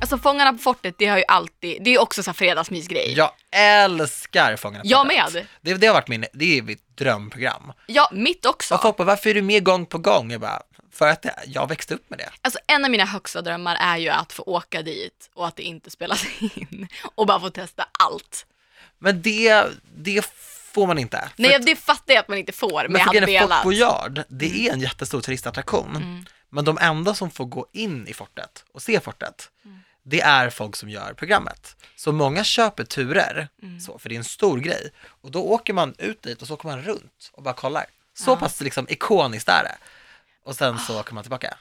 Alltså 0.00 0.18
Fångarna 0.18 0.52
på 0.52 0.58
fortet, 0.58 0.94
det 0.98 1.06
har 1.06 1.18
ju 1.18 1.24
alltid, 1.28 1.82
det 1.82 1.94
är 1.94 1.98
också 2.00 2.22
så 2.22 2.30
här 2.30 2.34
fredagsmysgrej. 2.34 3.14
Jag 3.16 3.30
älskar 3.50 4.56
Fångarna 4.56 4.82
på 4.82 4.88
Jag 4.88 5.06
fortet. 5.06 5.34
med. 5.34 5.46
Det, 5.60 5.74
det 5.74 5.86
har 5.86 5.94
varit 5.94 6.08
min, 6.08 6.26
det 6.32 6.58
är 6.58 6.62
mitt 6.62 6.96
drömprogram. 6.96 7.72
Ja, 7.86 8.08
mitt 8.12 8.46
också. 8.46 8.74
Och 8.74 8.82
folk 8.82 8.96
bara, 8.96 9.04
varför 9.04 9.30
är 9.30 9.34
du 9.34 9.42
med 9.42 9.64
gång 9.64 9.86
på 9.86 9.98
gång? 9.98 10.30
Jag 10.30 10.40
bara, 10.40 10.62
för 10.92 11.08
att 11.08 11.26
jag 11.46 11.68
växte 11.68 11.94
upp 11.94 12.10
med 12.10 12.18
det. 12.18 12.30
Alltså 12.42 12.58
en 12.66 12.84
av 12.84 12.90
mina 12.90 13.04
högsta 13.04 13.42
drömmar 13.42 13.76
är 13.80 13.96
ju 13.96 14.08
att 14.08 14.32
få 14.32 14.42
åka 14.42 14.82
dit 14.82 15.30
och 15.34 15.46
att 15.46 15.56
det 15.56 15.62
inte 15.62 15.90
spelas 15.90 16.24
in 16.40 16.88
och 17.14 17.26
bara 17.26 17.40
få 17.40 17.50
testa 17.50 17.86
allt. 17.98 18.46
Men 18.98 19.22
det, 19.22 19.64
det 19.96 20.24
får 20.72 20.86
man 20.86 20.98
inte. 20.98 21.28
Nej, 21.36 21.58
det 21.60 21.76
fattar 21.76 22.14
jag 22.14 22.20
att 22.20 22.28
man 22.28 22.38
inte 22.38 22.52
får, 22.52 22.88
men, 22.88 22.98
jag 22.98 23.06
hade 23.06 23.20
grejen 23.20 23.42
är 23.42 23.46
Fort 23.46 23.50
velat. 23.50 23.64
Mm. 23.64 23.78
Boyard, 23.78 24.24
det 24.28 24.68
är 24.68 24.72
en 24.72 24.80
jättestor 24.80 25.20
turistattraktion. 25.20 26.26
Men 26.50 26.64
de 26.64 26.78
enda 26.80 27.14
som 27.14 27.30
får 27.30 27.44
gå 27.44 27.66
in 27.72 28.06
i 28.08 28.12
fortet 28.14 28.64
och 28.72 28.82
se 28.82 29.00
fortet, 29.00 29.50
Mm. 29.64 29.78
det 30.02 30.20
är 30.20 30.50
folk 30.50 30.76
som 30.76 30.88
gör 30.90 31.12
programmet. 31.12 31.76
Så 31.96 32.12
många 32.12 32.44
köper 32.44 32.84
turer, 32.84 33.48
Mm. 33.62 33.80
så, 33.80 33.98
för 33.98 34.08
det 34.08 34.14
är 34.14 34.18
en 34.18 34.24
stor 34.24 34.58
grej. 34.58 34.90
Och 35.20 35.30
då 35.30 35.42
åker 35.44 35.72
man 35.72 35.94
ut 35.98 36.22
dit 36.22 36.42
och 36.42 36.48
så 36.48 36.54
åker 36.54 36.68
man 36.68 36.82
runt 36.82 37.30
och 37.32 37.42
bara 37.42 37.54
kollar. 37.54 37.86
Så 38.14 38.36
pass 38.36 38.60
liksom 38.60 38.86
ikoniskt 38.88 39.48
är 39.48 39.62
det. 39.62 39.76
Och 40.44 40.56
sen 40.56 40.74
Ah. 40.74 40.78
så 40.78 41.00
åker 41.00 41.14
man 41.14 41.24
tillbaka. 41.24 41.56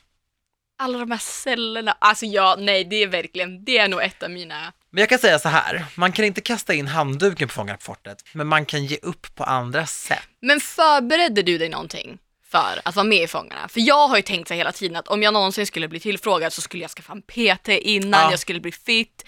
Alla 0.80 0.97
de 1.00 1.12
här 1.12 1.17
cellerna, 1.17 1.97
alltså 2.00 2.26
ja, 2.26 2.56
nej, 2.60 2.84
det 2.84 2.95
är 2.95 3.08
verkligen, 3.08 3.63
det 3.65 3.78
är 3.78 3.88
nog 3.88 4.02
ett 4.04 4.23
av 4.23 4.30
mina, 4.32 4.73
Men 4.89 5.02
jag 5.02 5.10
kan 5.10 5.19
säga 5.19 5.39
så 5.39 5.50
här, 5.50 5.86
man 5.95 6.12
kan 6.12 6.26
inte 6.26 6.41
kasta 6.41 6.73
in 6.73 6.88
handduken 6.88 7.47
på 7.47 7.54
Fångarna 7.54 7.78
på 7.78 7.84
fortet, 7.84 8.23
men 8.34 8.47
man 8.47 8.65
kan 8.65 8.86
ge 8.86 8.97
upp 9.02 9.36
på 9.36 9.43
andra 9.43 9.86
sätt. 9.86 10.19
men 10.39 10.60
förberedde 10.60 11.41
du 11.43 11.58
dig 11.58 11.69
någonting 11.69 12.17
för 12.51 12.81
att 12.83 12.95
vara 12.95 13.03
med 13.03 13.23
i 13.23 13.27
Fångarna? 13.27 13.67
För 13.67 13.79
jag 13.79 14.07
har 14.07 14.15
ju 14.15 14.21
tänkt 14.21 14.47
så 14.47 14.53
hela 14.53 14.71
tiden 14.71 14.95
att 14.97 15.07
om 15.07 15.23
jag 15.23 15.33
någonsin 15.33 15.67
skulle 15.67 15.88
bli 15.88 15.99
tillfrågad 15.99 16.53
så 16.53 16.62
skulle 16.62 16.83
jag 16.83 16.91
skaffa 16.91 17.13
en 17.13 17.21
PT 17.21 17.67
innan, 17.69 18.21
Ja. 18.23 18.31
jag 18.31 18.39
skulle 18.39 18.60
bli 18.60 18.71
fit. 18.71 19.25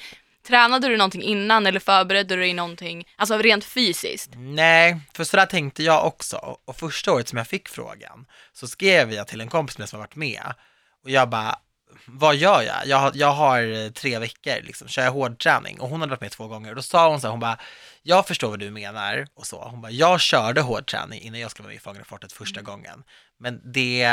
Tränade 0.47 0.87
du 0.87 0.97
någonting 0.97 1.21
innan 1.23 1.67
eller 1.67 1.79
förberedde 1.79 2.35
du 2.35 2.41
dig 2.41 2.53
någonting, 2.53 3.07
alltså 3.15 3.37
rent 3.37 3.65
fysiskt? 3.65 4.29
Nej, 4.35 4.97
för 5.13 5.23
sådär 5.23 5.45
tänkte 5.45 5.83
jag 5.83 6.05
också. 6.07 6.57
Och 6.65 6.75
första 6.75 7.13
året 7.13 7.27
som 7.27 7.37
jag 7.37 7.47
fick 7.47 7.69
frågan 7.69 8.25
så 8.53 8.67
skrev 8.67 9.13
jag 9.13 9.27
till 9.27 9.41
en 9.41 9.47
kompis 9.49 9.77
med 9.77 9.89
som 9.89 9.99
har 9.99 10.07
varit 10.07 10.15
med 10.15 10.53
och 11.03 11.09
jag 11.09 11.29
bara, 11.29 11.59
vad 12.05 12.35
gör 12.35 12.61
jag? 12.61 12.75
Jag 12.85 12.97
har, 12.97 13.11
jag 13.15 13.31
har 13.31 13.61
eh, 13.85 13.89
tre 13.91 14.19
veckor, 14.19 14.61
liksom, 14.63 14.87
kör 14.87 15.03
jag 15.03 15.11
hårdträning? 15.11 15.79
Och 15.79 15.89
hon 15.89 15.99
hade 16.01 16.09
varit 16.09 16.21
med 16.21 16.31
två 16.31 16.47
gånger 16.47 16.69
och 16.69 16.75
då 16.75 16.81
sa 16.81 17.09
hon 17.09 17.21
så 17.21 17.27
här, 17.27 17.31
hon 17.31 17.39
bara, 17.39 17.57
jag 18.03 18.27
förstår 18.27 18.49
vad 18.49 18.59
du 18.59 18.71
menar 18.71 19.27
och 19.35 19.45
så. 19.47 19.63
Hon 19.63 19.81
bara, 19.81 19.91
jag 19.91 20.21
körde 20.21 20.61
hårdträning 20.61 21.21
innan 21.21 21.39
jag 21.39 21.51
skulle 21.51 21.63
vara 21.63 21.71
med 21.71 21.77
i 21.77 21.79
Fångarna 21.79 22.05
fortet 22.05 22.31
första 22.31 22.61
gången. 22.61 23.03
Men 23.39 23.73
det, 23.73 24.07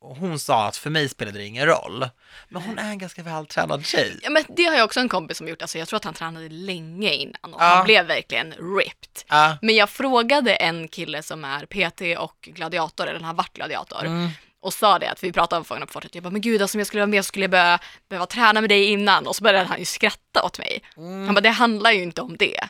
hon 0.00 0.38
sa 0.38 0.66
att 0.66 0.76
för 0.76 0.90
mig 0.90 1.08
spelade 1.08 1.38
det 1.38 1.44
ingen 1.44 1.66
roll. 1.66 2.08
Men 2.48 2.62
hon 2.62 2.78
är 2.78 2.90
en 2.90 2.98
ganska 2.98 3.22
vältränad 3.22 3.86
tjej. 3.86 4.18
Ja 4.22 4.30
men 4.30 4.44
det 4.48 4.64
har 4.64 4.74
jag 4.76 4.84
också 4.84 5.00
en 5.00 5.08
kompis 5.08 5.38
som 5.38 5.48
gjort, 5.48 5.62
alltså 5.62 5.78
jag 5.78 5.88
tror 5.88 5.96
att 5.96 6.04
han 6.04 6.14
tränade 6.14 6.48
länge 6.48 7.14
innan 7.14 7.54
och 7.54 7.60
Ja. 7.60 7.64
han 7.64 7.84
blev 7.84 8.06
verkligen 8.06 8.52
ripped. 8.52 9.22
Ja, 9.28 9.56
Men 9.62 9.74
jag 9.74 9.90
frågade 9.90 10.54
en 10.54 10.88
kille 10.88 11.22
som 11.22 11.44
är 11.44 11.66
PT 11.66 12.18
och 12.18 12.36
gladiator, 12.42 13.06
eller 13.06 13.20
han 13.20 13.24
har 13.24 13.34
varit 13.34 13.52
gladiator, 13.52 14.04
mm. 14.04 14.30
och 14.60 14.74
sa 14.74 14.98
det 14.98 15.10
att 15.10 15.24
vi 15.24 15.32
pratade 15.32 15.58
om 15.58 15.64
Fångarna 15.64 15.86
på 15.86 15.92
fortet. 15.92 16.14
Jag 16.14 16.24
bara, 16.24 16.30
men 16.30 16.40
gud 16.40 16.62
alltså 16.62 16.76
om 16.76 16.80
jag 16.80 16.86
skulle 16.86 17.00
vara 17.00 17.06
med 17.10 17.24
så 17.24 17.28
skulle 17.28 17.44
jag 17.44 17.50
behöva, 17.50 17.78
behöva 18.08 18.26
träna 18.26 18.60
med 18.60 18.70
dig 18.70 18.84
innan. 18.84 19.26
Och 19.26 19.36
så 19.36 19.44
började 19.44 19.66
han 19.68 19.78
ju 19.78 19.84
skratta 19.84 20.42
åt 20.42 20.58
mig. 20.58 20.82
Mm. 20.96 21.24
Han 21.26 21.34
bara, 21.34 21.40
det 21.40 21.50
handlar 21.50 21.92
ju 21.92 22.02
inte 22.02 22.20
om 22.20 22.36
det. 22.36 22.60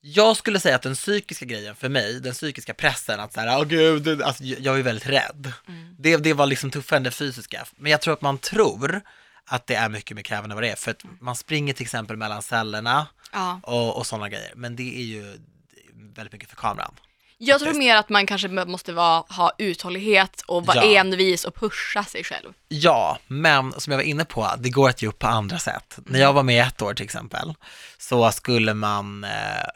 Jag 0.00 0.36
skulle 0.36 0.60
säga 0.60 0.76
att 0.76 0.82
den 0.82 0.94
psykiska 0.94 1.44
grejen 1.44 1.74
för 1.74 1.88
mig, 1.88 2.20
den 2.20 2.32
psykiska 2.32 2.74
pressen 2.74 3.20
att 3.20 3.32
så 3.32 3.40
här, 3.40 3.58
åh 3.58 3.64
gud, 3.64 4.22
alltså, 4.22 4.44
jag 4.44 4.78
är 4.78 4.82
väldigt 4.82 5.06
rädd. 5.06 5.52
Det, 5.98 6.16
det 6.16 6.32
var 6.34 6.46
liksom 6.46 6.70
tuffare 6.70 6.96
än 6.96 7.02
det 7.02 7.10
fysiska. 7.10 7.66
Men 7.76 7.92
jag 7.92 8.00
tror 8.00 8.14
att 8.14 8.22
man 8.22 8.38
tror 8.38 9.00
att 9.44 9.66
det 9.66 9.74
är 9.74 9.88
mycket 9.88 10.14
mer 10.16 10.22
krävande 10.22 10.52
än 10.52 10.56
vad 10.56 10.62
det 10.64 10.70
är. 10.70 10.76
För 10.76 10.90
att 10.90 11.04
man 11.20 11.36
springer 11.36 11.72
till 11.74 11.82
exempel 11.84 12.16
mellan 12.16 12.42
cellerna 12.42 13.06
Ja. 13.32 13.60
och, 13.62 13.96
och 13.96 14.06
sådana 14.06 14.28
grejer. 14.28 14.52
Men 14.56 14.76
det 14.76 14.98
är 15.00 15.04
ju 15.04 15.38
väldigt 16.14 16.32
mycket 16.32 16.48
för 16.48 16.56
kameran. 16.56 16.94
Jag 17.40 17.60
tror 17.60 17.74
mer 17.74 17.96
att 17.96 18.08
man 18.08 18.26
kanske 18.26 18.48
måste 18.48 18.92
vara, 18.92 19.24
ha 19.28 19.52
uthållighet 19.58 20.42
och 20.46 20.66
vara 20.66 20.84
Ja. 20.84 21.00
envis 21.00 21.44
och 21.44 21.54
pusha 21.54 22.04
sig 22.04 22.24
själv. 22.24 22.52
Ja, 22.68 23.18
men 23.26 23.72
som 23.80 23.90
jag 23.90 23.98
var 23.98 24.04
inne 24.04 24.24
på, 24.24 24.50
det 24.58 24.70
går 24.70 24.88
att 24.88 25.02
ge 25.02 25.08
upp 25.08 25.18
på 25.18 25.26
andra 25.26 25.58
sätt. 25.58 25.98
När 26.06 26.18
jag 26.20 26.32
var 26.32 26.42
med 26.42 26.66
ett 26.66 26.82
år 26.82 26.94
till 26.94 27.04
exempel, 27.04 27.54
så 27.98 28.32
skulle 28.32 28.74
man, 28.74 29.24
eh, 29.24 29.30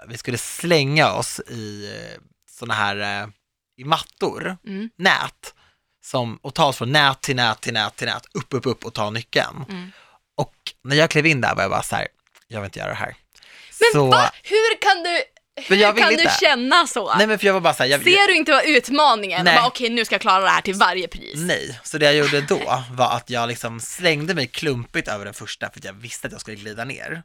vi 0.08 0.18
skulle 0.18 0.38
slänga 0.38 1.12
oss 1.12 1.40
i 1.40 1.90
eh, 1.96 2.20
såna 2.50 2.74
här, 2.74 3.22
eh, 3.22 3.28
i 3.76 3.84
mattor, 3.84 4.56
Mm. 4.66 4.90
nät, 4.98 5.54
som, 6.04 6.36
och 6.42 6.54
ta 6.54 6.64
oss 6.66 6.76
från 6.76 6.92
nät 6.92 7.20
till 7.20 7.36
nät 7.36 7.60
till 7.60 7.72
nät 7.72 7.96
till 7.96 8.06
nät, 8.06 8.26
upp, 8.34 8.54
upp, 8.54 8.66
upp 8.66 8.84
och 8.84 8.94
ta 8.94 9.10
nyckeln. 9.10 9.64
Mm. 9.68 9.92
Och 10.36 10.54
när 10.84 10.96
jag 10.96 11.10
klev 11.10 11.26
in 11.26 11.40
där 11.40 11.54
var 11.54 11.62
jag 11.62 11.70
bara 11.70 11.82
så 11.82 11.96
här, 11.96 12.08
jag 12.48 12.60
vill 12.60 12.64
inte 12.64 12.78
göra 12.78 12.88
det 12.88 12.94
här. 12.94 13.16
Men 13.80 14.00
så, 14.00 14.06
va? 14.10 14.30
Hur 14.42 14.80
kan 14.80 15.02
du, 15.02 15.22
hur 15.56 15.76
kan 15.96 16.08
du 16.08 16.12
inte. 16.12 16.36
känna 16.40 16.86
så? 16.86 17.14
Nej 17.14 17.26
men 17.26 17.38
för 17.38 17.46
jag 17.46 17.54
var 17.54 17.60
bara 17.60 17.74
så 17.74 17.82
här, 17.82 17.90
jag, 17.90 18.02
Ser 18.02 18.26
du 18.28 18.36
inte 18.36 18.52
vad 18.52 18.64
utmaningen? 18.64 19.44
Nej. 19.44 19.56
Bara, 19.56 19.66
Okej, 19.66 19.90
nu 19.90 20.04
ska 20.04 20.14
jag 20.14 20.20
klara 20.20 20.42
det 20.42 20.48
här 20.48 20.60
till 20.60 20.74
varje 20.74 21.08
pris. 21.08 21.34
Nej, 21.36 21.80
så 21.82 21.98
det 21.98 22.04
jag 22.04 22.14
gjorde 22.14 22.40
då 22.40 22.84
var 22.92 23.16
att 23.16 23.30
jag 23.30 23.48
liksom 23.48 23.80
slängde 23.80 24.34
mig 24.34 24.46
klumpigt 24.46 25.08
över 25.08 25.24
den 25.24 25.34
första 25.34 25.70
för 25.70 25.78
att 25.78 25.84
jag 25.84 25.92
visste 25.92 26.26
att 26.26 26.32
jag 26.32 26.40
skulle 26.40 26.56
glida 26.56 26.84
ner. 26.84 27.22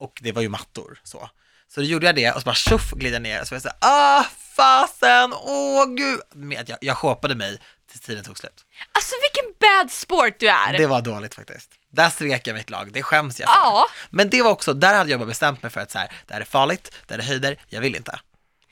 Och 0.00 0.18
det 0.22 0.32
var 0.32 0.42
ju 0.42 0.48
mattor 0.48 1.00
så. 1.04 1.30
Så 1.68 1.80
då 1.80 1.86
gjorde 1.86 2.06
jag 2.06 2.14
det 2.14 2.32
och 2.32 2.40
så 2.40 2.44
bara 2.44 2.54
tjoff 2.54 2.90
glida 2.90 3.18
ner 3.18 3.40
och 3.40 3.48
så 3.48 3.54
var 3.54 3.56
jag 3.56 3.62
såhär, 3.62 3.78
ah 3.80 4.24
fasen, 4.56 5.32
åh 5.32 5.86
gud. 5.86 6.20
Med 6.34 6.60
att 6.60 6.68
jag, 6.68 6.78
jag 6.80 7.36
mig 7.36 7.58
tills 7.90 8.00
tiden 8.00 8.24
tog 8.24 8.38
slut. 8.38 8.64
Alltså 8.92 9.14
vilken 9.22 9.54
bad 9.60 9.90
sport 9.90 10.34
du 10.38 10.48
är! 10.48 10.78
Det 10.78 10.86
var 10.86 11.00
dåligt 11.00 11.34
faktiskt. 11.34 11.70
Där 11.96 12.10
strek 12.10 12.46
jag 12.46 12.54
mitt 12.54 12.70
lag, 12.70 12.92
det 12.92 13.02
skäms 13.02 13.40
jag 13.40 13.48
för. 13.48 13.56
Ja. 13.56 13.86
Men 14.10 14.30
det 14.30 14.42
var 14.42 14.50
också, 14.50 14.72
där 14.74 14.94
hade 14.94 15.10
jag 15.10 15.20
bara 15.20 15.26
bestämt 15.26 15.62
mig 15.62 15.72
för 15.72 15.80
att 15.80 15.90
så 15.90 15.98
här, 15.98 16.08
det 16.26 16.34
här 16.34 16.40
är 16.40 16.44
farligt, 16.44 16.94
det 17.06 17.14
här 17.14 17.18
är 17.18 17.24
höjder, 17.24 17.56
jag 17.68 17.80
vill 17.80 17.96
inte. 17.96 18.18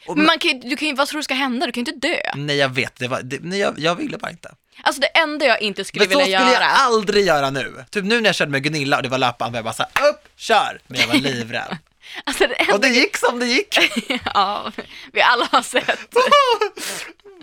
Och, 0.07 0.17
Men 0.17 0.27
man 0.27 0.39
kan, 0.39 0.51
ju- 0.61 0.69
du 0.71 0.77
kan 0.77 0.89
ju, 0.89 0.95
vad 0.95 1.09
tror 1.09 1.19
du 1.19 1.25
ska 1.25 1.35
hända? 1.35 1.67
Du 1.67 1.73
kan 1.73 1.85
ju 1.85 1.93
inte 1.93 2.09
dö. 2.09 2.17
nej 2.35 2.57
jag 2.57 2.69
vet, 2.69 2.97
det 2.97 3.09
var, 3.09 3.23
det, 3.23 3.39
nej, 3.43 3.59
jag, 3.59 3.75
jag 3.79 3.95
ville 3.95 4.19
bara 4.19 4.31
inte. 4.31 4.55
Alltså 4.83 5.01
det 5.01 5.07
enda 5.07 5.47
jag 5.47 5.61
inte 5.63 5.85
skulle 5.85 6.05
Men 6.07 6.13
så 6.13 6.19
vilja 6.19 6.39
skulle 6.41 6.53
göra. 6.55 6.65
jag 6.65 6.73
aldrig 6.75 7.27
göra 7.27 7.51
nu. 7.51 7.85
Typ 7.91 8.05
nu 8.05 8.21
när 8.21 8.29
jag 8.29 8.35
körde 8.35 8.51
med 8.51 8.63
Gunilla 8.63 8.97
och 8.97 9.03
det 9.03 9.09
var 9.09 9.19
löpband 9.19 9.57
jag 9.57 9.65
bara 9.65 9.75
såhär, 9.75 9.93
upp, 10.11 10.29
kör! 10.37 10.81
Men 10.87 11.01
jag 11.01 11.07
var 11.07 11.15
livrädd. 11.31 11.79
Alltså 12.25 12.47
det 12.47 12.55
enda... 12.55 12.75
Och 12.75 12.81
det 12.81 12.89
gick 12.89 13.17
som 13.17 13.39
det 13.39 13.47
gick. 13.47 13.79
ja, 14.35 14.73
vi 15.13 15.23
alla 15.23 15.49
har 15.53 15.63
sett. 15.63 16.15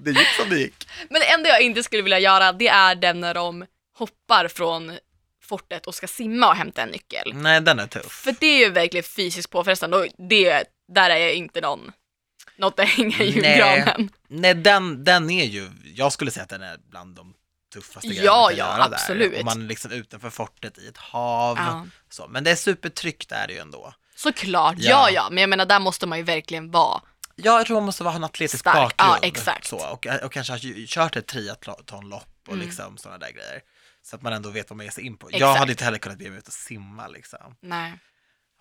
Det 0.03 0.11
gick 0.11 0.27
som 0.39 0.49
det 0.49 0.57
gick. 0.59 0.87
Men 1.09 1.19
det 1.21 1.25
enda 1.31 1.49
jag 1.49 1.61
inte 1.61 1.83
skulle 1.83 2.01
vilja 2.01 2.19
göra 2.19 2.51
det 2.51 2.67
är 2.67 2.95
den 2.95 3.19
när 3.19 3.33
de 3.33 3.65
hoppar 3.97 4.47
från 4.47 4.97
fortet 5.51 5.87
och 5.87 5.95
ska 5.95 6.07
simma 6.07 6.47
och 6.49 6.55
hämta 6.55 6.81
en 6.81 6.89
nyckel. 6.89 7.31
Nej, 7.35 7.61
den 7.61 7.79
är 7.79 7.87
tuff. 7.87 8.11
För 8.11 8.35
det 8.39 8.45
är 8.45 8.57
ju 8.59 8.69
verkligen 8.69 9.03
fysiskt 9.03 9.49
påfrestande 9.49 9.97
och 9.97 10.07
det, 10.29 10.63
där 10.93 11.09
är 11.09 11.17
jag 11.17 11.33
inte 11.33 11.61
någon, 11.61 11.91
något 12.57 12.79
att 12.79 12.87
hänga 12.89 13.17
i 13.23 13.29
julgranen. 13.31 14.09
Nej, 14.27 14.53
den, 14.53 15.03
den 15.03 15.29
är 15.29 15.45
ju, 15.45 15.69
jag 15.95 16.13
skulle 16.13 16.31
säga 16.31 16.43
att 16.43 16.49
den 16.49 16.61
är 16.61 16.77
bland 16.89 17.15
de 17.15 17.33
tuffaste 17.73 18.07
grejerna 18.07 18.25
Ja, 18.25 18.41
man 18.41 18.49
kan 18.49 18.57
ja, 18.57 18.65
göra 18.77 18.83
absolut. 18.83 19.31
där. 19.31 19.39
Om 19.39 19.45
man 19.45 19.61
är 19.61 19.67
liksom 19.67 19.91
utanför 19.91 20.29
fortet 20.29 20.77
i 20.77 20.87
ett 20.87 20.97
hav. 20.97 21.57
Ja. 21.57 21.85
Så. 22.09 22.27
Men 22.27 22.43
det 22.43 22.51
är 22.51 22.55
supertryggt 22.55 23.31
är 23.31 23.47
det 23.47 23.53
ju 23.53 23.59
ändå. 23.59 23.93
Såklart, 24.15 24.75
ja. 24.77 24.89
Ja. 24.89 25.09
ja 25.11 25.27
men 25.31 25.41
jag 25.41 25.49
menar 25.49 25.65
där 25.65 25.79
måste 25.79 26.07
man 26.07 26.17
ju 26.17 26.23
verkligen 26.23 26.71
vara. 26.71 27.01
Ja, 27.35 27.57
jag 27.57 27.65
tror 27.67 27.75
man 27.77 27.83
måste 27.85 28.03
ha 28.03 28.15
en 28.15 28.23
atletisk 28.23 28.59
Stark, 28.59 28.93
ja, 28.97 29.07
bakgrund. 29.07 29.37
exakt. 29.37 29.67
Så, 29.67 29.77
och, 29.91 30.07
och 30.23 30.31
kanske 30.31 30.53
ha 30.53 30.59
kört 30.87 31.15
ett 31.15 31.27
triathlonlopp 31.27 32.27
och 32.47 32.53
Mm. 32.53 32.65
liksom 32.65 32.97
sådana 32.97 33.17
där 33.17 33.31
grejer. 33.31 33.61
Så 34.03 34.15
att 34.15 34.21
man 34.21 34.33
ändå 34.33 34.49
vet 34.49 34.69
vad 34.69 34.77
man 34.77 34.85
ger 34.85 34.91
sig 34.91 35.05
in 35.05 35.17
på. 35.17 35.29
Jag 35.31 35.35
Exakt. 35.35 35.59
hade 35.59 35.71
inte 35.71 35.83
heller 35.83 35.97
kunnat 35.97 36.21
ge 36.21 36.29
mig 36.29 36.37
ut 36.39 36.47
och 36.47 36.53
simma 36.53 37.07
liksom. 37.07 37.55
Nej. 37.61 37.93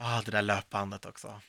Ah, 0.03 0.23
det 0.25 0.31
där 0.31 0.43
löpbandet 0.43 1.07
också. 1.07 1.41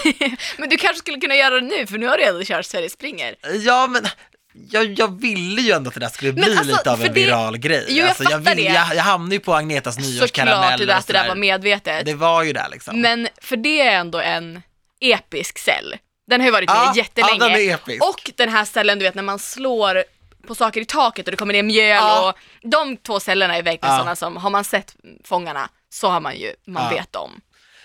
Men 0.58 0.68
du 0.68 0.76
kanske 0.76 0.98
skulle 0.98 1.20
kunna 1.20 1.34
göra 1.36 1.54
det 1.54 1.66
nu 1.66 1.86
för 1.86 1.98
nu 1.98 2.06
har 2.06 2.18
du 2.18 2.24
redan 2.24 2.44
kört 2.44 2.66
Sverige 2.66 2.90
springer. 2.90 3.36
Ja, 3.60 3.86
men 3.86 4.06
jag, 4.52 4.98
jag 4.98 5.20
ville 5.20 5.62
ju 5.62 5.72
ändå 5.72 5.88
att 5.88 5.94
det 5.94 6.00
där 6.00 6.08
skulle 6.08 6.32
bli 6.32 6.44
alltså, 6.44 6.64
lite 6.64 6.92
av 6.92 7.00
en 7.02 7.06
det- 7.06 7.12
viral 7.12 7.58
grej. 7.58 7.86
Jo, 7.88 7.96
jag 7.96 8.08
alltså, 8.08 8.24
jag, 8.30 8.38
vill, 8.38 8.56
det. 8.56 8.62
jag, 8.62 8.94
jag 8.96 9.02
hamnade 9.02 9.34
ju 9.34 9.40
på 9.40 9.54
Agnetas 9.54 9.94
Såklart 9.94 10.10
nyårskaramell 10.10 10.86
det 10.86 10.92
och 10.92 10.98
att 10.98 11.06
det 11.06 11.12
där 11.12 11.28
var 11.28 11.34
medvetet. 11.36 12.06
Det 12.06 12.14
var 12.14 12.42
ju 12.42 12.52
där 12.52 12.68
liksom. 12.70 13.00
Men 13.00 13.28
för 13.40 13.56
det 13.56 13.80
är 13.80 13.96
ändå 13.96 14.20
en 14.20 14.62
episk 15.00 15.58
cell. 15.58 15.96
Den 16.26 16.40
har 16.40 16.46
ju 16.46 16.52
varit 16.52 16.68
med 16.68 16.76
ja, 16.76 16.92
jättelänge. 16.96 17.36
Ja, 17.40 17.48
den 17.48 17.56
är 17.60 17.74
episk. 17.74 18.04
Och 18.04 18.30
den 18.36 18.48
här 18.48 18.64
cellen, 18.64 18.98
du 18.98 19.04
vet 19.04 19.14
när 19.14 19.22
man 19.22 19.38
slår 19.38 20.04
på 20.44 20.54
saker 20.54 20.80
i 20.80 20.84
taket 20.84 21.26
och 21.26 21.30
det 21.30 21.36
kommer 21.36 21.52
ner 21.52 21.62
mjöl 21.62 21.86
Ja. 21.96 22.28
och 22.30 22.38
de 22.70 22.96
två 22.96 23.20
cellerna 23.20 23.56
är 23.56 23.62
verkligen 23.62 23.92
Ja. 23.94 23.98
sådana 23.98 24.16
som, 24.16 24.36
har 24.36 24.50
man 24.50 24.64
sett 24.64 24.96
Fångarna 25.24 25.70
så 25.88 26.08
har 26.08 26.20
man 26.20 26.36
ju, 26.36 26.54
man 26.66 26.84
Ja. 26.84 26.90
vet 26.90 27.16
om. 27.16 27.40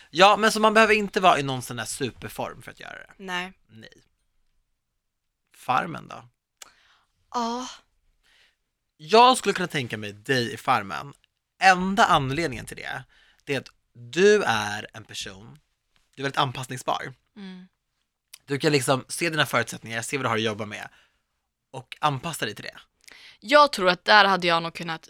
Ja, 0.10 0.38
men 0.38 0.52
så 0.52 0.60
man 0.60 0.74
behöver 0.74 0.94
inte 0.94 1.20
vara 1.20 1.40
i 1.40 1.44
någon 1.44 1.62
sån 1.62 1.78
där 1.78 1.86
superform 1.86 2.62
för 2.62 2.72
att 2.72 2.80
göra 2.80 2.94
det. 2.94 3.14
Nej. 3.18 3.54
Nej. 3.70 3.90
Farmen 5.56 6.08
då? 6.08 6.24
Ja. 7.34 7.68
Jag 8.98 9.38
skulle 9.38 9.54
kunna 9.54 9.68
tänka 9.68 9.98
mig 9.98 10.14
dig 10.14 10.54
i 10.54 10.58
Farmen. 10.58 11.14
Enda 11.62 12.06
anledningen 12.06 12.66
till 12.66 12.78
det, 12.78 13.04
det 13.44 13.56
är 13.56 13.60
att 13.60 13.70
du 13.94 14.44
är 14.44 14.88
en 14.94 15.04
person, 15.04 15.60
du 16.16 16.22
är 16.22 16.24
väldigt 16.24 16.40
anpassningsbar. 16.40 17.14
Mm. 17.36 17.68
Du 18.46 18.60
kan 18.60 18.72
liksom 18.72 19.06
se 19.08 19.30
dina 19.30 19.46
förutsättningar, 19.46 20.02
se 20.02 20.18
vad 20.18 20.26
du 20.26 20.30
har 20.30 20.36
att 20.36 20.42
jobba 20.42 20.66
med 20.66 20.90
och 21.72 21.98
anpassa 22.00 22.46
dig 22.46 22.56
till 22.56 22.64
det. 22.66 22.78
Jag 23.40 23.72
tror 23.72 23.90
att 23.90 24.06
där 24.06 24.26
hade 24.26 24.48
jag 24.48 24.64
nog 24.64 24.74
kunnat 24.74 25.10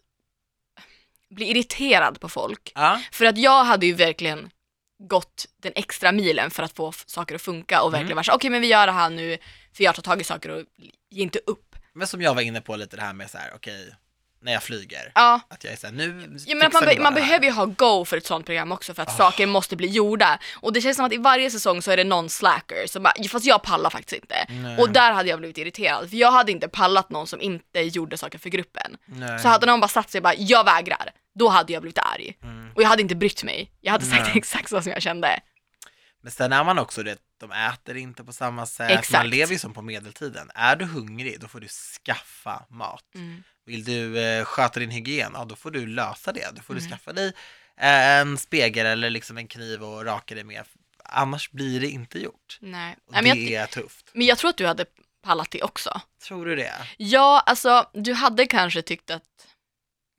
bli 1.30 1.46
irriterad 1.50 2.20
på 2.20 2.30
folk. 2.30 2.72
Ja. 2.76 3.02
För 3.12 3.26
att 3.26 3.38
jag 3.38 3.64
hade 3.64 3.86
ju 3.86 3.94
verkligen 3.94 4.52
gått 5.00 5.46
den 5.58 5.72
extra 5.76 6.12
milen 6.12 6.52
för 6.52 6.64
att 6.64 6.76
få 6.76 6.92
saker 7.06 7.36
att 7.36 7.42
funka 7.42 7.82
och 7.82 7.94
verkligen 7.94 8.08
Mm. 8.08 8.16
varit 8.16 8.26
så, 8.26 8.34
okej 8.34 8.50
men 8.50 8.62
vi 8.62 8.68
gör 8.68 8.86
det 8.88 8.94
här 8.94 9.10
nu, 9.10 9.38
för 9.74 9.84
jag 9.84 9.96
tar 9.96 10.02
tag 10.04 10.22
i 10.22 10.24
saker 10.24 10.50
och 10.50 10.66
ge 11.10 11.22
inte 11.24 11.40
upp. 11.46 11.76
Men 11.94 12.08
som 12.08 12.22
jag 12.22 12.36
var 12.36 12.42
inne 12.42 12.62
på 12.62 12.76
lite 12.76 12.96
det 12.96 13.02
här 13.02 13.14
med 13.14 13.30
så 13.30 13.38
här, 13.38 13.52
okej, 13.56 13.96
när 14.42 14.52
jag 14.52 14.64
flyger, 14.64 15.12
Ja, 15.16 15.40
att 15.50 15.64
jag 15.64 15.74
är 15.74 15.78
så 15.78 15.88
här, 15.88 15.94
nu 15.94 16.38
ja 16.48 16.56
men 16.56 16.68
att 16.68 16.74
man, 16.74 16.84
be- 16.86 17.00
man 17.02 17.14
behöver 17.14 17.46
ju 17.46 17.52
ha 17.52 17.66
go 17.66 18.06
för 18.06 18.18
ett 18.18 18.26
sånt 18.26 18.46
program 18.46 18.72
också 18.72 18.94
för 18.94 19.02
att 19.04 19.10
Ah. 19.10 19.18
saker 19.18 19.46
måste 19.48 19.76
bli 19.76 19.88
gjorda. 19.88 20.40
Och 20.56 20.74
det 20.74 20.82
känns 20.82 20.96
som 20.98 21.06
att 21.06 21.14
i 21.14 21.18
varje 21.18 21.52
säsong 21.52 21.82
så 21.82 21.92
är 21.92 21.98
det 21.98 22.04
någon 22.04 22.30
slacker 22.30 22.88
som 22.88 23.04
bara, 23.04 23.14
fast 23.30 23.46
jag 23.46 23.64
pallar 23.64 23.90
faktiskt 23.90 24.22
inte. 24.24 24.46
Nej. 24.50 24.78
Och 24.78 24.90
där 24.90 25.12
hade 25.12 25.30
jag 25.30 25.40
blivit 25.40 25.58
irriterad, 25.58 26.10
för 26.10 26.18
jag 26.18 26.32
hade 26.32 26.52
inte 26.52 26.68
pallat 26.68 27.10
någon 27.10 27.28
som 27.28 27.42
inte 27.42 27.80
gjorde 27.80 28.18
saker 28.18 28.40
för 28.40 28.50
gruppen. 28.50 28.98
Nej. 29.06 29.40
Så 29.40 29.48
hade 29.48 29.66
någon 29.66 29.80
bara 29.80 29.88
satt 29.88 30.10
sig 30.10 30.20
och 30.20 30.24
bara, 30.24 30.36
jag 30.38 30.64
vägrar, 30.66 31.12
då 31.36 31.50
hade 31.50 31.74
jag 31.74 31.82
blivit 31.82 31.98
arg. 32.00 32.38
Mm. 32.44 32.72
Och 32.76 32.82
jag 32.82 32.88
hade 32.88 33.02
inte 33.02 33.16
brytt 33.16 33.44
mig. 33.44 33.72
Jag 33.82 33.92
hade 33.92 34.06
sagt 34.06 34.24
Nej. 34.24 34.32
exakt 34.38 34.70
så 34.70 34.82
som 34.82 34.92
jag 34.92 35.02
kände. 35.02 35.40
Men 36.22 36.32
sen 36.32 36.54
är 36.54 36.64
man 36.64 36.80
också 36.80 37.04
det, 37.04 37.18
de 37.40 37.52
äter 37.52 37.98
inte 37.98 38.24
på 38.24 38.34
samma 38.34 38.66
sätt, 38.66 38.92
Exakt. 38.92 39.12
man 39.14 39.30
lever 39.30 39.54
ju 39.54 39.60
som 39.60 39.74
på 39.74 39.82
medeltiden. 39.82 40.52
Är 40.56 40.76
du 40.76 40.86
hungrig, 40.86 41.40
då 41.40 41.48
får 41.48 41.60
du 41.60 41.68
skaffa 41.68 42.66
mat. 42.70 43.04
Mm. 43.16 43.44
Vill 43.70 43.84
du 43.84 44.20
eh, 44.24 44.46
sköta 44.46 44.80
din 44.80 44.90
hygien, 44.92 45.32
ja 45.36 45.46
då 45.46 45.56
får 45.56 45.72
du 45.72 45.88
lösa 45.88 46.32
det. 46.32 46.48
Då 46.56 46.62
får 46.62 46.74
du 46.74 46.80
Mm. 46.80 46.92
skaffa 46.92 47.14
dig 47.14 47.28
eh, 47.82 48.18
en 48.20 48.38
spegel 48.38 48.86
eller 48.86 49.10
liksom 49.10 49.38
en 49.38 49.48
kniv 49.48 49.84
och 49.84 50.06
raka 50.06 50.36
dig 50.36 50.44
med. 50.44 50.64
Annars 51.04 51.52
blir 51.52 51.80
det 51.80 51.88
inte 51.90 52.20
gjort. 52.20 52.58
Nej. 52.62 52.96
Och 53.08 53.14
Nej, 53.14 53.22
det 53.24 53.52
jag, 53.52 53.64
är 53.64 53.68
tufft. 53.68 54.06
men 54.14 54.28
jag 54.28 54.38
tror 54.38 54.50
att 54.50 54.58
du 54.58 54.68
hade 54.68 54.86
pallat 55.24 55.52
det 55.52 55.64
också. 55.64 56.02
Tror 56.28 56.46
du 56.46 56.56
det? 56.56 56.74
Ja, 56.98 57.44
alltså 57.46 57.90
du 57.94 58.14
hade 58.14 58.46
kanske 58.48 58.82
tyckt 58.82 59.10
att 59.10 59.24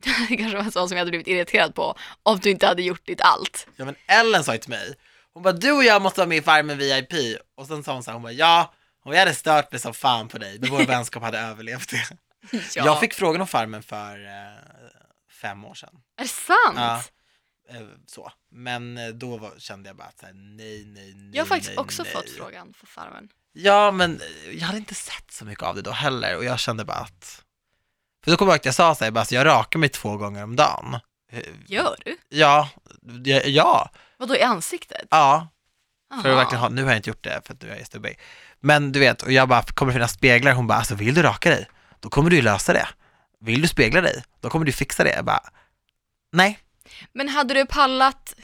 det 0.28 0.36
kanske 0.36 0.56
var 0.58 0.64
så 0.70 0.88
som 0.88 0.96
jag 0.96 0.98
hade 1.00 1.10
blivit 1.10 1.26
irriterad 1.28 1.74
på 1.74 1.96
om 2.22 2.38
du 2.38 2.50
inte 2.50 2.66
hade 2.66 2.82
gjort 2.82 3.06
ditt 3.06 3.20
allt. 3.20 3.66
Ja 3.76 3.84
men 3.84 3.94
Ellen 4.06 4.44
sa 4.44 4.52
ju 4.52 4.58
till 4.58 4.70
mig, 4.70 4.94
hon 5.34 5.42
bara 5.42 5.52
du 5.52 5.72
och 5.72 5.84
jag 5.84 6.02
måste 6.02 6.20
vara 6.20 6.28
med 6.28 6.38
i 6.38 6.42
Farmen 6.42 6.78
VIP. 6.78 7.12
Och 7.56 7.66
sen 7.66 7.84
sa 7.84 7.92
hon 7.92 8.02
så 8.02 8.10
här, 8.10 8.14
hon 8.14 8.22
bara 8.22 8.32
ja, 8.32 8.74
om 9.04 9.12
jag 9.12 9.18
hade 9.18 9.34
stört 9.34 9.72
mig 9.72 9.80
som 9.80 9.94
fan 9.94 10.28
på 10.28 10.38
dig, 10.38 10.58
men 10.60 10.70
vår 10.70 10.84
vänskap 10.86 11.22
hade 11.22 11.38
överlevt 11.38 11.90
det. 11.90 12.08
Ja. 12.52 12.84
Jag 12.84 13.00
fick 13.00 13.14
frågan 13.14 13.40
om 13.40 13.46
Farmen 13.46 13.82
för 13.82 14.24
eh, 14.24 14.58
fem 15.42 15.64
år 15.64 15.74
sedan. 15.74 15.94
Är 16.16 16.22
det 16.22 16.28
sant? 16.28 16.76
Ja. 16.76 17.02
Eh, 17.70 17.86
så. 18.06 18.32
Men 18.50 18.98
eh, 18.98 19.08
då 19.08 19.36
var, 19.36 19.52
kände 19.58 19.88
jag 19.88 19.96
bara 19.96 20.08
att 20.08 20.18
så 20.18 20.26
här, 20.26 20.32
nej, 20.32 20.84
nej, 20.86 21.14
nej, 21.14 21.30
Jag 21.36 21.42
har 21.42 21.46
faktiskt 21.48 21.70
nej, 21.70 21.78
också 21.78 22.02
nej. 22.02 22.12
fått 22.12 22.30
frågan 22.30 22.74
för 22.76 22.86
Farmen. 22.86 23.28
Ja, 23.52 23.90
men 23.90 24.20
eh, 24.20 24.52
jag 24.58 24.66
hade 24.66 24.78
inte 24.78 24.94
sett 24.94 25.30
så 25.30 25.44
mycket 25.44 25.64
av 25.64 25.74
det 25.74 25.82
då 25.82 25.90
heller 25.90 26.36
och 26.36 26.44
jag 26.44 26.58
kände 26.58 26.84
bara 26.84 26.96
att 26.96 27.44
för 28.24 28.30
då 28.30 28.36
kommer 28.36 28.50
jag 28.52 28.54
ihåg 28.54 28.60
att 28.60 28.64
jag 28.64 28.74
sa 28.74 28.94
så 28.94 29.04
här, 29.04 29.10
bara, 29.10 29.24
så 29.24 29.34
jag 29.34 29.46
rakar 29.46 29.78
mig 29.78 29.88
två 29.88 30.16
gånger 30.16 30.44
om 30.44 30.56
dagen. 30.56 30.98
Gör 31.66 31.96
du? 32.04 32.16
Ja, 32.28 32.68
ja, 33.24 33.40
ja, 33.44 33.90
Vadå 34.16 34.36
i 34.36 34.42
ansiktet? 34.42 35.06
ja, 35.10 35.48
för 36.22 36.30
att 36.30 36.36
verkligen 36.36 36.60
ha, 36.60 36.68
nu 36.68 36.82
har 36.82 36.90
jag 36.90 36.98
inte 36.98 37.10
gjort 37.10 37.24
det 37.24 37.40
för 37.44 37.54
att 37.54 37.62
nu 37.62 37.70
är 37.70 37.76
jag 37.76 37.86
stubbig. 37.86 38.18
Men 38.60 38.92
du 38.92 39.00
vet, 39.00 39.22
och 39.22 39.32
jag 39.32 39.48
bara, 39.48 39.62
kommer 39.62 39.92
det 39.92 39.94
finnas 39.94 40.12
speglar? 40.12 40.52
Hon 40.52 40.66
bara, 40.66 40.78
alltså 40.78 40.94
vill 40.94 41.14
du 41.14 41.22
raka 41.22 41.50
dig? 41.50 41.68
Då 42.00 42.08
kommer 42.08 42.30
du 42.30 42.36
ju 42.36 42.42
lösa 42.42 42.72
det. 42.72 42.88
Vill 43.40 43.62
du 43.62 43.68
spegla 43.68 44.00
dig? 44.00 44.22
Då 44.40 44.50
kommer 44.50 44.66
du 44.66 44.72
fixa 44.72 45.04
det. 45.04 45.10
Jag 45.14 45.24
bara, 45.24 45.40
nej. 46.32 46.58
Men 47.12 47.28
hade 47.28 47.54
du 47.54 47.66
pallat? 47.66 48.34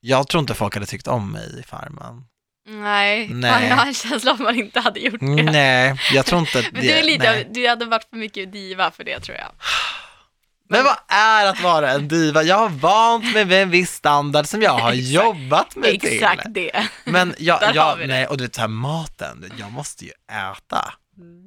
Jag 0.00 0.28
tror 0.28 0.40
inte 0.40 0.54
folk 0.54 0.74
hade 0.74 0.86
tyckt 0.86 1.06
om 1.08 1.32
mig 1.32 1.60
i 1.60 1.62
Farmen. 1.62 2.24
Nej, 2.68 3.28
Nej. 3.28 3.68
Jag 3.68 3.76
har 3.76 3.86
en 3.86 3.94
känsla 3.94 4.32
att 4.32 4.38
man 4.38 4.56
inte 4.56 4.80
hade 4.80 5.00
gjort 5.00 5.20
det. 5.20 5.26
Nej, 5.42 6.00
jag 6.12 6.26
tror 6.26 6.40
inte 6.40 6.62
Men 6.72 6.80
det, 6.82 6.88
du, 6.88 6.90
är 6.92 7.02
lite, 7.02 7.30
av- 7.30 7.52
du 7.52 7.68
hade 7.68 7.84
varit 7.84 8.04
för 8.10 8.16
mycket 8.16 8.52
diva 8.52 8.90
för 8.90 9.04
det 9.04 9.20
tror 9.20 9.36
jag. 9.36 9.48
Men 10.70 10.84
vad 10.84 10.96
är 11.08 11.46
att 11.46 11.60
vara 11.60 11.90
en 11.92 12.08
diva? 12.08 12.42
Jag 12.42 12.56
har 12.56 12.68
vant 12.68 13.34
mig 13.34 13.44
vid 13.44 13.58
en 13.62 13.70
viss 13.70 13.92
standard 13.94 14.46
som 14.46 14.62
jag 14.62 14.72
har 14.78 14.92
Exakt. 14.92 15.08
jobbat 15.12 15.76
mig 15.76 15.94
Exakt 16.02 16.42
till. 16.42 16.52
det. 16.52 16.88
Men 17.04 17.34
jag, 17.38 17.60
jag 17.74 18.08
nej, 18.08 18.26
och 18.26 18.36
du 18.38 18.44
vet 18.44 18.54
så 18.54 18.60
här 18.60 18.68
maten, 18.68 19.52
jag 19.58 19.72
måste 19.72 20.04
ju 20.04 20.10
äta. 20.32 20.94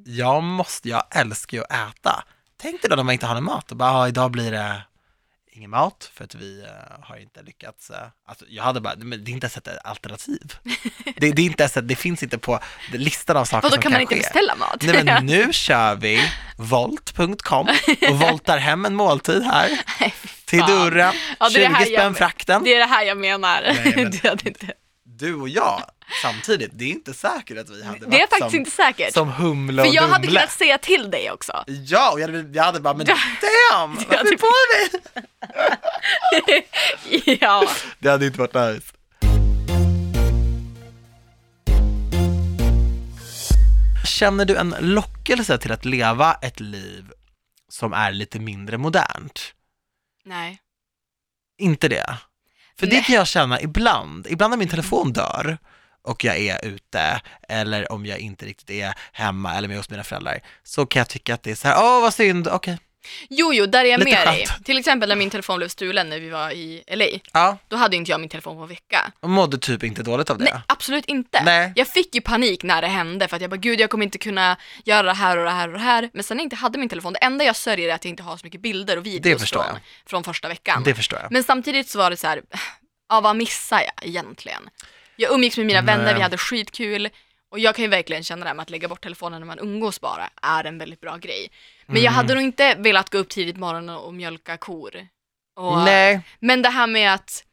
Jag 0.06 0.44
måste, 0.44 0.90
jag 0.90 1.04
älskar 1.12 1.58
ju 1.58 1.64
att 1.70 1.72
äta. 1.98 2.24
Tänk 2.62 2.82
dig 2.82 2.90
då 2.90 2.96
när 2.96 3.04
man 3.04 3.14
inte 3.14 3.26
har 3.26 3.34
någon 3.36 3.44
mat 3.44 3.72
och 3.72 3.78
bara, 3.78 3.92
ah, 3.92 4.08
idag 4.08 4.32
blir 4.32 4.52
det 4.52 4.82
ingen 5.54 5.70
mat 5.70 6.12
för 6.14 6.24
att 6.24 6.36
vi 6.36 6.62
eh, 6.62 6.68
har 7.06 7.18
inte 7.18 7.42
lyckats. 7.42 7.90
eh, 7.90 7.98
alltså 8.28 8.46
jag 8.50 8.64
hade 8.64 8.82
bara, 8.82 8.96
men 8.98 9.24
det 9.24 9.32
är 9.32 9.34
inte 9.34 9.46
ens 9.46 9.58
ett 9.58 9.68
alternativ. 9.84 10.54
det, 11.18 11.32
det 11.32 11.42
är 11.42 11.46
inte 11.46 11.64
ens, 11.64 11.78
ett- 11.78 11.88
det 11.88 11.96
finns 11.96 12.24
inte 12.24 12.38
på 12.38 12.60
listan 12.94 13.38
av 13.38 13.46
saker 13.46 13.66
Och 13.68 13.70
då 13.72 13.76
som 13.76 13.82
kan 13.82 13.92
man 13.92 14.02
inte 14.02 14.14
ske. 14.16 14.20
beställa 14.22 14.56
mat. 14.56 14.78
Nej 14.82 15.04
men 15.04 15.26
nu 15.26 15.54
kör 15.54 15.96
vi 15.96 16.22
volt.com 16.58 17.68
och 18.10 18.20
voltar 18.20 18.58
hem 18.58 18.86
en 18.86 18.96
måltid 18.96 19.44
här 19.44 19.70
till 20.46 20.60
dörren, 20.60 21.14
Ja, 21.40 21.50
det 21.50 21.64
är 21.66 21.68
20 21.68 21.70
det 21.70 21.76
här 21.76 21.86
spänn 21.86 21.94
jag- 21.94 22.18
frakten. 22.18 22.64
Det 22.64 22.74
är 22.76 22.80
det 22.80 22.86
här 22.86 23.04
jag 23.06 23.18
menar. 23.18 23.62
Nej, 23.62 23.94
men-. 24.34 24.54
Du 25.04 25.36
och 25.36 25.50
jag 25.50 25.82
samtidigt, 26.22 26.72
det 26.74 26.86
är 26.86 26.90
inte 26.90 27.14
säkert 27.14 27.58
att 27.58 27.70
vi 27.70 27.84
hade 27.84 28.00
Det 28.00 28.06
är 28.06 28.10
varit 28.10 28.22
faktiskt 28.30 28.50
som, 28.52 28.60
inte 28.60 28.72
säkert. 28.72 29.14
som 29.14 29.30
Humle 29.32 29.82
För 29.84 29.90
och 29.90 29.96
jag 29.96 30.02
hade 30.08 30.28
Dumle. 30.28 30.40
kunnat 30.40 30.52
säga 30.54 30.78
till 30.78 31.12
dig 31.12 31.32
också. 31.32 31.64
Ja, 31.68 32.12
och 32.12 32.20
jag 32.20 32.28
hade, 32.28 32.50
jag 32.58 32.64
hade 32.64 32.80
bara, 32.80 32.94
men 32.94 33.06
damn, 33.06 33.96
vad 34.10 34.18
hade- 34.18 34.30
är 34.30 34.38
på 34.38 34.52
dig? 36.46 37.38
ja. 37.42 37.68
Det 38.00 38.10
hade 38.10 38.26
inte 38.26 38.40
varit 38.40 38.54
nice. 38.54 38.92
Känner 44.06 44.46
du 44.46 44.56
en 44.58 44.76
lockelse 44.80 45.58
till 45.58 45.72
att 45.72 45.86
leva 45.86 46.34
ett 46.34 46.60
liv 46.60 47.12
som 47.70 47.94
är 47.94 48.12
lite 48.12 48.40
mindre 48.40 48.78
modernt? 48.78 49.54
Nej. 50.26 50.60
Inte 51.58 51.88
det? 51.88 52.18
För 52.80 52.88
det 52.88 52.96
Nej. 52.96 53.04
kan 53.04 53.16
jag 53.16 53.28
känna 53.28 53.62
ibland. 53.62 54.28
Ibland 54.30 54.52
när 54.52 54.58
min 54.58 54.68
telefon 54.70 55.14
dör 55.14 55.58
och 56.04 56.24
jag 56.24 56.38
är 56.38 56.66
ute 56.66 57.22
eller 57.50 57.92
om 57.92 58.06
jag 58.06 58.20
inte 58.20 58.46
riktigt 58.46 58.70
är 58.70 58.94
hemma 59.12 59.56
eller 59.56 59.68
med 59.68 59.78
hos 59.78 59.90
mina 59.90 60.04
föräldrar 60.04 60.40
så 60.64 60.86
kan 60.86 61.00
jag 61.00 61.10
tycka 61.10 61.34
att 61.34 61.44
det 61.44 61.52
är 61.52 61.56
så 61.56 61.68
här, 61.68 61.76
åh 61.84 62.02
vad 62.02 62.14
synd, 62.14 62.48
okej. 62.48 62.78
Jo, 63.30 63.54
jo, 63.54 63.66
där 63.66 63.86
är 63.86 63.90
jag 63.90 64.00
Lite 64.00 64.12
med 64.12 64.28
dig. 64.28 64.46
Till 64.64 64.78
exempel 64.78 65.10
när 65.10 65.16
min 65.16 65.30
telefon 65.30 65.58
blev 65.58 65.68
stulen 65.68 66.10
när 66.10 66.20
vi 66.20 66.30
var 66.30 66.52
i 66.52 66.84
LA. 66.88 67.06
Ja, 67.34 67.58
Då 67.68 67.76
hade 67.76 67.96
inte 67.96 68.12
jag 68.12 68.20
min 68.20 68.30
telefon 68.30 68.56
på 68.56 68.62
en 68.62 68.68
vecka. 68.68 69.12
och 69.20 69.30
mådde 69.30 69.58
typ 69.58 69.84
inte 69.84 70.04
dåligt 70.04 70.30
av 70.30 70.38
det. 70.38 70.44
Nej, 70.44 70.62
absolut 70.68 71.06
inte. 71.06 71.44
Nej. 71.44 71.74
Jag 71.76 71.88
fick 71.88 72.16
ju 72.16 72.22
panik 72.22 72.64
när 72.64 72.82
det 72.82 72.88
hände 72.88 73.28
för 73.28 73.36
att 73.36 73.42
jag 73.42 73.52
bara 73.52 73.58
gud 73.58 73.80
jag 73.80 73.90
kommer 73.90 74.06
inte 74.06 74.18
kunna 74.18 74.58
göra 74.86 75.04
det 75.04 75.14
här 75.14 75.38
och 75.38 75.44
det 75.46 75.52
här 75.52 75.68
och 75.68 75.74
det 75.74 75.80
här. 75.80 76.10
Men 76.14 76.24
sen 76.24 76.38
när 76.38 76.42
jag 76.44 76.46
inte 76.46 76.56
hade 76.56 76.78
min 76.78 76.90
telefon, 76.90 77.14
det 77.14 77.20
enda 77.20 77.46
jag 77.46 77.56
sörjer 77.56 77.90
är 77.90 77.94
att 77.94 78.06
jag 78.06 78.10
inte 78.10 78.24
har 78.24 78.38
så 78.38 78.46
mycket 78.46 78.62
bilder 78.62 78.98
och 78.98 79.06
videos 79.06 79.50
från, 79.52 79.66
jag. 79.68 79.78
från 80.06 80.24
första 80.24 80.48
veckan. 80.48 80.84
Det 80.84 80.96
förstår 80.96 81.20
jag. 81.20 81.32
Men 81.32 81.44
samtidigt 81.44 81.90
så 81.90 81.98
var 81.98 82.10
det 82.10 82.18
så 82.18 82.28
här, 82.28 82.42
ja 83.10 83.22
vad 83.22 83.36
missar 83.36 83.80
jag 83.80 84.08
egentligen? 84.08 84.70
Jag 85.16 85.32
umgicks 85.34 85.58
med 85.58 85.66
mina 85.66 85.82
vänner, 85.82 86.04
Nej. 86.06 86.14
vi 86.16 86.22
hade 86.22 86.38
skitkul 86.38 87.10
och 87.52 87.60
jag 87.60 87.76
kan 87.76 87.84
ju 87.84 87.90
verkligen 87.90 88.24
känna 88.24 88.44
det 88.44 88.48
här 88.50 88.56
med 88.56 88.64
att 88.64 88.70
lägga 88.70 88.88
bort 88.88 89.02
telefonen 89.04 89.42
när 89.42 89.46
man 89.48 89.60
umgås 89.60 90.02
bara 90.02 90.30
är 90.42 90.64
en 90.64 90.78
väldigt 90.78 91.02
bra 91.02 91.18
grej. 91.18 91.52
Men 91.86 91.96
Mm. 91.96 92.04
jag 92.06 92.12
hade 92.12 92.34
nog 92.34 92.44
inte 92.44 92.76
velat 92.76 93.10
gå 93.10 93.18
upp 93.18 93.30
tidigt 93.30 93.58
morgonen 93.58 93.96
och 93.96 94.14
mjölka 94.14 94.58
kor. 94.58 95.08
Och, 95.56 95.78
Nej, 95.78 96.22
Men 96.40 96.62
det 96.62 96.70
här 96.70 96.88
med 96.88 97.14
att 97.14 97.44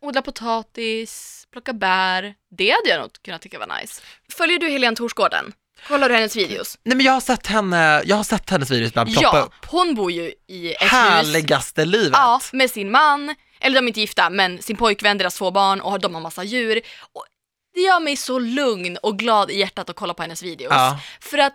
odla 0.00 0.22
potatis, 0.22 1.46
plocka 1.52 1.72
bär, 1.72 2.34
det 2.50 2.70
hade 2.70 2.88
jag 2.88 3.00
nog 3.00 3.10
kunnat 3.24 3.42
tycka 3.42 3.58
var 3.58 3.80
nice. 3.80 4.02
Följer 4.32 4.58
du 4.58 4.68
Helene 4.68 4.96
Torsgården? 4.96 5.52
Kollar 5.88 6.08
du 6.08 6.14
hennes 6.14 6.36
videos? 6.36 6.78
nej 6.82 6.96
men 6.96 7.06
jag 7.06 7.12
har 7.12 7.20
sett 7.20 7.46
henne, 7.46 8.02
jag 8.04 8.16
har 8.16 8.24
sett 8.24 8.50
hennes 8.50 8.70
videos 8.70 8.90
ibland 8.90 9.12
ploppa 9.12 9.36
Ja, 9.38 9.42
upp. 9.42 9.52
hon 9.66 9.94
bor 9.94 10.10
ju 10.12 10.32
i 10.46 10.72
ett 10.74 10.82
hus 10.82 10.90
Härligaste 10.90 11.84
livet. 11.84 12.10
Ja, 12.18 12.40
med 12.52 12.70
sin 12.70 12.90
man, 12.90 13.34
eller 13.60 13.74
de 13.76 13.84
är 13.84 13.88
inte 13.88 14.00
gifta, 14.00 14.30
men 14.30 14.62
sin 14.62 14.76
pojkvän, 14.76 15.18
deras 15.18 15.34
två 15.34 15.50
barn 15.50 15.80
och 15.80 16.00
de 16.00 16.14
har 16.14 16.20
massa 16.22 16.44
djur. 16.44 16.80
Och 17.12 17.24
det 17.74 17.80
gör 17.80 18.00
mig 18.00 18.16
så 18.16 18.38
lugn 18.38 18.96
och 19.02 19.18
glad 19.18 19.50
i 19.50 19.58
hjärtat 19.58 19.90
att 19.90 19.96
kolla 19.96 20.14
på 20.14 20.22
hennes 20.22 20.42
videos. 20.42 20.72
Ja. 20.72 21.00
För 21.20 21.38
att 21.38 21.54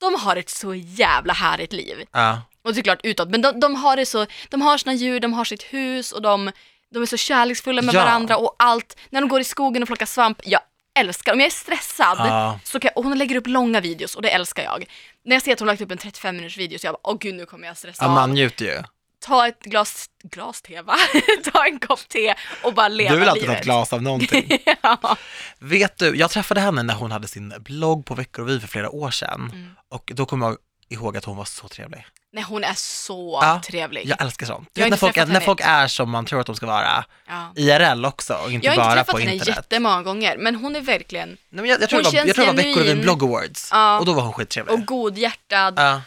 de 0.00 0.14
har 0.14 0.36
ett 0.36 0.50
så 0.50 0.74
jävla 0.74 1.32
härligt 1.32 1.72
liv. 1.72 2.04
Ja. 2.12 2.42
Och 2.64 2.74
såklart 2.74 3.00
utåt, 3.02 3.28
men 3.30 3.42
de, 3.42 3.60
de 3.60 3.74
har 3.74 3.96
det 3.96 4.06
så, 4.06 4.26
de 4.48 4.62
har 4.62 4.78
sina 4.78 4.94
djur, 4.94 5.20
de 5.20 5.32
har 5.32 5.44
sitt 5.44 5.62
hus 5.62 6.12
och 6.12 6.22
de, 6.22 6.50
de 6.94 7.02
är 7.02 7.06
så 7.06 7.16
kärleksfulla 7.16 7.82
med 7.82 7.94
Ja. 7.94 8.00
varandra 8.04 8.36
och 8.36 8.56
allt. 8.58 8.96
När 9.10 9.20
de 9.20 9.28
går 9.28 9.40
i 9.40 9.44
skogen 9.44 9.82
och 9.82 9.86
plockar 9.86 10.06
svamp, 10.06 10.38
jag 10.44 10.60
älskar, 10.98 11.32
om 11.32 11.40
jag 11.40 11.46
är 11.46 11.50
stressad, 11.50 12.16
Ja. 12.18 12.60
så 12.64 12.80
kan, 12.80 12.90
och 12.96 13.04
hon 13.04 13.18
lägger 13.18 13.36
upp 13.36 13.46
långa 13.46 13.80
videos 13.80 14.14
och 14.14 14.22
det 14.22 14.30
älskar 14.30 14.62
jag. 14.62 14.84
När 15.24 15.36
jag 15.36 15.42
ser 15.42 15.52
att 15.52 15.58
hon 15.58 15.66
lagt 15.68 15.80
upp 15.80 15.90
en 15.90 15.98
35 15.98 16.36
minuters 16.36 16.58
video 16.58 16.78
så 16.78 16.86
jag 16.86 16.94
bara, 16.94 17.10
åh 17.10 17.16
gud 17.20 17.34
nu 17.34 17.46
kommer 17.46 17.66
jag 17.66 17.76
stressa 17.76 18.04
ja, 18.04 18.08
av 18.08 18.14
man 18.14 18.30
njuter 18.32 18.64
ju. 18.64 18.82
Ta 19.22 19.48
ett 19.48 19.60
glas, 19.62 20.06
glas 20.22 20.62
te 20.62 20.80
va? 20.82 20.96
ta 21.52 21.64
en 21.66 21.78
kopp 21.78 22.08
te 22.08 22.34
och 22.62 22.74
bara 22.74 22.88
leva 22.88 23.12
Du 23.14 23.18
vill 23.20 23.28
alltid 23.28 23.42
ta 23.42 23.46
livet. 23.48 23.58
ett 23.60 23.64
glas 23.64 23.92
av 23.92 24.02
någonting. 24.02 24.58
ja. 24.82 25.16
Vet 25.58 25.98
du, 25.98 26.16
jag 26.16 26.30
träffade 26.30 26.60
henne 26.60 26.82
när 26.82 26.94
hon 26.94 27.10
hade 27.12 27.28
sin 27.28 27.54
blogg 27.60 28.06
på 28.06 28.14
Veckor 28.14 28.42
och 28.42 28.48
vi 28.48 28.60
för 28.60 28.68
flera 28.68 28.90
år 28.90 29.10
sedan. 29.10 29.50
Mm. 29.54 29.70
Och 29.88 30.12
då 30.14 30.26
kommer 30.26 30.46
jag 30.46 30.56
ihåg 30.88 31.16
att 31.16 31.24
hon 31.24 31.36
var 31.36 31.44
så 31.44 31.68
trevlig. 31.68 32.06
Nej 32.34 32.44
hon 32.48 32.64
är 32.64 32.74
så 32.76 33.38
Ja, 33.42 33.60
trevlig. 33.66 34.06
Jag 34.06 34.22
älskar 34.22 34.46
sånt. 34.46 34.68
Jag 34.72 34.90
när 34.90 34.96
folk, 34.96 35.16
när 35.16 35.40
folk 35.40 35.60
är 35.64 35.86
som 35.86 36.10
man 36.10 36.24
tror 36.26 36.40
att 36.40 36.46
de 36.46 36.56
ska 36.56 36.66
vara, 36.66 37.04
Ja. 37.28 37.52
IRL 37.56 38.04
också 38.04 38.34
och 38.34 38.52
inte 38.52 38.66
Jag 38.66 38.72
har 38.72 38.76
inte 38.76 38.84
bara 38.86 38.94
träffat 38.94 39.12
på 39.14 39.18
henne 39.18 39.32
internet. 39.34 39.56
jättemånga 39.56 40.02
gånger 40.02 40.36
men 40.38 40.54
hon 40.56 40.76
är 40.76 40.80
verkligen, 40.80 41.28
Nej, 41.28 41.38
men 41.48 41.64
jag, 41.64 41.82
jag 41.82 41.88
tror 41.88 42.02
Hon 42.04 42.12
det 42.12 42.18
var, 42.20 42.26
jag 42.26 42.34
tror 42.36 42.44
det 42.46 42.52
var 42.52 42.56
Veckor 42.62 42.96
och 42.96 43.02
blogg 43.02 43.22
awards 43.22 43.68
Ja. 43.72 43.98
och 43.98 44.06
då 44.06 44.12
var 44.12 44.22
hon 44.22 44.32
skittrevlig. 44.32 44.74
och 44.74 44.86
godhjärtad 44.86 45.74
Ja, 45.76 46.00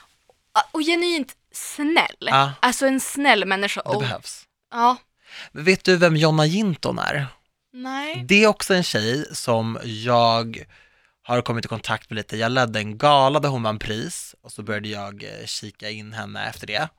och 0.72 0.80
genuint 0.82 1.34
snäll. 1.56 2.16
Ja. 2.20 2.52
Alltså 2.60 2.86
en 2.88 3.00
snäll 3.00 3.46
människa. 3.46 3.82
det 3.86 3.90
Och, 3.90 4.02
behövs. 4.02 4.44
ja, 4.72 4.98
vet 5.52 5.84
du 5.84 5.98
vem 5.98 6.16
Jonna 6.16 6.46
Jinton 6.46 7.00
är? 7.00 7.28
nej. 7.74 8.24
Det 8.28 8.44
är 8.44 8.48
också 8.48 8.74
en 8.74 8.84
tjej 8.84 9.26
som 9.36 9.80
jag 9.84 10.66
har 11.24 11.42
kommit 11.42 11.66
i 11.66 11.68
kontakt 11.68 12.10
med 12.10 12.16
lite. 12.18 12.38
Jag 12.38 12.52
ledde 12.52 12.80
en 12.80 12.98
gala 12.98 13.40
där 13.40 13.50
hon 13.50 13.64
vann 13.64 13.80
pris 13.80 14.36
och 14.42 14.52
så 14.52 14.64
började 14.64 14.88
jag 14.90 15.24
eh, 15.24 15.46
kika 15.46 15.90
in 15.90 16.14
henne 16.14 16.48
efter 16.50 16.68
det. 16.68 16.90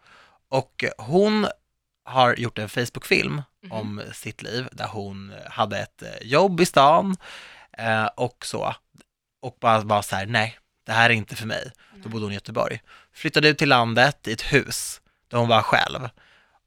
Och 0.51 0.85
hon 0.99 1.47
har 2.05 2.35
gjort 2.37 2.59
en 2.59 2.69
Facebook-film 2.69 3.43
Mhm. 3.63 3.73
om 3.73 4.03
sitt 4.15 4.43
liv 4.43 4.69
där 4.73 4.87
hon 4.87 5.35
hade 5.51 5.79
ett 5.79 6.03
eh, 6.03 6.09
jobb 6.23 6.61
i 6.61 6.67
stan 6.67 7.17
eh, 7.79 8.07
och 8.07 8.47
så. 8.47 8.75
Och 9.43 9.57
bara 9.61 9.81
var 9.81 10.03
så 10.03 10.17
här, 10.17 10.27
nej, 10.27 10.59
det 10.87 10.93
här 10.93 11.11
är 11.11 11.15
inte 11.15 11.37
för 11.37 11.47
mig. 11.47 11.73
Då 12.03 12.09
bodde 12.09 12.25
hon 12.25 12.33
i 12.33 12.35
Göteborg. 12.35 12.81
Flyttade 13.17 13.49
ut 13.49 13.59
till 13.59 13.69
landet 13.69 14.29
i 14.29 14.33
ett 14.33 14.53
hus 14.53 15.01
där 15.31 15.39
hon 15.39 15.49
var 15.49 15.63
själv. 15.63 16.09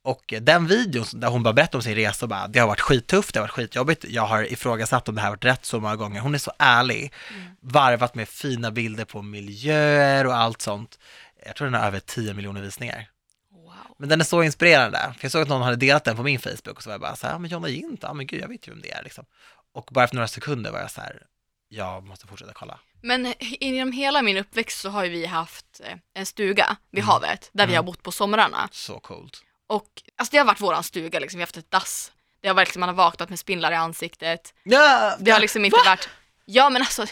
Och 0.02 0.34
den 0.42 0.68
videon 0.68 1.06
där 1.14 1.28
hon 1.28 1.44
bara 1.44 1.54
berättar 1.54 1.78
om 1.78 1.82
sin 1.82 1.96
resa 1.96 2.26
och 2.26 2.30
bara, 2.30 2.48
det 2.48 2.60
har 2.60 2.68
varit 2.68 2.80
skittufft, 2.82 3.34
det 3.34 3.40
har 3.40 3.44
varit 3.44 3.52
skitjobbigt, 3.52 4.06
jag 4.10 4.26
har 4.26 4.54
ifrågasatt 4.54 5.10
om 5.10 5.16
det 5.16 5.22
här 5.22 5.30
varit 5.30 5.46
rätt 5.46 5.66
så 5.66 5.80
många 5.80 5.96
gånger. 5.96 6.22
Hon 6.22 6.36
är 6.36 6.38
så 6.38 6.52
ärlig, 6.58 7.14
varvat 7.62 8.16
med 8.16 8.30
fina 8.30 8.72
bilder 8.72 9.06
på 9.06 9.22
miljöer 9.22 10.28
och 10.28 10.36
allt 10.36 10.62
sånt. 10.62 11.00
Jag 11.46 11.56
tror 11.56 11.68
den 11.68 11.74
har 11.74 11.88
över 11.88 12.00
10 12.00 12.34
miljoner 12.34 12.62
visningar. 12.62 13.10
Wow. 13.52 13.96
Men 13.98 14.10
den 14.10 14.20
är 14.22 14.26
så 14.26 14.44
inspirerande, 14.44 15.00
för 15.18 15.26
jag 15.26 15.32
såg 15.32 15.42
att 15.42 15.48
någon 15.48 15.62
hade 15.62 15.76
delat 15.76 16.04
den 16.04 16.16
på 16.16 16.24
min 16.24 16.40
Facebook 16.40 16.78
och 16.78 16.84
så 16.84 16.90
var 16.90 16.94
jag 16.94 17.02
bara 17.02 17.16
så 17.16 17.28
här, 17.28 17.40
men 17.40 17.50
Jonna 17.50 17.70
Jint, 17.70 18.00
ja 18.04 18.14
men 18.14 18.28
gud 18.28 18.42
jag 18.42 18.48
vet 18.48 18.68
ju 18.68 18.72
vem 18.72 18.82
det 18.82 18.92
är 18.92 19.04
liksom. 19.04 19.26
Och 19.74 19.90
bara 19.92 20.04
efter 20.04 20.16
några 20.16 20.28
sekunder 20.28 20.72
var 20.72 20.80
jag 20.80 20.92
så 20.92 21.02
här, 21.02 21.24
jag 21.70 22.04
måste 22.04 22.28
fortsätta 22.28 22.54
kolla. 22.54 22.80
Men 23.02 23.34
inom 23.40 23.92
hela 23.92 24.22
min 24.22 24.38
uppväxt 24.38 24.80
så 24.82 24.90
har 24.90 25.04
ju 25.04 25.10
vi 25.10 25.26
haft 25.26 25.82
eh, 25.84 25.98
en 26.14 26.26
stuga 26.26 26.78
vid 26.92 27.04
Mm. 27.04 27.10
havet 27.10 27.50
där 27.54 27.68
vi 27.68 27.74
Mm. 27.74 27.86
har 27.86 27.92
bott 27.92 28.04
på 28.04 28.12
somrarna. 28.12 28.70
Så 28.72 29.00
coolt. 29.00 29.44
Och 29.68 29.88
alltså 30.18 30.32
det 30.32 30.38
har 30.38 30.46
varit 30.46 30.62
våran 30.62 30.84
stuga 30.84 31.20
liksom, 31.20 31.38
vi 31.38 31.42
har 31.42 31.48
haft 31.48 31.58
ett 31.58 31.72
dass. 31.72 32.12
Det 32.42 32.48
har 32.48 32.56
varit 32.56 32.68
liksom, 32.68 32.80
man 32.80 32.90
har 32.90 32.96
vaknat 32.96 33.30
med 33.30 33.40
spindlar 33.40 33.72
i 33.72 33.76
ansiktet. 33.76 34.54
Ja, 34.64 35.16
Det 35.20 35.32
har 35.32 35.40
liksom 35.40 35.66
inte 35.66 35.78
varit, 35.86 36.10
ja 36.46 36.70
men 36.70 36.82
alltså, 36.82 37.06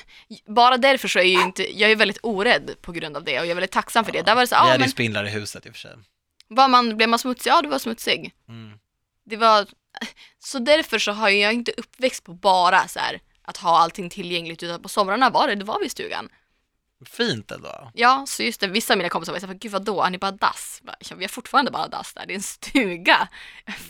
bara 0.48 0.78
därför 0.78 1.08
så 1.08 1.20
är 1.20 1.24
jag 1.24 1.32
ju 1.32 1.42
inte, 1.42 1.80
jag 1.80 1.92
är 1.92 1.96
väldigt 1.96 2.20
orädd 2.24 2.76
på 2.82 2.92
grund 2.92 3.18
av 3.18 3.24
det 3.24 3.40
och 3.40 3.46
jag 3.46 3.52
är 3.52 3.56
väldigt 3.56 3.72
tacksam 3.72 4.06
för 4.06 4.12
det. 4.12 4.22
Där 4.22 4.36
var 4.36 4.42
det 4.42 4.48
så, 4.48 4.56
Vi 4.56 4.60
ja 4.60 4.66
hade 4.66 4.80
men 4.80 4.90
spindlar 4.90 5.26
i 5.26 5.30
huset 5.30 5.66
i 5.66 5.70
och 5.70 5.74
för 5.74 5.80
sig. 5.80 5.96
var 6.48 6.68
man, 6.68 6.98
blev 6.98 7.10
man 7.10 7.20
smutsig? 7.20 7.50
Ja, 7.52 7.62
du 7.62 7.70
var 7.70 7.80
smutsig. 7.80 8.34
Mm. 8.50 8.80
Det 9.26 9.38
var, 9.38 9.68
så 10.40 10.60
därför 10.60 11.00
så 11.00 11.12
har 11.12 11.30
jag 11.30 11.54
inte 11.54 11.72
uppväxt 11.78 12.24
på 12.24 12.34
bara 12.34 12.88
så 12.88 13.00
här 13.00 13.20
att 13.48 13.58
ha 13.58 13.78
allting 13.80 14.10
tillgängligt 14.10 14.64
utan 14.64 14.82
på 14.82 14.90
somrarna 14.90 15.30
var 15.30 15.48
det, 15.48 15.56
det 15.56 15.66
var 15.66 15.80
vid 15.80 15.92
stugan. 15.92 16.30
Fint 17.06 17.52
ändå. 17.52 17.92
Ja, 17.94 18.26
så 18.28 18.44
just 18.44 18.60
det, 18.60 18.68
vissa 18.68 18.94
av 18.94 18.98
mina 18.98 19.10
kompisar 19.10 19.34
var 19.34 19.40
så 19.40 19.48
här, 19.48 19.54
gud 19.54 19.72
vadå, 19.72 20.02
har 20.02 20.10
ni 20.10 20.18
bara 20.18 20.32
dass? 20.32 20.82
Ja, 21.00 21.16
vi 21.16 21.24
har 21.24 21.30
fortfarande 21.30 21.72
bara 21.72 21.88
dass 21.88 22.14
där, 22.14 22.26
det 22.26 22.34
är 22.34 22.36
en 22.36 22.42
stuga. 22.44 23.28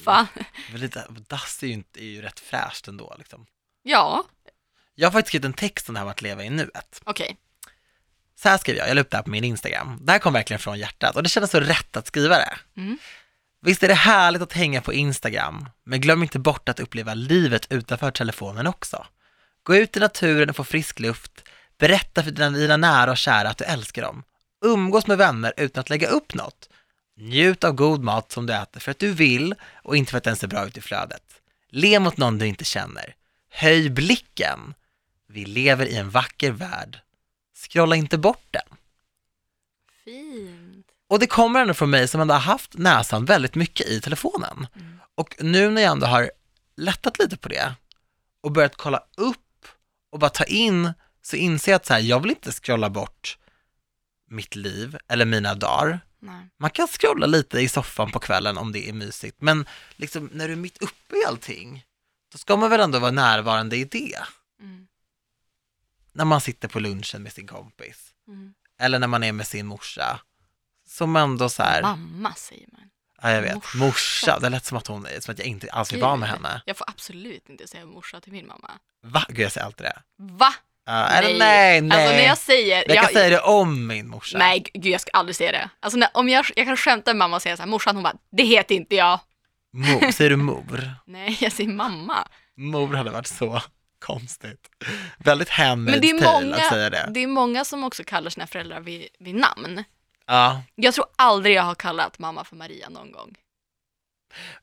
Fan. 0.03 0.27
Men 0.71 0.81
lite, 0.81 1.07
dass 1.27 1.63
är 1.63 1.67
ju, 1.67 1.73
inte, 1.73 1.99
är 2.03 2.05
ju 2.05 2.21
rätt 2.21 2.39
fräscht 2.39 2.87
ändå 2.87 3.15
liksom. 3.17 3.45
Ja, 3.83 4.23
Jag 4.95 5.07
har 5.07 5.11
faktiskt 5.11 5.27
skrivit 5.29 5.45
en 5.45 5.53
text 5.53 5.89
om 5.89 5.93
det 5.93 5.99
här 5.99 6.05
med 6.05 6.11
att 6.11 6.21
leva 6.21 6.43
i 6.43 6.49
nuet. 6.49 7.01
okej. 7.03 7.37
Så 8.35 8.49
här 8.49 8.57
skrev 8.57 8.75
jag, 8.75 8.89
jag 8.89 8.95
la 8.95 9.01
upp 9.01 9.09
det 9.11 9.17
här 9.17 9.23
på 9.23 9.29
min 9.29 9.43
Instagram. 9.43 9.99
Det 10.01 10.11
här 10.11 10.19
kom 10.19 10.33
verkligen 10.33 10.59
från 10.59 10.79
hjärtat 10.79 11.15
och 11.15 11.23
det 11.23 11.29
kändes 11.29 11.51
så 11.51 11.59
rätt 11.59 11.97
att 11.97 12.07
skriva 12.07 12.35
det. 12.37 12.57
Mm. 12.77 12.97
Visst 13.61 13.83
är 13.83 13.87
det 13.87 13.93
härligt 13.93 14.41
att 14.41 14.53
hänga 14.53 14.81
på 14.81 14.93
Instagram, 14.93 15.69
men 15.83 16.01
glöm 16.01 16.23
inte 16.23 16.39
bort 16.39 16.69
att 16.69 16.79
uppleva 16.79 17.13
livet 17.13 17.67
utanför 17.71 18.11
telefonen 18.11 18.67
också. 18.67 19.05
Gå 19.67 19.75
ut 19.75 19.97
i 19.97 19.99
naturen 19.99 20.49
och 20.49 20.55
få 20.55 20.63
frisk 20.63 20.99
luft, 20.99 21.43
berätta 21.77 22.23
för 22.23 22.31
dina, 22.31 22.49
dina 22.49 22.77
nära 22.77 23.11
och 23.11 23.17
kära 23.17 23.49
att 23.49 23.57
du 23.57 23.65
älskar 23.65 24.01
dem. 24.01 24.23
Umgås 24.65 25.07
med 25.07 25.17
vänner 25.17 25.53
utan 25.57 25.81
att 25.81 25.89
lägga 25.89 26.07
upp 26.07 26.33
något. 26.33 26.69
Njut 27.17 27.63
av 27.63 27.73
god 27.73 28.03
mat 28.03 28.31
som 28.31 28.45
du 28.45 28.53
äter 28.53 28.79
för 28.79 28.91
att 28.91 28.99
du 28.99 29.11
vill 29.11 29.55
och 29.83 29.97
inte 29.97 30.11
för 30.11 30.17
att 30.17 30.23
den 30.23 30.35
ser 30.35 30.47
bra 30.47 30.67
ut 30.67 30.77
i 30.77 30.81
flödet. 30.81 31.23
Le 31.69 31.99
mot 31.99 32.17
någon 32.17 32.37
du 32.37 32.47
inte 32.47 32.63
känner. 32.63 33.15
Höj 33.49 33.89
blicken. 33.89 34.73
Vi 35.27 35.45
lever 35.45 35.85
i 35.85 35.95
en 35.95 36.09
vacker 36.09 36.51
värld. 36.51 36.99
Scrolla 37.55 37.95
inte 37.95 38.17
bort 38.17 38.47
den. 38.51 38.77
Fint. 40.03 40.87
Och 41.07 41.19
det 41.19 41.27
kommer 41.27 41.59
ändå 41.61 41.73
från 41.73 41.89
mig 41.89 42.07
som 42.07 42.21
ändå 42.21 42.33
har 42.33 42.41
haft 42.41 42.77
näsan 42.77 43.25
väldigt 43.25 43.55
mycket 43.55 43.87
i 43.87 44.01
telefonen. 44.01 44.67
Mm. 44.75 44.99
Och 45.15 45.35
nu 45.39 45.69
när 45.69 45.81
jag 45.81 45.91
ändå 45.91 46.07
har 46.07 46.31
lättat 46.75 47.19
lite 47.19 47.37
på 47.37 47.49
det 47.49 47.75
och 48.41 48.51
börjat 48.51 48.75
kolla 48.75 49.03
upp 49.17 49.37
och 50.17 50.21
bara 50.21 50.29
ta 50.29 50.43
in 50.43 50.93
så 51.21 51.35
inser 51.35 51.71
jag 51.71 51.75
att 51.79 51.85
så 51.85 51.93
här, 51.93 51.99
jag 51.99 52.19
vill 52.19 52.31
inte 52.31 52.51
scrolla 52.51 52.89
bort 52.89 53.37
mitt 54.29 54.55
liv 54.55 54.97
eller 55.07 55.25
mina 55.25 55.55
dagar. 55.55 55.99
Nej. 56.19 56.47
Man 56.57 56.69
kan 56.69 56.87
scrolla 56.87 57.25
lite 57.25 57.59
i 57.59 57.69
soffan 57.69 58.11
på 58.11 58.19
kvällen 58.19 58.57
om 58.57 58.71
det 58.71 58.89
är 58.89 58.93
mysigt, 58.93 59.41
men 59.41 59.65
liksom 59.95 60.29
när 60.33 60.47
du 60.47 60.53
är 60.53 60.57
mitt 60.57 60.77
uppe 60.81 61.15
i 61.15 61.25
allting, 61.27 61.85
då 62.31 62.37
ska 62.37 62.57
man 62.57 62.69
väl 62.69 62.79
ändå 62.81 62.99
vara 62.99 63.11
närvarande 63.11 63.77
i 63.77 63.83
det. 63.85 64.19
Mm. 64.59 64.87
När 66.11 66.25
man 66.25 66.41
sitter 66.41 66.67
på 66.67 66.79
lunchen 66.79 67.23
med 67.23 67.33
sin 67.33 67.47
kompis, 67.47 68.13
Mm. 68.27 68.53
eller 68.79 68.99
när 68.99 69.07
man 69.07 69.23
är 69.23 69.31
med 69.31 69.47
sin 69.47 69.65
morsa, 69.65 70.19
som 70.87 71.15
ändå 71.15 71.49
så 71.49 71.63
här, 71.63 71.81
Mamma 71.81 72.33
säger 72.33 72.67
man. 72.71 72.89
Ja 73.21 73.31
jag 73.31 73.41
vet, 73.41 73.55
morsa. 73.55 73.77
morsa, 73.77 74.39
det 74.39 74.49
lät 74.49 74.65
som 74.65 74.77
att 74.77 74.87
hon, 74.87 75.07
som 75.19 75.31
att 75.31 75.39
jag 75.39 75.47
inte 75.47 75.69
alls 75.71 75.93
vill 75.93 76.01
vara 76.01 76.15
med 76.15 76.29
henne. 76.29 76.61
Jag 76.65 76.77
får 76.77 76.89
absolut 76.89 77.49
inte 77.49 77.67
säga 77.67 77.85
morsa 77.85 78.21
till 78.21 78.31
min 78.31 78.47
mamma. 78.47 78.71
Va? 79.03 79.25
Gud 79.29 79.39
jag 79.39 79.51
säger 79.51 79.65
alltid 79.65 79.85
det. 79.85 80.01
Va? 80.17 80.53
Ja, 80.85 81.07
eller 81.07 81.39
nej, 81.39 81.81
nej. 81.81 81.97
Alltså 81.97 82.15
när 82.15 82.25
jag 82.25 82.37
säger... 82.37 82.83
jag 82.87 83.03
kan 83.03 83.13
säga 83.13 83.29
det 83.29 83.39
om 83.39 83.87
min 83.87 84.07
morsa. 84.07 84.37
Nej, 84.37 84.65
gud 84.73 84.85
jag 84.85 85.01
ska 85.01 85.11
aldrig 85.13 85.35
säga 85.35 85.51
det. 85.51 85.69
Alltså 85.79 85.99
när, 85.99 86.09
om 86.13 86.29
jag, 86.29 86.45
jag 86.55 86.65
kan 86.65 86.77
skämta 86.77 87.13
med 87.13 87.17
mamma 87.17 87.35
och 87.35 87.41
säga 87.41 87.57
så 87.57 87.63
här, 87.63 87.69
morsan 87.69 87.95
hon 87.95 88.03
bara, 88.03 88.15
det 88.31 88.43
heter 88.43 88.75
inte 88.75 88.95
jag. 88.95 89.19
Mor, 89.73 90.11
säger 90.11 90.29
du 90.29 90.35
mor? 90.35 90.95
Nej, 91.05 91.37
jag 91.41 91.51
säger 91.51 91.69
mamma. 91.69 92.27
Mor 92.57 92.93
hade 92.93 93.09
varit 93.09 93.27
så 93.27 93.61
konstigt. 93.99 94.69
Väldigt 95.17 96.23
många, 96.23 96.55
att 96.55 96.69
säga 96.69 96.89
det. 96.89 97.09
det 97.13 97.23
är 97.23 97.27
många 97.27 97.65
som 97.65 97.83
också 97.83 98.03
kallar 98.03 98.29
sina 98.29 98.47
föräldrar 98.47 98.79
vid, 98.79 99.07
vid 99.19 99.35
namn. 99.35 99.83
Ja, 100.27 100.61
Jag 100.75 100.93
tror 100.93 101.05
aldrig 101.15 101.55
jag 101.55 101.63
har 101.63 101.75
kallat 101.75 102.19
mamma 102.19 102.43
för 102.43 102.55
Maria 102.55 102.89
någon 102.89 103.11
gång. 103.11 103.35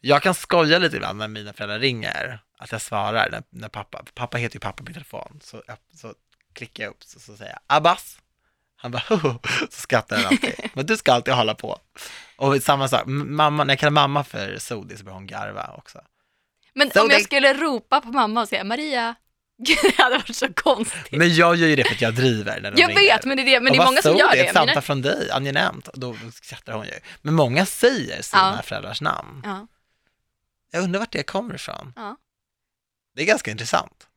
jag 0.00 0.22
kan 0.22 0.34
skoja 0.34 0.78
lite 0.78 0.96
ibland 0.96 1.18
när 1.18 1.28
mina 1.28 1.52
föräldrar 1.52 1.78
ringer, 1.78 2.38
att 2.58 2.72
jag 2.72 2.80
svarar 2.82 3.28
när, 3.30 3.42
när 3.50 3.68
pappa, 3.68 4.04
pappa 4.14 4.36
heter 4.38 4.56
ju 4.56 4.60
pappa 4.60 4.76
på 4.76 4.82
min 4.84 4.92
telefon, 4.94 5.40
så, 5.42 5.62
så 5.94 6.14
klickar 6.52 6.84
jag 6.84 6.90
upp 6.90 7.02
så, 7.04 7.20
så 7.20 7.36
säger 7.36 7.52
jag 7.52 7.60
Abbas. 7.66 8.18
Han 8.76 8.90
bara 8.90 9.02
Hoho, 9.08 9.38
så 9.70 9.80
skrattar 9.80 10.16
han 10.16 10.26
alltid. 10.26 10.54
Men 10.74 10.86
du 10.86 10.96
ska 10.96 11.12
alltid 11.12 11.34
hålla 11.34 11.54
på. 11.54 11.78
Och 12.36 12.62
samma 12.62 12.88
sak, 12.88 13.02
mamma, 13.06 13.64
när 13.64 13.72
jag 13.72 13.78
kallar 13.78 13.90
mamma 13.90 14.24
för 14.24 14.58
Sodi 14.58 14.96
så 14.96 15.04
börjar 15.04 15.14
hon 15.14 15.26
garva 15.26 15.74
också. 15.78 16.00
Men 16.74 16.90
Så 16.90 17.02
om 17.04 17.10
jag 17.10 17.22
skulle 17.22 17.54
ropa 17.54 18.00
på 18.00 18.08
mamma 18.08 18.40
och 18.42 18.48
säga 18.48 18.64
Maria, 18.64 19.14
det 19.58 19.96
hade 20.02 20.16
varit 20.16 20.36
så 20.36 20.52
konstigt. 20.54 21.12
Men 21.18 21.34
jag 21.34 21.56
gör 21.56 21.68
ju 21.68 21.76
det 21.76 21.84
för 21.84 21.94
att 21.94 22.00
jag 22.00 22.14
driver 22.14 22.60
när 22.60 22.70
de 22.70 22.80
jag 22.80 22.88
ringer. 22.90 23.00
vet, 23.00 23.24
men 23.24 23.36
det 23.36 23.42
är, 23.42 23.46
det, 23.46 23.60
men 23.60 23.72
det 23.72 23.78
är 23.78 23.84
många 23.84 24.02
som 24.02 24.16
gör 24.16 24.30
det? 24.30 24.36
det. 24.36 24.46
Ett 24.46 24.52
samtal 24.52 24.66
Mina, 24.68 24.80
från 24.82 25.02
dig, 25.02 25.30
angenämt. 25.30 25.88
Då 25.94 26.16
skrattar 26.42 26.72
hon 26.72 26.86
ju. 26.86 26.92
Men 27.22 27.34
många 27.34 27.66
säger 27.66 28.22
sina 28.22 28.54
Ja. 28.56 28.62
föräldrars 28.62 29.00
namn. 29.00 29.40
ja, 29.44 29.66
Jag 30.72 30.82
undrar 30.82 31.00
vart 31.00 31.12
det 31.12 31.22
kommer 31.22 31.54
ifrån. 31.54 31.92
ja. 31.96 32.16
Det 33.16 33.22
är 33.22 33.26
ganska 33.26 33.50
intressant. 33.50 34.08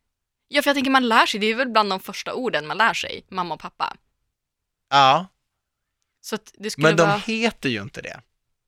ja, 0.48 0.62
för 0.62 0.70
jag 0.70 0.76
tänker 0.76 0.92
man 0.92 1.08
lär 1.08 1.26
sig, 1.26 1.40
det 1.40 1.48
är 1.48 1.56
väl 1.56 1.70
bland 1.70 1.90
de 1.90 2.00
första 2.00 2.34
orden 2.34 2.68
man 2.68 2.78
lär 2.78 2.94
sig, 2.94 3.26
mamma 3.30 3.54
och 3.54 3.60
pappa. 3.60 3.96
Ja, 4.90 5.28
Så 6.22 6.36
att 6.36 6.54
det 6.58 6.70
skulle 6.70 6.88
men 6.88 6.96
de 6.98 7.08
vara... 7.08 7.18
heter 7.18 7.70
ju 7.70 7.82
inte 7.82 8.02
det. 8.02 8.22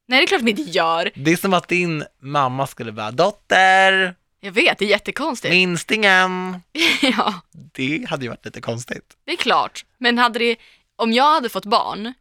Nej, 0.08 0.20
det 0.20 0.24
är 0.24 0.28
klart 0.28 0.42
de 0.42 0.50
inte 0.50 0.62
gör. 0.62 1.12
Det 1.16 1.32
är 1.32 1.38
som 1.38 1.54
att 1.54 1.68
din 1.68 2.04
mamma 2.20 2.68
skulle 2.68 2.92
bara, 2.92 3.12
dotter, 3.12 4.16
Jag 4.40 4.52
vet, 4.52 4.78
det 4.80 4.86
är 4.86 4.90
jättekonstigt. 4.90 5.52
minstingen. 5.52 6.62
ja, 7.02 7.34
Det 7.76 8.06
hade 8.10 8.24
ju 8.26 8.30
varit 8.30 8.46
lite 8.46 8.62
konstigt. 8.62 9.04
det 9.26 9.32
är 9.32 9.38
klart. 9.38 9.86
Men 9.98 10.18
hade 10.18 10.40
det, 10.40 10.56
om 10.96 11.14
jag 11.14 11.34
hade 11.34 11.50
fått 11.50 11.66
barn 11.66 12.14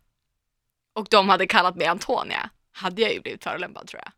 och 0.99 1.07
de 1.11 1.29
hade 1.29 1.47
kallat 1.47 1.77
mig 1.77 1.87
Antonia, 1.87 2.51
hade 2.73 3.03
jag 3.03 3.13
ju 3.13 3.21
blivit 3.21 3.45
förolämpad 3.45 3.87
tror 3.87 4.03
jag. 4.05 4.13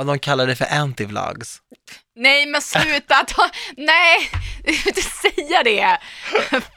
Och 0.00 0.06
de 0.06 0.18
kallar 0.18 0.46
det 0.46 0.56
för 0.56 0.64
antivlogs. 0.72 1.60
Nej 2.16 2.46
men 2.46 2.62
sluta 2.62 3.14
ta, 3.28 3.50
nej, 3.76 4.30
inte 4.86 5.02
säga 5.02 5.62
det. 5.64 5.98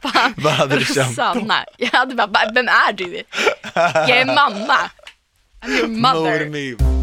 Fan, 0.02 0.34
Vad 0.38 0.54
hade 0.54 0.80
du 0.80 0.86
känt? 0.86 1.10
Rosanna. 1.10 1.66
Jag 1.78 1.90
hade 1.92 2.16
bara, 2.16 2.28
"Va- 2.28 2.52
vem 2.54 2.68
är 2.68 2.94
du? 2.94 3.24
Jag 3.74 4.10
är 4.10 4.26
mamma. 4.26 4.92
I'm 5.62 5.70
your 5.70 5.88
mother. 5.88 6.97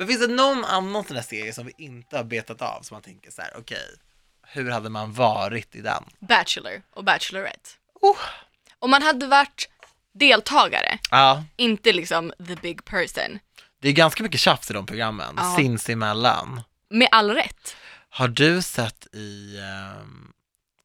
Men 0.00 0.08
finns 0.08 0.20
det 0.26 0.34
någon 0.34 0.64
annan 0.64 1.04
sån 1.04 1.14
där 1.14 1.22
serie 1.22 1.52
som 1.52 1.66
vi 1.66 1.72
inte 1.78 2.16
har 2.16 2.24
betat 2.24 2.62
av 2.62 2.82
som 2.82 2.94
man 2.94 3.02
tänker 3.02 3.30
så 3.30 3.42
här, 3.42 3.50
okej, 3.58 3.86
hur 4.46 4.70
hade 4.70 4.88
man 4.88 5.12
varit 5.12 5.74
i 5.74 5.80
den? 5.80 6.04
Bachelor 6.18 6.82
och 6.90 7.04
Bachelorette. 7.04 7.70
Oh. 8.00 8.16
Om 8.78 8.90
man 8.90 9.02
hade 9.02 9.26
varit 9.26 9.68
deltagare, 10.12 10.98
Ja, 11.10 11.44
inte 11.56 11.92
liksom 11.92 12.32
the 12.46 12.54
big 12.56 12.84
person, 12.84 13.38
det 13.80 13.88
är 13.88 13.92
ganska 13.92 14.22
mycket 14.22 14.40
tjafs 14.40 14.70
i 14.70 14.74
de 14.74 14.86
programmen, 14.86 15.34
Ja. 15.36 15.54
sinsemellan. 15.56 16.62
med 16.90 17.08
all 17.10 17.30
rätt. 17.30 17.76
Har 18.10 18.28
du 18.28 18.62
sett 18.62 19.06
i 19.14 19.58
ehm, 19.58 20.32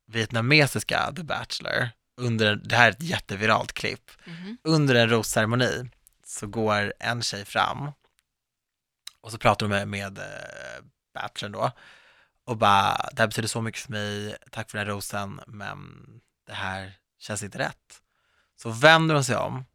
vietnamesiska 0.08 1.12
The 1.16 1.24
Bachelor, 1.24 1.90
under, 2.18 2.56
det 2.56 2.76
här 2.76 2.88
är 2.88 2.92
ett 2.92 3.02
jätteviralt 3.04 3.74
klipp, 3.74 4.12
Mhm. 4.26 4.58
under 4.64 4.96
en 4.96 5.10
rosceremoni 5.10 5.90
så 6.26 6.48
går 6.48 6.94
en 7.00 7.22
tjej 7.22 7.46
fram 7.46 7.92
och 9.26 9.32
så 9.32 9.38
pratar 9.38 9.66
hon 9.66 9.72
med, 9.72 9.88
med 9.88 10.18
eh, 10.18 10.84
Bachelorn 11.14 11.52
då 11.52 11.72
och 12.46 12.58
bara, 12.58 13.10
det 13.14 13.22
här 13.22 13.28
betyder 13.28 13.48
så 13.48 13.62
mycket 13.62 13.82
för 13.82 13.92
mig, 13.92 14.38
tack 14.52 14.72
för 14.72 14.78
den 14.78 14.88
här 14.88 14.94
rosen, 14.94 15.42
men 15.48 16.06
det 16.48 16.54
här 16.54 16.94
känns 17.20 17.44
inte 17.44 17.58
rätt. 17.58 18.02
Så 18.56 18.70
vänder 18.70 19.16
hon 19.16 19.24
sig 19.24 19.36
om 19.36 19.66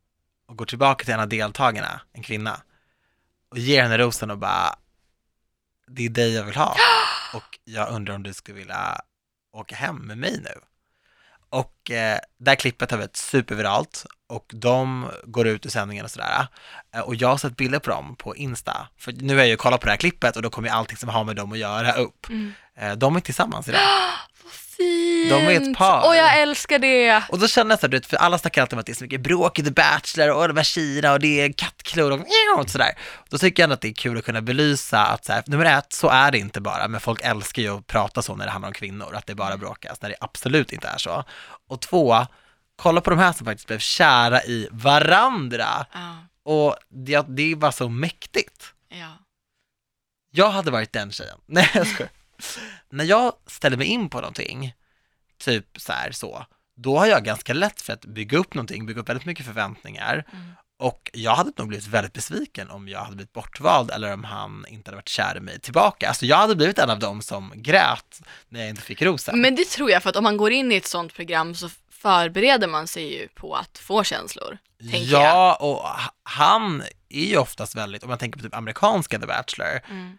och 0.47 0.57
går 0.57 0.67
tillbaka 0.67 1.05
till 1.05 1.15
en 1.15 1.21
av 1.21 1.29
deltagarna, 1.29 2.01
en 2.13 2.23
kvinna, 2.23 2.63
och 3.49 3.59
ger 3.59 3.83
henne 3.83 3.99
rosen 3.99 4.31
och 4.31 4.39
bara, 4.39 4.79
det 5.87 6.07
är 6.07 6.11
dig 6.11 6.35
jag 6.35 6.45
vill 6.45 6.57
ha 6.57 6.77
och 7.35 7.59
jag 7.65 7.91
undrar 7.91 8.15
om 8.15 8.23
du 8.23 8.35
skulle 8.35 8.59
vilja 8.59 9.01
åka 9.53 9.77
hem 9.77 9.97
med 9.97 10.19
mig 10.19 10.41
nu. 10.41 10.61
Och 11.49 11.91
eh, 11.91 12.19
det 12.39 12.51
här 12.51 12.57
klippet 12.57 12.91
har 12.91 12.99
varit 12.99 13.17
superviralt 13.17 14.07
och 14.31 14.51
de 14.55 15.11
går 15.25 15.47
ut 15.47 15.67
ur 15.67 15.71
sändningen 15.71 16.05
och 16.05 16.11
sådär. 16.11 16.47
Eh, 16.95 17.01
och 17.01 17.15
jag 17.15 17.29
har 17.29 17.37
sett 17.37 17.57
bilder 17.57 17.79
på 17.79 17.91
dem 17.91 18.17
på 18.19 18.37
Insta. 18.37 18.89
För 18.99 19.13
nu 19.13 19.35
har 19.35 19.41
jag 19.41 19.49
ju 19.49 19.57
kollat 19.57 19.81
på 19.81 19.87
det 19.87 19.93
här 19.93 19.97
klippet 19.97 20.37
och 20.37 20.43
då 20.43 20.51
kommer 20.51 20.69
ju 20.69 20.75
allting 20.75 20.97
som 20.97 21.09
har 21.09 21.25
med 21.25 21.37
dem 21.37 21.53
att 21.53 21.59
göra 21.59 21.93
upp. 21.93 22.29
Mm. 22.29 22.53
Eh, 22.79 22.93
de 22.93 23.17
är 23.17 23.21
tillsammans 23.21 23.69
idag. 23.69 23.81
Fint! 24.51 25.31
De 25.31 25.37
är 25.37 25.71
ett 25.71 25.79
par. 25.79 26.07
Och 26.07 26.17
jag 26.17 26.41
älskar 26.41 26.79
det! 26.79 27.23
Och 27.29 27.39
då 27.39 27.49
känner 27.49 27.71
jag 27.71 27.81
så 27.81 27.89
här, 27.89 28.09
för 28.09 28.17
alla 28.17 28.39
snackar 28.39 28.63
alltid 28.63 28.73
om 28.73 28.81
att 28.81 28.87
det 28.87 28.93
är 28.93 28.95
så 28.95 29.05
mycket 29.05 29.21
bråk 29.21 29.59
i 29.59 29.63
The 29.63 29.71
Bachelor 29.71 30.31
och 30.31 30.49
de 30.49 30.57
här 30.57 30.65
tjejerna 30.65 31.13
och 31.13 31.21
det 31.21 31.41
är 31.41 31.53
kattklor 31.53 32.11
och, 32.11 32.21
och 32.59 32.71
sådär. 32.71 32.93
Då 33.29 33.39
tycker 33.39 33.63
jag 33.63 33.65
ändå 33.65 33.75
att 33.75 33.81
det 33.81 33.89
är 33.89 33.93
kul 33.93 34.19
att 34.19 34.25
kunna 34.25 34.41
belysa 34.41 35.07
att 35.07 35.25
så 35.25 35.33
här, 35.33 35.43
nummer 35.47 35.79
ett, 35.79 35.93
så 35.93 36.09
är 36.09 36.31
det 36.31 36.39
inte 36.39 36.61
bara, 36.61 36.89
men 36.89 37.01
folk 37.01 37.21
älskar 37.25 37.63
ju 37.63 37.79
att 37.79 37.87
prata 37.87 38.23
så 38.23 38.37
när 38.37 38.45
det 38.45 38.51
handlar 38.51 38.69
om 38.69 38.75
kvinnor, 38.75 39.15
att 39.15 39.27
det 39.27 39.35
bara 39.35 39.57
bråkas, 39.57 40.03
när 40.03 40.09
det 40.09 40.17
absolut 40.21 40.73
inte 40.73 40.89
är 40.89 40.99
så. 40.99 41.25
Och 41.69 41.81
två, 41.81 42.27
kolla 42.83 43.01
på 43.01 43.11
de 43.11 43.19
här 43.19 43.33
som 43.33 43.45
faktiskt 43.47 43.67
blev 43.67 43.79
kära 43.79 44.43
i 44.45 44.69
varandra. 44.71 45.87
Ja, 45.93 46.17
Och 46.43 46.77
det, 46.89 47.27
det 47.29 47.43
är 47.43 47.57
bara 47.57 47.73
så 47.73 47.89
mäktigt. 47.89 48.73
ja. 48.89 49.13
Jag 50.33 50.51
hade 50.51 50.71
varit 50.71 50.93
den 50.93 51.13
tjejen. 51.13 51.39
Nej, 51.47 51.71
jag 51.75 51.87
skojar. 51.87 52.13
När 52.91 53.05
jag 53.05 53.33
ställer 53.47 53.77
mig 53.77 53.87
in 53.87 54.09
på 54.09 54.21
någonting, 54.21 54.75
typ 55.39 55.67
så 55.77 55.93
här 55.93 56.13
så, 56.13 56.47
då 56.77 56.99
har 56.99 57.07
jag 57.07 57.25
ganska 57.25 57.53
lätt 57.53 57.81
för 57.83 57.93
att 57.93 58.05
bygga 58.05 58.39
upp 58.39 58.55
någonting, 58.55 58.87
bygga 58.87 59.01
upp 59.01 59.09
väldigt 59.09 59.27
mycket 59.27 59.47
förväntningar. 59.47 60.25
Mm. 60.33 60.53
Och 60.79 61.11
jag 61.13 61.35
hade 61.35 61.53
nog 61.57 61.69
blivit 61.69 61.87
väldigt 61.87 62.13
besviken 62.13 62.71
om 62.71 62.89
jag 62.89 63.01
hade 63.01 63.17
blivit 63.17 63.33
bortvald 63.33 63.91
eller 63.91 64.13
om 64.13 64.25
han 64.25 64.65
inte 64.69 64.89
hade 64.89 64.97
varit 64.97 65.09
kär 65.09 65.37
i 65.37 65.41
mig 65.41 65.61
tillbaka. 65.61 66.09
Alltså 66.09 66.27
jag 66.27 66.37
hade 66.37 66.57
blivit 66.57 66.79
en 66.79 66.91
av 66.91 66.99
dem 66.99 67.23
som 67.23 67.53
grät 67.57 68.21
när 68.49 68.61
jag 68.61 68.69
inte 68.69 68.83
fick 68.83 69.03
rosen. 69.03 69.41
Men 69.41 69.55
det 69.55 69.69
tror 69.69 69.91
jag, 69.91 70.03
för 70.03 70.11
att 70.11 70.17
om 70.17 70.25
man 70.25 70.37
går 70.37 70.53
in 70.53 70.73
i 70.73 70.77
ett 70.77 70.87
sånt 70.87 71.15
program 71.15 71.55
så 71.55 71.71
förbereder 72.03 72.69
man 72.69 72.87
sig 72.87 73.13
ju 73.21 73.29
på 73.29 73.55
att 73.57 73.79
få 73.79 74.05
känslor. 74.05 74.59
tänker 74.81 74.99
jag. 75.13 75.23
ja, 75.23 75.55
och 75.55 75.87
han 76.23 76.83
är 77.09 77.25
ju 77.25 77.37
oftast 77.37 77.75
väldigt, 77.75 78.03
om 78.03 78.09
man 78.09 78.19
tänker 78.19 78.39
på 78.39 78.45
typ 78.45 78.55
amerikanska 78.55 79.19
The 79.19 79.27
Bachelor, 79.27 79.81
Mm. 79.91 80.19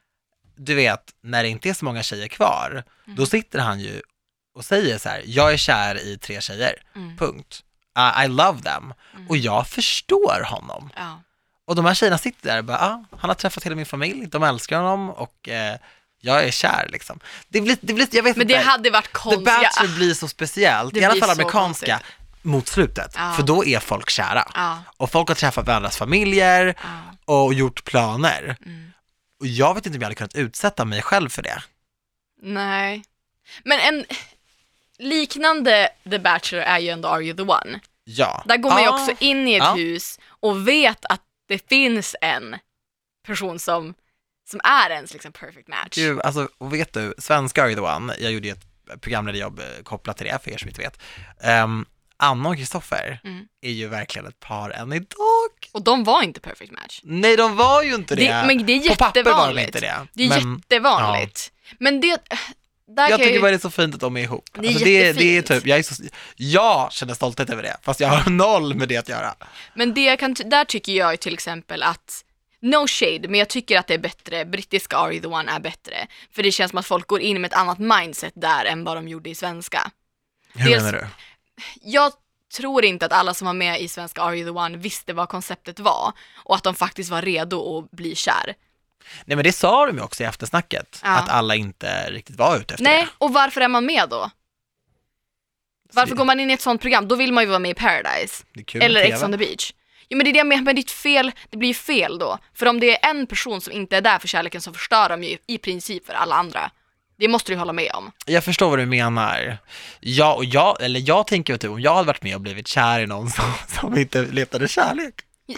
du 0.56 0.76
vet, 0.76 1.04
när 1.22 1.44
det 1.44 1.50
inte 1.50 1.70
är 1.70 1.74
så 1.74 1.86
många 1.86 2.04
tjejer 2.04 2.28
kvar, 2.28 2.84
Mm. 3.06 3.16
då 3.16 3.26
sitter 3.26 3.60
han 3.60 3.80
ju 3.80 4.02
och 4.56 4.66
säger 4.66 4.98
så 4.98 5.10
här, 5.10 5.24
jag 5.26 5.54
är 5.54 5.58
kär 5.58 5.96
i 6.00 6.18
tre 6.18 6.42
tjejer, 6.42 6.84
Mm. 6.96 7.18
punkt. 7.18 7.64
Uh, 7.98 8.26
I 8.26 8.28
love 8.28 8.62
them. 8.62 8.94
Mm. 9.16 9.28
Och 9.30 9.38
jag 9.38 9.68
förstår 9.68 10.44
honom. 10.46 10.90
Ja. 10.96 11.22
Och 11.66 11.76
de 11.76 11.86
här 11.86 11.94
tjejerna 11.94 12.18
sitter 12.18 12.50
där 12.50 12.58
och 12.58 12.64
bara, 12.66 12.78
ah, 12.80 13.04
han 13.20 13.30
har 13.30 13.36
träffat 13.36 13.64
hela 13.64 13.76
min 13.76 13.86
familj, 13.86 14.26
de 14.28 14.44
älskar 14.44 14.78
honom 14.82 15.10
och 15.10 15.50
eh, 15.50 15.78
jag 16.22 16.44
är 16.44 16.52
kär 16.52 16.88
liksom. 16.92 17.20
Det 17.48 17.62
blir, 17.62 17.78
det 17.82 17.94
blir, 17.94 18.08
jag 18.12 18.24
vet 18.24 18.38
Men 18.38 18.48
det 18.48 18.54
inte, 18.54 18.66
hade 18.66 18.90
varit 18.90 19.06
The 19.06 19.12
konstigt. 19.12 19.46
Bachelor 19.46 19.96
blir 19.96 20.14
så 20.14 20.28
speciellt, 20.28 20.94
Det 20.94 21.00
i 21.00 21.04
alla 21.06 21.16
fall 21.20 21.30
amerikanska. 21.30 22.00
mot 22.42 22.68
slutet, 22.68 23.14
Ja. 23.16 23.34
för 23.34 23.44
då 23.44 23.66
är 23.66 23.80
folk 23.80 24.10
kära. 24.10 24.52
Ja, 24.54 24.84
Och 24.98 25.12
folk 25.12 25.28
har 25.28 25.36
träffat 25.36 25.68
varandras 25.68 25.98
familjer 25.98 26.76
och 27.26 27.54
gjort 27.54 27.84
planer. 27.84 28.58
Mm. 28.66 28.92
Och 29.40 29.48
jag 29.48 29.74
vet 29.74 29.86
inte 29.86 29.98
om 29.98 30.02
jag 30.02 30.06
hade 30.06 30.16
kunnat 30.16 30.36
utsätta 30.36 30.86
mig 30.86 31.02
själv 31.02 31.30
för 31.30 31.42
det. 31.42 31.64
Nej. 32.42 33.04
Men 33.64 33.80
en 33.80 34.06
liknande 34.98 35.90
The 36.10 36.20
Bachelor 36.20 36.64
är 36.64 36.80
ju 36.80 36.90
ändå 36.90 37.08
Are 37.10 37.24
You 37.24 37.36
The 37.38 37.44
One. 37.44 37.80
Ja. 38.04 38.44
Där 38.46 38.58
går 38.58 38.70
man 38.70 38.82
ju 38.84 38.90
också 38.90 39.12
in 39.20 39.48
i 39.48 39.54
ett 39.56 39.76
hus 39.78 40.20
och 40.28 40.68
vet 40.68 41.06
att 41.06 41.22
det 41.48 41.70
finns 41.70 42.16
en 42.22 42.56
person 43.28 43.60
som, 43.60 43.94
som 44.52 44.60
är 44.64 44.90
ens 44.90 45.14
liksom 45.14 45.32
perfect 45.32 45.68
match. 45.68 45.96
Gud, 45.96 46.22
alltså, 46.22 46.50
och 46.58 46.74
vet 46.74 46.94
du, 46.94 47.14
svenska 47.18 47.64
Are 47.64 47.76
The 47.76 47.82
One, 47.82 48.16
jag 48.20 48.32
gjorde 48.32 48.48
ju 48.48 48.54
ett 48.54 49.02
programledarjobb 49.02 49.60
eh, 49.60 49.84
kopplat 49.84 50.18
till 50.18 50.28
det, 50.28 50.40
för 50.44 50.52
er 50.52 50.58
som 50.58 50.68
inte 50.70 50.82
vet. 50.82 51.00
Um, 51.64 51.86
Anna 52.18 52.50
och 52.50 52.56
Kristoffer 52.58 53.20
Mm. 53.24 53.46
är 53.62 53.72
ju 53.72 53.88
verkligen 53.88 54.28
ett 54.28 54.40
par 54.40 54.70
än 54.70 54.94
idag. 54.94 55.50
Och 55.72 55.84
de 55.84 56.04
var 56.04 56.24
inte 56.24 56.40
perfect 56.40 56.72
match. 56.72 57.00
Nej, 57.04 57.38
de 57.38 57.56
var 57.56 57.84
ju 57.84 57.96
inte 57.96 58.16
det. 58.16 58.22
Det, 58.28 58.44
men 58.48 58.66
det 58.66 58.74
är 58.74 58.90
På 58.90 58.96
papper 58.96 59.24
var 59.24 59.32
de 59.54 59.62
jättevanligt. 59.62 59.68
inte 59.68 59.80
det. 59.80 60.08
Det 60.14 60.24
är 60.24 60.30
men 60.42 60.56
jättevanligt. 60.56 61.52
Men 61.80 62.02
det, 62.02 62.18
där 62.88 63.10
jag 63.10 63.20
tycker 63.20 63.42
bara 63.42 63.52
det 63.52 63.58
är 63.58 63.60
så 63.60 63.70
fint 63.72 63.96
att 63.96 64.02
de 64.02 64.18
är 64.18 64.22
ihop. 64.22 64.50
Det 64.54 64.60
är 64.68 64.70
alltså, 64.70 64.86
det, 64.86 65.14
det 65.14 65.38
är 65.38 65.42
typ, 65.42 65.66
jag, 65.68 65.80
är 65.80 65.84
så, 65.84 66.04
jag 66.36 66.92
känner 66.92 67.14
stolthet 67.14 67.50
över 67.50 67.64
det, 67.64 67.78
fast 67.82 68.00
jag 68.00 68.08
har 68.08 68.30
noll 68.32 68.74
med 68.76 68.88
det 68.90 68.98
att 68.98 69.10
göra. 69.10 69.36
men 69.76 69.94
det 69.94 70.04
jag 70.04 70.20
kan, 70.20 70.34
där 70.46 70.66
tycker 70.66 70.92
jag 70.92 71.20
till 71.20 71.34
exempel 71.34 71.84
att 71.84 72.24
No 72.64 72.88
shade, 72.88 73.28
men 73.28 73.40
jag 73.40 73.48
tycker 73.50 73.80
att 73.80 73.88
det 73.88 73.94
är 73.94 73.98
bättre, 73.98 74.46
brittiska 74.46 74.98
Are 74.98 75.12
You 75.14 75.22
The 75.22 75.28
One 75.28 75.52
är 75.52 75.60
bättre. 75.60 76.08
För 76.32 76.44
det 76.44 76.52
känns 76.52 76.70
som 76.72 76.80
att 76.80 76.86
folk 76.86 77.08
går 77.08 77.22
in 77.22 77.42
med 77.42 77.52
ett 77.52 77.58
annat 77.58 77.80
mindset 77.80 78.34
där 78.36 78.66
än 78.66 78.84
vad 78.84 78.98
de 78.98 79.08
gjorde 79.08 79.30
i 79.30 79.36
svenska. 79.36 79.92
Hur 80.54 80.70
Dels- 80.70 80.84
menar 80.84 81.00
du? 81.00 81.08
Jag 81.82 82.12
tror 82.58 82.86
inte 82.86 83.06
att 83.06 83.12
alla 83.14 83.34
som 83.34 83.46
var 83.46 83.54
med 83.54 83.82
i 83.82 83.88
svenska 83.88 84.22
Are 84.22 84.36
You 84.38 84.46
The 84.46 84.60
One 84.60 84.78
visste 84.78 85.14
vad 85.14 85.30
konceptet 85.30 85.80
var 85.80 86.14
och 86.36 86.56
att 86.56 86.64
de 86.64 86.76
faktiskt 86.76 87.10
var 87.10 87.22
redo 87.22 87.78
att 87.80 87.92
bli 87.92 88.16
kär. 88.16 88.56
Nej 89.26 89.36
men 89.36 89.44
det 89.44 89.54
sa 89.54 89.86
de 89.86 89.96
ju 89.98 90.04
också 90.04 90.24
i 90.24 90.26
eftersnacket, 90.26 91.00
Ja. 91.04 91.10
att 91.18 91.30
alla 91.30 91.56
inte 91.56 92.10
riktigt 92.12 92.36
var 92.36 92.58
ute 92.58 92.74
efter 92.74 92.84
Nej, 92.84 93.02
det. 93.04 93.10
och 93.18 93.34
varför 93.34 93.62
är 93.62 93.68
man 93.68 93.86
med 93.86 94.10
då? 94.10 94.30
Varför 95.94 96.16
går 96.16 96.26
man 96.26 96.40
in 96.40 96.50
i 96.50 96.54
ett 96.54 96.62
sånt 96.62 96.82
program? 96.82 97.08
Då 97.08 97.16
vill 97.16 97.34
man 97.34 97.44
ju 97.44 97.48
vara 97.50 97.60
med 97.60 97.72
i 97.72 97.74
Paradise. 97.74 98.44
Eller. 98.74 99.02
Ex 99.02 99.24
on 99.24 99.32
the 99.32 99.38
beach. 99.38 99.74
Jo 100.12 100.18
men 100.18 100.24
det 100.24 100.30
är 100.30 100.34
det 100.34 100.38
jag 100.38 100.48
menar, 100.48 100.64
men 100.64 100.76
ditt 100.76 100.92
fel, 100.92 101.32
det 101.50 101.58
blir 101.58 101.68
ju 101.68 101.74
fel 101.74 102.20
då. 102.20 102.38
För 102.54 102.66
om 102.66 102.80
det 102.80 103.06
är 103.06 103.10
en 103.10 103.28
person 103.28 103.62
som 103.62 103.74
inte 103.74 103.98
är 103.98 104.02
där 104.02 104.20
för 104.20 104.28
kärleken 104.28 104.62
så 104.62 104.74
förstör 104.74 105.10
de 105.10 105.24
ju 105.24 105.38
i 105.48 105.58
princip 105.58 106.06
för 106.06 106.14
alla 106.14 106.36
andra. 106.36 106.72
Det 107.20 107.28
måste 107.28 107.52
du 107.52 107.56
hålla 107.56 107.74
med 107.74 107.92
om. 107.94 108.12
Jag 108.26 108.44
förstår 108.44 108.70
vad 108.70 108.80
du 108.80 108.86
menar. 108.86 109.58
Jag, 110.00 110.38
och 110.38 110.46
jag, 110.46 110.82
eller 110.82 111.04
jag 111.06 111.28
tänker 111.28 111.58
typ 111.58 111.72
om 111.72 111.82
jag 111.82 111.94
hade 111.94 112.08
varit 112.08 112.24
med 112.24 112.36
och 112.36 112.42
blivit 112.42 112.68
kär 112.68 113.00
i 113.00 113.08
någon 113.08 113.30
som, 113.30 113.54
som 113.68 113.98
inte 113.98 114.22
letade 114.22 114.68
kärlek. 114.68 115.14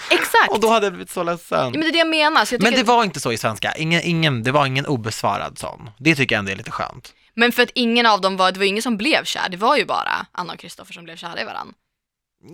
Exakt! 0.10 0.49
Och 0.49 0.60
då 0.60 0.70
hade 0.70 0.86
jag 0.86 0.93
blivit 0.93 1.10
så 1.10 1.24
ledsen. 1.24 1.60
ja, 1.60 1.70
men 1.70 1.82
det 1.82 1.88
är 1.88 1.91
det 1.91 1.97
jag 1.97 2.08
menar. 2.08 2.45
Så 2.45 2.56
jag 2.56 2.64
Men 2.64 2.74
det 2.74 2.84
var 2.84 3.04
inte 3.04 3.20
så 3.20 3.32
i 3.32 3.38
svenska, 3.38 3.74
ingen, 3.76 4.01
ingen, 4.04 4.43
det 4.43 4.51
var 4.51 4.66
ingen 4.66 4.86
obesvarad 4.86 5.60
sån. 5.60 5.89
Det 5.99 6.16
tycker 6.16 6.36
jag 6.36 6.39
ändå 6.39 6.51
är 6.51 6.56
lite 6.56 6.72
skönt. 6.72 7.14
men 7.34 7.51
för 7.51 7.64
att 7.64 7.72
ingen 7.76 8.06
av 8.06 8.22
dem 8.22 8.38
var, 8.38 8.51
det 8.51 8.60
var 8.60 8.66
ingen 8.66 8.84
som 8.84 8.97
blev 8.97 9.24
kär, 9.24 9.49
det 9.49 9.58
var 9.58 9.78
ju 9.78 9.86
bara 9.86 10.26
Anna 10.32 10.54
och 10.54 10.60
Kristoffer 10.60 10.93
som 10.93 11.04
blev 11.04 11.16
kära 11.16 11.41
i 11.41 11.45
varandra. 11.45 11.74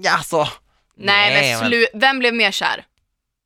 Ja, 0.04 0.12
alltså. 0.12 0.48
Nej, 1.00 1.58
men 1.60 1.72
slu- 1.72 1.86
vem 1.94 2.20
blev 2.20 2.34
mer 2.34 2.52
kär? 2.52 2.86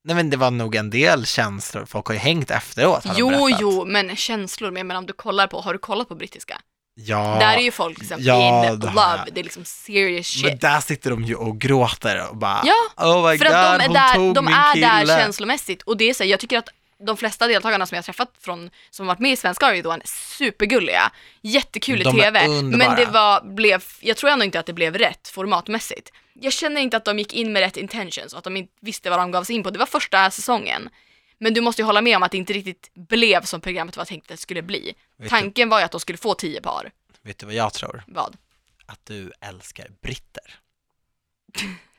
Nej 0.06 0.16
men 0.16 0.30
det 0.30 0.38
var 0.38 0.52
nog 0.52 0.76
en 0.76 0.90
del 0.90 1.26
känslor, 1.26 1.86
folk 1.86 2.06
har 2.08 2.14
ju 2.14 2.20
hängt 2.20 2.52
efteråt 2.52 3.06
har 3.06 3.14
de 3.14 3.20
Jo, 3.20 3.30
berättat. 3.30 3.58
jo, 3.62 3.86
men 3.86 4.16
känslor, 4.16 4.72
men 4.72 4.78
jag 4.78 4.86
menar 4.86 5.00
om 5.00 5.06
du 5.06 5.14
kollar 5.14 5.48
på, 5.48 5.62
har 5.62 5.74
du 5.74 5.80
kollat 5.80 6.08
på 6.10 6.16
brittiska? 6.16 6.62
Ja, 6.96 7.38
Där 7.40 7.54
är 7.58 7.62
ju 7.62 7.72
folk 7.72 7.98
liksom 8.00 8.18
Ja, 8.22 8.66
in 8.74 8.80
det 8.80 8.88
har 8.88 8.94
love, 8.96 9.24
jag. 9.26 9.34
det 9.34 9.40
är 9.40 9.44
liksom 9.44 9.66
serious 9.66 10.28
shit. 10.28 10.46
men 10.46 10.58
där 10.58 10.80
sitter 10.80 11.10
de 11.10 11.24
ju 11.24 11.36
och 11.36 11.60
gråter 11.62 12.30
och 12.30 12.38
bara 12.38 12.62
Ja, 12.66 13.06
Oh 13.06 13.32
my 13.32 13.38
För 13.38 13.46
god, 13.46 13.54
att 13.56 13.80
de 13.80 13.86
är 13.86 13.94
där, 13.94 14.14
tog 14.14 14.34
de 14.36 14.46
min 14.46 14.54
är 14.54 14.74
kille. 14.74 14.88
där 14.88 15.06
känslomässigt 15.06 15.82
och 15.82 15.98
det 15.98 16.10
är 16.10 16.14
så, 16.14 16.24
här, 16.24 16.32
jag 16.32 16.40
tycker 16.40 16.58
att 16.58 16.70
de 17.06 17.18
flesta 17.18 17.48
deltagarna 17.48 17.86
som 17.86 17.96
jag 17.96 17.98
har 17.98 18.04
träffat 18.04 18.32
från, 18.42 18.70
som 18.90 19.08
varit 19.08 19.20
med 19.20 19.32
i 19.32 19.36
Svenska 19.36 19.76
är 19.76 20.02
supergulliga, 20.38 21.12
jättekul 21.42 22.02
i 22.02 22.04
De 22.04 22.20
är 22.20 22.24
TV, 22.24 22.48
underbara. 22.48 22.90
men 22.90 22.98
det 23.00 23.12
var, 23.12 23.42
blev, 23.56 23.84
jag 24.00 24.18
tror 24.18 24.30
ändå 24.30 24.46
inte 24.46 24.60
att 24.60 24.66
det 24.66 24.74
blev 24.74 24.98
rätt 24.98 25.28
formatmässigt. 25.28 26.10
Jag 26.44 26.54
känner 26.54 26.82
inte 26.82 26.98
att 26.98 27.06
de 27.06 27.20
gick 27.20 27.34
in 27.34 27.54
med 27.54 27.60
rätt 27.60 27.78
intentions 27.78 28.34
och 28.34 28.38
att 28.38 28.44
de 28.44 28.58
inte 28.58 28.74
visste 28.80 29.10
vad 29.10 29.20
de 29.20 29.32
gav 29.32 29.44
sig 29.44 29.56
in 29.56 29.64
på, 29.64 29.70
det 29.70 29.80
var 29.80 29.86
första 29.86 30.32
säsongen. 30.32 30.90
Men 31.38 31.54
du 31.54 31.62
måste 31.62 31.82
ju 31.82 31.86
hålla 31.86 32.02
med 32.02 32.18
om 32.18 32.24
att 32.24 32.32
det 32.32 32.38
inte 32.38 32.54
riktigt 32.54 32.92
blev 32.94 33.42
som 33.42 33.62
programmet 33.62 33.98
var 33.98 34.06
tänkt 34.06 34.24
att 34.24 34.28
det 34.28 34.38
skulle 34.38 34.62
bli. 34.62 34.80
Vet 34.86 34.96
du- 35.18 35.30
Tanken 35.30 35.70
var 35.70 35.80
ju 35.80 35.86
att 35.86 35.92
de 35.92 36.00
skulle 36.00 36.18
få 36.18 36.34
tio 36.34 36.62
par. 36.62 36.92
Vet 37.22 37.40
du 37.40 37.46
vad 37.46 37.56
jag 37.56 37.74
tror? 37.74 38.04
Vad? 38.08 38.38
Att 38.86 39.06
du 39.06 39.32
älskar 39.42 39.88
britter. 40.02 40.60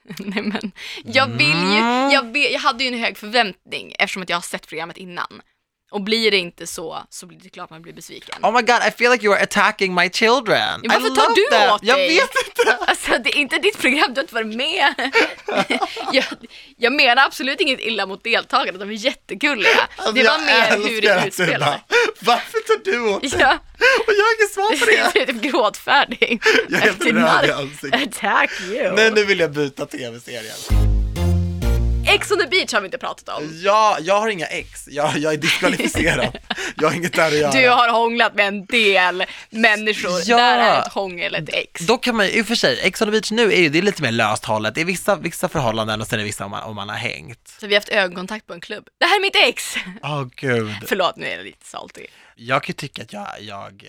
Nej 0.19 0.43
men, 0.43 0.73
jag 1.05 1.27
vill 1.27 1.47
ju, 1.47 1.79
Mm. 1.79 2.11
jag, 2.11 2.33
vet, 2.33 2.53
jag 2.53 2.61
hade 2.61 2.85
ju 2.85 2.89
en 2.95 2.99
hög 3.01 3.19
förväntning 3.19 3.95
eftersom 3.99 4.23
att 4.23 4.29
jag 4.29 4.37
har 4.37 4.43
sett 4.43 4.67
programmet 4.69 4.97
innan. 4.97 5.43
Och 5.95 6.03
blir 6.03 6.31
det 6.31 6.37
inte 6.37 6.67
så, 6.67 7.03
så 7.11 7.27
blir 7.27 7.39
det 7.43 7.49
klart 7.49 7.71
man 7.71 7.83
blir 7.83 7.93
besviken. 7.93 8.35
Oh 8.43 8.53
my 8.53 8.61
god, 8.63 8.77
I 8.89 8.91
feel 8.99 9.11
like 9.13 9.25
you 9.25 9.35
are 9.35 9.43
attacking 9.43 9.95
my 9.95 10.11
children. 10.11 10.81
Ja, 10.83 10.89
varför 10.93 11.07
I 11.07 11.17
tar 11.17 11.35
du 11.35 11.57
that. 11.59 11.73
åt 11.75 11.81
Jag 11.85 11.99
dig? 11.99 12.09
vet 12.17 12.31
inte. 12.47 12.77
Alltså 12.87 13.11
det 13.25 13.31
är 13.31 13.37
inte 13.37 13.59
ditt 13.59 13.79
program, 13.79 14.15
du 14.15 14.19
har 14.19 14.23
inte 14.23 14.35
varit 14.35 14.57
med. 14.57 14.95
jag, 16.13 16.25
jag 16.77 16.93
menar 16.93 17.25
absolut 17.27 17.61
inget 17.61 17.81
illa 17.81 18.07
mot 18.07 18.25
deltagarna, 18.25 18.79
de 18.79 18.89
är 18.91 18.93
jättegulliga. 18.95 19.71
Alltså, 19.97 20.13
det 20.13 20.23
var 20.23 20.31
jag 20.31 20.41
mer 20.43 20.89
hur 20.89 21.01
det 21.03 21.25
utspelade 21.27 21.81
Varför 22.21 22.59
tar 22.67 22.91
du 22.93 23.01
åt 23.01 23.21
dig? 23.23 23.31
Ja, 23.39 23.59
Och 24.07 24.13
jag 24.19 24.25
har 24.25 24.41
inget 24.41 24.53
svar 24.53 24.79
på 24.79 24.85
det. 24.87 25.11
du 25.15 25.21
är 25.21 25.27
typ 25.27 25.53
gråtfärdig. 25.53 26.43
Jag 26.69 26.81
är 26.81 26.85
helt 26.85 27.05
röd 27.05 27.45
i 27.49 27.53
ansiktet. 27.53 28.03
Attack 28.17 28.51
you. 28.71 28.93
Nej, 28.95 29.11
nu 29.11 29.25
vill 29.25 29.39
jag 29.41 29.51
byta 29.53 29.87
tv-serien. 29.87 31.04
Ex 32.07 32.31
on 32.31 32.39
the 32.39 32.47
beach 32.47 32.73
har 32.73 32.81
vi 32.81 32.85
inte 32.87 32.99
pratat 32.99 33.29
om. 33.29 33.51
Ja, 33.63 33.99
jag 34.01 34.21
har 34.21 34.29
inga 34.29 34.47
ex. 34.47 34.89
Jag, 34.89 35.19
jag 35.19 35.33
är 35.33 35.37
diskvalificerad. 35.37 36.39
jag 36.77 36.89
har 36.89 36.97
inget 36.97 37.13
där 37.13 37.27
att 37.27 37.33
göra. 37.35 37.51
Du 37.53 37.69
har 37.69 37.89
hånglat 37.89 38.35
med 38.35 38.49
en 38.49 38.67
del 38.67 39.25
människor, 39.51 40.11
Ja. 40.25 40.37
där 40.37 40.59
är 40.59 40.79
ett 40.83 40.93
hångel 40.93 41.35
ett 41.35 41.49
ex. 41.49 41.81
Då 41.81 41.99
kan 41.99 42.17
man 42.17 42.27
ju, 42.27 42.33
i 42.33 42.43
och 42.43 42.47
för 42.47 42.55
sig, 42.55 42.81
Ex 42.83 43.03
on 43.03 43.09
the 43.09 43.13
beach 43.13 43.31
nu 43.31 43.53
är 43.53 43.59
ju, 43.61 43.69
det 43.69 43.79
är 43.79 43.83
lite 43.83 44.03
mer 44.03 44.11
löst 44.13 44.45
hållet. 44.45 44.75
Det 44.75 44.81
är 44.81 44.85
vissa, 44.85 45.17
vissa 45.17 45.49
förhållanden 45.49 46.01
och 46.01 46.07
sen 46.07 46.15
är 46.19 46.19
det 46.19 46.27
vissa 46.27 46.45
om 46.45 46.51
man, 46.51 46.63
om 46.63 46.77
man 46.77 46.89
har 46.89 46.97
hängt. 46.97 47.49
Så 47.61 47.67
vi 47.67 47.75
har 47.75 47.81
haft 47.81 47.89
ögonkontakt 47.89 48.47
på 48.47 48.53
en 48.55 48.61
klubb. 48.61 48.85
Det 49.01 49.07
här 49.07 49.17
är 49.17 49.21
mitt 49.21 49.37
ex! 49.37 49.75
Åh 50.03 50.25
gud. 50.37 50.73
Förlåt, 50.87 51.17
nu 51.17 51.27
är 51.27 51.37
jag 51.37 51.45
lite 51.45 51.67
salty. 51.67 52.07
Jag 52.37 52.63
kan 52.63 52.69
ju 52.69 52.75
tycka 52.75 53.03
att 53.03 53.13
jag, 53.13 53.27
jag 53.41 53.85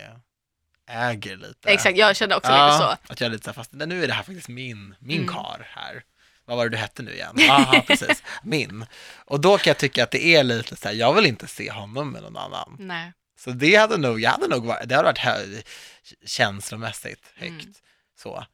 äger 0.91 1.35
lite. 1.37 1.69
Exakt, 1.69 1.97
jag 1.97 2.15
kände 2.15 2.35
också 2.35 2.51
ja, 2.51 2.65
lite 2.65 2.77
så. 2.77 3.13
att 3.13 3.21
jag 3.21 3.27
är 3.27 3.31
lite 3.31 3.45
så 3.45 3.53
fast 3.53 3.71
nu 3.73 4.03
är 4.03 4.07
det 4.07 4.13
här 4.13 4.23
faktiskt 4.23 4.47
min, 4.47 4.95
min 4.99 5.21
Mm. 5.21 5.33
kar 5.33 5.67
här. 5.75 6.03
Vad 6.45 6.57
var 6.57 6.63
det 6.63 6.69
du 6.69 6.77
hette 6.77 7.03
nu 7.03 7.13
igen? 7.13 7.35
Aha, 7.49 7.81
precis. 7.87 8.23
Min. 8.43 8.85
Och 9.25 9.39
då 9.41 9.57
kan 9.57 9.71
jag 9.71 9.77
tycka 9.77 10.03
att 10.03 10.11
det 10.11 10.25
är 10.25 10.43
lite 10.43 10.75
så 10.75 10.87
här, 10.87 10.95
jag 10.95 11.13
vill 11.13 11.25
inte 11.25 11.47
se 11.47 11.71
honom 11.71 12.11
med 12.11 12.21
någon 12.23 12.37
annan. 12.37 12.75
Nej. 12.79 13.13
Så 13.39 13.51
det 13.51 13.75
hade 13.75 13.97
nog, 13.97 14.19
jag 14.19 14.31
hade 14.31 14.47
nog 14.47 14.65
varit, 14.65 14.89
det 14.89 14.95
hade 14.95 15.05
varit 15.07 15.17
hö- 15.17 15.61
känslomässigt 16.25 17.21
högt. 17.35 17.51
Mm. 17.63 17.73
Så. 18.19 18.45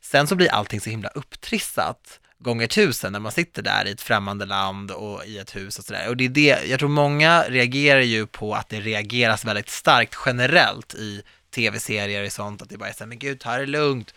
Sen 0.00 0.26
så 0.26 0.34
blir 0.34 0.48
allting 0.52 0.80
så 0.80 0.90
himla 0.90 1.08
upptrissat 1.08 2.20
gånger 2.38 2.66
tusen 2.66 3.12
när 3.12 3.20
man 3.20 3.32
sitter 3.32 3.62
där 3.62 3.84
i 3.86 3.90
ett 3.90 4.00
främmande 4.00 4.44
land 4.46 4.90
och 4.90 5.24
i 5.26 5.38
ett 5.38 5.56
hus 5.56 5.78
och 5.78 5.84
sådär. 5.84 6.08
Och 6.08 6.16
det 6.16 6.24
är 6.24 6.28
det, 6.28 6.64
jag 6.66 6.78
tror 6.78 6.88
många 6.88 7.42
reagerar 7.48 8.00
ju 8.00 8.26
på 8.26 8.54
att 8.54 8.68
det 8.68 8.80
reageras 8.80 9.44
väldigt 9.44 9.70
starkt 9.70 10.16
generellt 10.26 10.94
i 10.94 11.22
tv-serier 11.54 12.24
och 12.26 12.32
sånt, 12.32 12.62
att 12.62 12.68
det 12.68 12.78
bara 12.78 12.88
är 12.88 12.92
såhär, 12.92 13.06
men 13.08 13.18
gud, 13.18 13.40
ta 13.40 13.56
det 13.56 13.66
lugnt. 13.66 14.14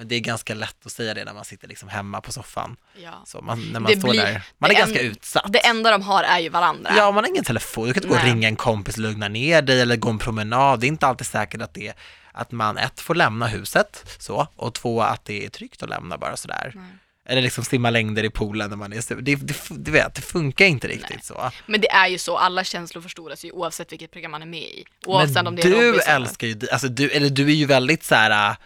Men 0.00 0.08
det 0.08 0.14
är 0.14 0.20
ganska 0.20 0.54
lätt 0.54 0.86
att 0.86 0.92
säga 0.92 1.14
det 1.14 1.24
när 1.24 1.34
man 1.34 1.44
sitter 1.44 1.68
liksom 1.68 1.88
hemma 1.88 2.20
på 2.20 2.32
soffan. 2.32 2.76
Ja. 3.02 3.22
Så 3.26 3.40
man, 3.40 3.60
när 3.72 3.80
man 3.80 3.92
Det 3.92 3.98
står 3.98 4.08
blir- 4.10 4.20
där, 4.22 4.42
man 4.58 4.70
är 4.70 4.74
det 4.74 4.80
ganska 4.80 5.00
en- 5.00 5.06
utsatt. 5.06 5.52
Det 5.52 5.66
enda 5.66 5.90
de 5.90 6.02
har 6.02 6.22
är 6.22 6.38
ju 6.38 6.48
varandra. 6.48 6.90
Ja, 6.96 7.10
man 7.10 7.24
har 7.24 7.28
ingen 7.30 7.44
telefon, 7.44 7.86
du 7.86 7.92
kan 7.94 8.02
inte 8.02 8.14
gå 8.14 8.20
och 8.20 8.24
ringa 8.26 8.48
en 8.48 8.56
kompis, 8.56 8.96
lugna 8.96 9.28
ner 9.28 9.62
dig 9.62 9.80
eller 9.80 9.96
gå 9.96 10.08
en 10.10 10.18
promenad. 10.18 10.80
Det 10.80 10.86
är 10.86 10.88
inte 10.88 11.06
alltid 11.06 11.26
säkert 11.26 11.62
att 11.62 11.74
det 11.74 11.92
att 12.32 12.52
man 12.52 12.78
ett 12.78 13.00
får 13.00 13.14
lämna 13.14 13.46
huset 13.46 14.16
så 14.18 14.48
och 14.56 14.74
två 14.74 15.02
att 15.02 15.24
det 15.24 15.44
är 15.44 15.48
tryggt 15.48 15.82
att 15.82 15.88
lämna 15.88 16.18
bara 16.18 16.36
sådär. 16.36 16.72
Nej. 16.74 16.84
Eller 17.26 17.42
liksom 17.42 17.64
simma 17.64 17.90
längder 17.90 18.24
i 18.24 18.30
poolen 18.30 18.70
när 18.70 18.76
man 18.76 18.92
är 18.92 19.14
det, 19.22 19.34
det, 19.36 19.54
du 19.70 19.90
vet, 19.90 20.14
det 20.14 20.22
funkar 20.22 20.64
inte 20.64 20.88
riktigt 20.88 21.10
Nej. 21.10 21.20
så. 21.22 21.50
Men 21.66 21.80
det 21.80 21.90
är 21.90 22.08
ju 22.08 22.18
så, 22.18 22.36
alla 22.38 22.64
känslor 22.64 23.02
förstoras 23.02 23.44
ju 23.44 23.50
oavsett 23.50 23.92
vilket 23.92 24.10
program 24.10 24.30
man 24.30 24.42
är 24.42 24.46
med 24.46 24.62
i. 24.62 24.84
Oavsett 25.06 25.34
Men 25.34 25.46
om 25.46 25.56
det 25.56 25.62
är 25.62 25.70
du 25.70 25.88
Robinson. 25.88 26.14
älskar 26.14 26.46
ju, 26.46 26.60
alltså 26.72 26.88
du, 26.88 27.10
eller 27.10 27.30
du 27.30 27.44
är 27.46 27.54
ju 27.54 27.66
väldigt 27.66 28.04
så 28.04 28.14
här. 28.14 28.56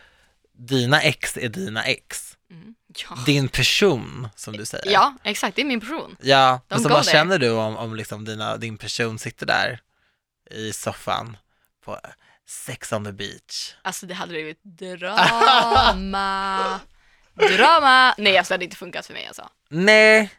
Dina 0.58 1.02
ex 1.02 1.36
är 1.36 1.48
dina 1.48 1.84
ex. 1.84 2.36
Mm. 2.50 2.74
Ja. 2.86 3.18
Din 3.26 3.48
person, 3.48 4.28
som 4.36 4.56
du 4.56 4.66
säger. 4.66 4.92
ja, 4.92 5.14
exakt, 5.22 5.56
det 5.56 5.62
är 5.62 5.66
min 5.66 5.80
person. 5.80 6.16
Ja, 6.20 6.60
De 6.68 6.80
så 6.80 6.88
vad 6.88 7.06
känner 7.06 7.38
du 7.38 7.50
om, 7.50 7.76
om 7.76 7.94
liksom 7.94 8.24
dina, 8.24 8.56
din 8.56 8.78
person 8.78 9.18
sitter 9.18 9.46
där 9.46 9.80
i 10.50 10.72
soffan 10.72 11.36
på 11.84 11.98
Sex 12.48 12.92
on 12.92 13.04
the 13.04 13.12
beach? 13.12 13.74
Alltså 13.82 14.06
det 14.06 14.14
hade 14.14 14.32
blivit 14.32 14.60
drama. 14.62 16.80
drama. 17.56 18.14
Nej 18.18 18.38
alltså 18.38 18.50
det 18.50 18.54
hade 18.54 18.64
inte 18.64 18.76
funkat 18.76 19.06
för 19.06 19.12
mig 19.12 19.26
alltså. 19.26 19.48
Nej, 19.68 20.30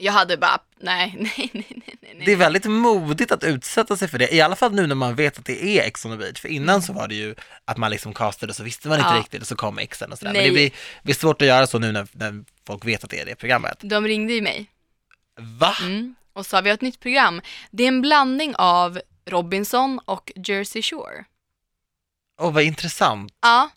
Jag 0.00 0.12
hade 0.12 0.36
bara, 0.36 0.58
nej, 0.80 1.14
nej, 1.18 1.50
nej, 1.52 1.66
nej, 1.70 1.96
nej. 2.00 2.22
Det 2.26 2.32
är 2.32 2.36
väldigt 2.36 2.64
modigt 2.64 3.32
att 3.32 3.44
utsätta 3.44 3.96
sig 3.96 4.08
för 4.08 4.18
det, 4.18 4.34
i 4.34 4.40
alla 4.40 4.56
fall 4.56 4.74
nu 4.74 4.86
när 4.86 4.94
man 4.94 5.14
vet 5.14 5.38
att 5.38 5.44
det 5.44 5.64
är 5.64 5.82
Ex 5.86 6.04
on 6.04 6.10
the 6.12 6.16
beach. 6.18 6.40
För 6.40 6.48
innan 6.48 6.68
Mm. 6.74 6.82
så 6.82 6.92
var 6.92 7.08
det 7.08 7.14
ju 7.14 7.34
att 7.64 7.76
man 7.76 7.90
liksom 7.90 8.14
castade 8.14 8.50
och 8.50 8.56
så 8.56 8.62
visste 8.62 8.88
man 8.88 8.98
inte 8.98 9.10
Ja. 9.10 9.18
riktigt 9.20 9.40
och 9.42 9.48
så 9.48 9.56
kom 9.56 9.78
exen 9.78 10.12
och 10.12 10.18
sådär. 10.18 10.32
Nej. 10.32 10.42
Men 10.42 10.48
det 10.48 10.54
blir, 10.54 10.70
blir 11.02 11.14
svårt 11.14 11.42
att 11.42 11.48
göra 11.48 11.66
så 11.66 11.78
nu 11.78 11.92
när, 11.92 12.06
när 12.12 12.44
folk 12.66 12.84
vet 12.84 13.04
att 13.04 13.10
det 13.10 13.20
är 13.20 13.26
det 13.26 13.34
programmet. 13.36 13.78
De 13.82 14.04
ringde 14.06 14.32
ju 14.32 14.42
mig 14.42 14.66
Va? 15.40 15.76
mm, 15.80 16.14
och 16.32 16.46
sa 16.46 16.60
vi 16.60 16.68
har 16.70 16.74
ett 16.74 16.80
nytt 16.80 17.00
program. 17.00 17.40
Det 17.70 17.84
är 17.84 17.88
en 17.88 18.00
blandning 18.02 18.54
av 18.56 19.00
Robinson 19.26 20.00
och 20.04 20.32
Jersey 20.36 20.82
Shore. 20.82 21.24
Åh, 22.40 22.52
vad 22.52 22.62
intressant. 22.62 23.32
Ja, 23.42 23.70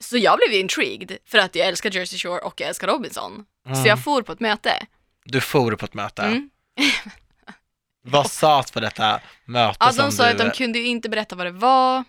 så 0.00 0.16
jag 0.18 0.38
blev 0.38 0.60
intrigued 0.60 1.18
för 1.26 1.38
att 1.38 1.54
jag 1.54 1.66
älskar 1.68 1.90
Jersey 1.90 2.18
Shore 2.18 2.38
och 2.40 2.60
jag 2.60 2.68
älskar 2.68 2.86
Robinson. 2.88 3.44
Mm. 3.66 3.82
Så 3.82 3.88
jag 3.88 4.04
for 4.04 4.22
på 4.22 4.32
ett 4.32 4.40
möte. 4.40 4.86
Du 5.30 5.40
for 5.40 5.76
på 5.76 5.84
ett 5.84 5.94
möte. 5.94 6.22
Mm. 6.22 6.50
Vad 8.02 8.30
sades 8.30 8.70
på 8.70 8.80
detta 8.80 9.20
möte 9.44 9.76
Ja, 9.80 9.92
de 9.92 10.12
sa 10.12 10.24
du... 10.24 10.30
att 10.30 10.38
de 10.38 10.50
kunde 10.50 10.78
ju 10.78 10.86
inte 10.86 11.08
berätta 11.08 11.36
vad 11.36 11.46
det 11.46 11.50
var. 11.50 12.04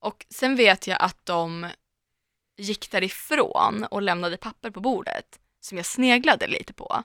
Och 0.00 0.26
sen 0.30 0.56
vet 0.56 0.86
jag 0.86 0.98
att 1.00 1.26
de 1.26 1.66
gick 2.56 2.90
därifrån 2.90 3.84
och 3.90 4.02
lämnade 4.02 4.36
papper 4.36 4.70
på 4.70 4.80
bordet 4.80 5.24
som 5.60 5.76
jag 5.76 5.86
sneglade 5.86 6.46
lite 6.46 6.72
på. 6.72 7.02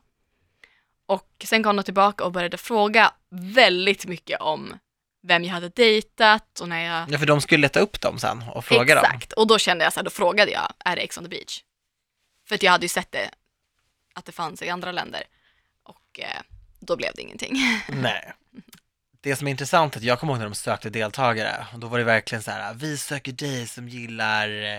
Och 1.06 1.30
sen 1.44 1.64
kom 1.64 1.76
de 1.76 1.84
tillbaka 1.84 2.24
och 2.24 2.32
började 2.32 2.58
fråga 2.58 3.14
väldigt 3.30 4.06
mycket 4.06 4.42
om 4.42 4.80
vem 5.28 5.44
jag 5.44 5.54
hade 5.54 5.70
dejtat 5.70 6.60
och 6.60 6.70
när 6.70 6.84
jag... 6.84 7.12
Ja, 7.12 7.18
för 7.18 7.26
de 7.26 7.42
skulle 7.42 7.62
leta 7.62 7.80
upp 7.80 8.02
dem 8.02 8.20
sen 8.20 8.44
och 8.54 8.66
fråga 8.66 8.96
dem. 8.96 9.06
Exakt, 9.06 9.34
och 9.34 9.48
då 9.48 9.58
kände 9.58 9.84
jag 9.84 9.94
så 9.94 10.00
här, 10.00 10.04
då 10.06 10.10
frågade 10.10 10.52
jag, 10.52 10.74
är 10.86 10.96
det 10.96 11.02
Ex 11.02 11.18
on 11.18 11.24
the 11.24 11.30
beach? 11.30 11.64
För 12.48 12.56
att 12.56 12.64
jag 12.64 12.72
hade 12.72 12.86
ju 12.86 12.90
sett 12.90 13.12
det, 13.12 13.30
att 14.14 14.26
det 14.26 14.32
fanns 14.32 14.62
i 14.62 14.70
andra 14.70 14.92
länder. 14.92 15.24
Och 15.84 16.20
eh, 16.20 16.42
då 16.80 16.96
blev 16.96 17.12
det 17.16 17.22
ingenting. 17.22 17.56
Nej. 17.90 18.34
Det 19.22 19.36
som 19.36 19.48
är 19.48 19.52
intressant 19.52 19.96
är 19.96 20.00
att 20.00 20.04
jag 20.04 20.20
kommer 20.20 20.34
ihåg 20.34 20.40
när 20.40 20.50
de 20.50 20.56
sökte 20.56 20.90
deltagare 20.90 21.68
och 21.74 21.80
då 21.80 21.88
var 21.88 21.98
det 21.98 22.04
verkligen 22.04 22.44
så 22.44 22.52
här, 22.52 22.74
vi 22.74 22.98
söker 22.98 23.32
dig 23.32 23.68
som 23.68 23.90
gillar 23.90 24.76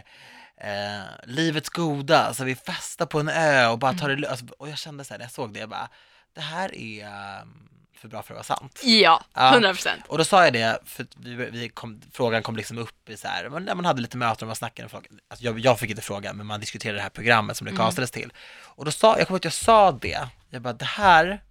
eh, 0.57 1.03
livets 1.25 1.69
goda, 1.69 2.35
så 2.35 2.45
vi 2.45 2.55
festar 2.55 3.07
på 3.07 3.21
en 3.21 3.29
ö 3.29 3.67
och 3.67 3.79
bara 3.79 3.93
tar 3.93 4.09
det 4.09 4.17
lugnt. 4.17 4.31
Alltså, 4.31 4.47
och 4.59 4.69
jag 4.69 4.79
kände 4.79 5.05
så 5.05 5.15
här, 5.15 5.19
när 5.19 5.25
jag 5.25 5.33
såg 5.33 5.53
det, 5.55 5.61
jag 5.61 5.69
bara, 5.69 5.89
det 6.35 6.41
här 6.41 6.75
är 6.75 7.07
um 7.43 7.75
för 8.05 8.09
bra 8.09 8.23
för 8.23 8.35
att 8.35 8.49
vara 8.49 8.59
sant. 8.59 8.81
Ja, 8.85 9.25
Ja. 9.35 9.53
100 9.53 9.69
procent. 9.73 10.03
Och 10.09 10.19
då 10.19 10.25
sa 10.25 10.45
jag 10.45 10.53
det, 10.53 10.79
för 10.85 11.07
vi, 11.17 11.35
vi 11.35 11.69
kom, 11.69 12.03
frågan 12.13 12.43
kom 12.43 12.57
liksom 12.57 12.79
upp 12.79 13.09
i 13.09 13.17
så 13.17 13.29
här, 13.29 13.49
när 13.61 13.75
man 13.75 13.85
hade 13.85 14.01
lite 14.03 14.17
möten 14.17 14.47
och 14.47 14.49
man 14.49 14.57
snackade 14.57 14.85
med 14.85 14.91
folk, 14.91 15.07
alltså 15.29 15.45
jag, 15.45 15.59
jag 15.59 15.79
fick 15.79 15.91
inte 15.91 16.03
fråga, 16.03 16.33
men 16.33 16.47
man 16.47 16.61
diskuterade 16.61 16.99
det 16.99 17.03
här 17.03 17.09
programmet 17.11 17.57
som 17.57 17.65
det 17.65 17.71
Mm. 17.71 17.85
castades 17.87 18.11
till. 18.11 18.33
Och 18.63 18.85
då 18.85 18.91
sa, 18.91 19.19
jag 19.19 19.27
kommer 19.27 19.39
att 19.39 19.45
jag 19.45 19.53
sa 19.53 19.93
det, 19.93 20.29
jag 20.51 20.63
bara, 20.63 20.73
det 20.73 20.85
här, 20.85 21.43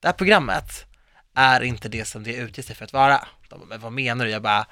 det 0.00 0.08
här 0.08 0.12
programmet 0.12 0.84
är 1.34 1.60
inte 1.62 1.88
det 1.88 2.04
som 2.04 2.22
det 2.22 2.34
utger 2.34 2.62
sig 2.62 2.76
för 2.76 2.84
att 2.84 2.92
vara. 2.92 3.28
De 3.48 3.58
bara, 3.60 3.66
men 3.66 3.80
vad 3.80 3.92
menar 3.92 4.24
du? 4.24 4.30
Jag 4.30 4.42
bara, 4.42 4.66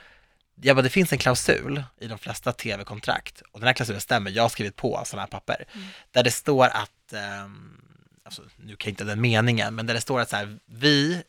jag 0.62 0.76
bara, 0.76 0.82
det 0.82 0.90
finns 0.90 1.12
en 1.12 1.18
klausul 1.18 1.82
i 2.00 2.06
de 2.06 2.18
flesta 2.18 2.52
tv-kontrakt, 2.52 3.42
och 3.52 3.60
den 3.60 3.66
här 3.66 3.74
klausulen 3.74 4.00
stämmer, 4.00 4.30
jag 4.30 4.42
har 4.42 4.48
skrivit 4.48 4.76
på 4.76 5.02
sådana 5.04 5.22
här 5.22 5.28
papper, 5.28 5.64
där 6.10 6.22
det 6.22 6.30
står 6.30 6.66
att, 6.66 7.12
ehm, 7.12 7.79
alltså, 8.24 8.42
nu 8.56 8.76
kan 8.76 8.88
jag 8.88 8.92
inte 8.92 9.04
den 9.04 9.20
meningen, 9.20 9.74
men 9.74 9.86
där 9.86 9.94
det 9.94 10.00
står 10.00 10.20
att 10.20 10.30
så 10.30 10.36
här, 10.36 10.58
vi, 10.66 11.22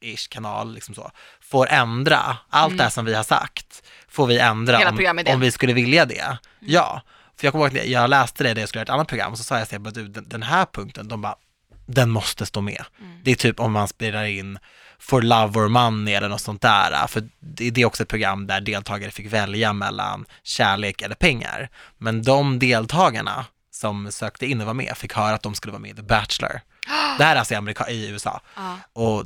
ish 0.00 0.28
kanal, 0.28 0.74
liksom 0.74 0.94
så, 0.94 1.10
får 1.40 1.68
ändra 1.68 2.36
allt 2.48 2.76
det 2.76 2.82
här 2.82 2.90
som 2.90 3.04
vi 3.04 3.14
har 3.14 3.22
sagt, 3.22 3.82
får 4.08 4.26
vi 4.26 4.38
ändra 4.38 4.88
om, 4.88 5.24
om 5.26 5.40
vi 5.40 5.50
skulle 5.50 5.72
vilja 5.72 6.04
det. 6.04 6.38
Ja, 6.60 7.02
för 7.36 7.46
jag 7.46 7.52
kommer 7.52 7.64
ihåg 7.66 7.78
att 7.78 7.86
jag 7.86 8.10
läste 8.10 8.44
det, 8.44 8.54
där 8.54 8.62
jag 8.62 8.68
skulle 8.68 8.78
göra 8.80 8.84
ett 8.84 8.90
annat 8.90 9.08
program, 9.08 9.32
och 9.32 9.38
så 9.38 9.44
sa 9.44 9.58
jag 9.58 9.92
du, 9.94 10.08
den, 10.08 10.28
den 10.28 10.42
här 10.42 10.66
punkten, 10.72 11.08
de 11.08 11.20
bara, 11.20 11.36
den 11.86 12.10
måste 12.10 12.46
stå 12.46 12.60
med. 12.60 12.84
Det 13.24 13.30
är 13.30 13.34
typ 13.34 13.60
om 13.60 13.72
man 13.72 13.88
spelar 13.88 14.24
in 14.24 14.58
For 14.98 15.22
Love 15.22 15.60
or 15.60 15.68
Money 15.68 16.14
eller 16.14 16.28
något 16.28 16.40
sånt 16.40 16.62
där, 16.62 17.06
för 17.06 17.28
det 17.40 17.78
är 17.78 17.84
också 17.84 18.02
ett 18.02 18.08
program 18.08 18.46
där 18.46 18.60
deltagare 18.60 19.10
fick 19.10 19.26
välja 19.26 19.72
mellan 19.72 20.24
kärlek 20.42 21.02
eller 21.02 21.14
pengar. 21.14 21.68
Men 21.98 22.22
de 22.22 22.58
deltagarna 22.58 23.46
som 23.78 24.12
sökte 24.12 24.46
in 24.46 24.60
och 24.60 24.66
var 24.66 24.74
med 24.74 24.96
fick 24.96 25.12
höra 25.12 25.34
att 25.34 25.42
de 25.42 25.54
skulle 25.54 25.72
vara 25.72 25.80
med 25.82 25.90
i 25.90 25.94
The 25.94 26.02
Bachelor. 26.02 26.60
Det 27.18 27.24
här 27.24 27.34
är 27.34 27.38
alltså 27.38 27.54
i, 27.54 27.56
Amerika, 27.56 27.88
i 27.90 28.08
USA. 28.10 28.40
Ja. 28.56 28.76
Och 28.92 29.24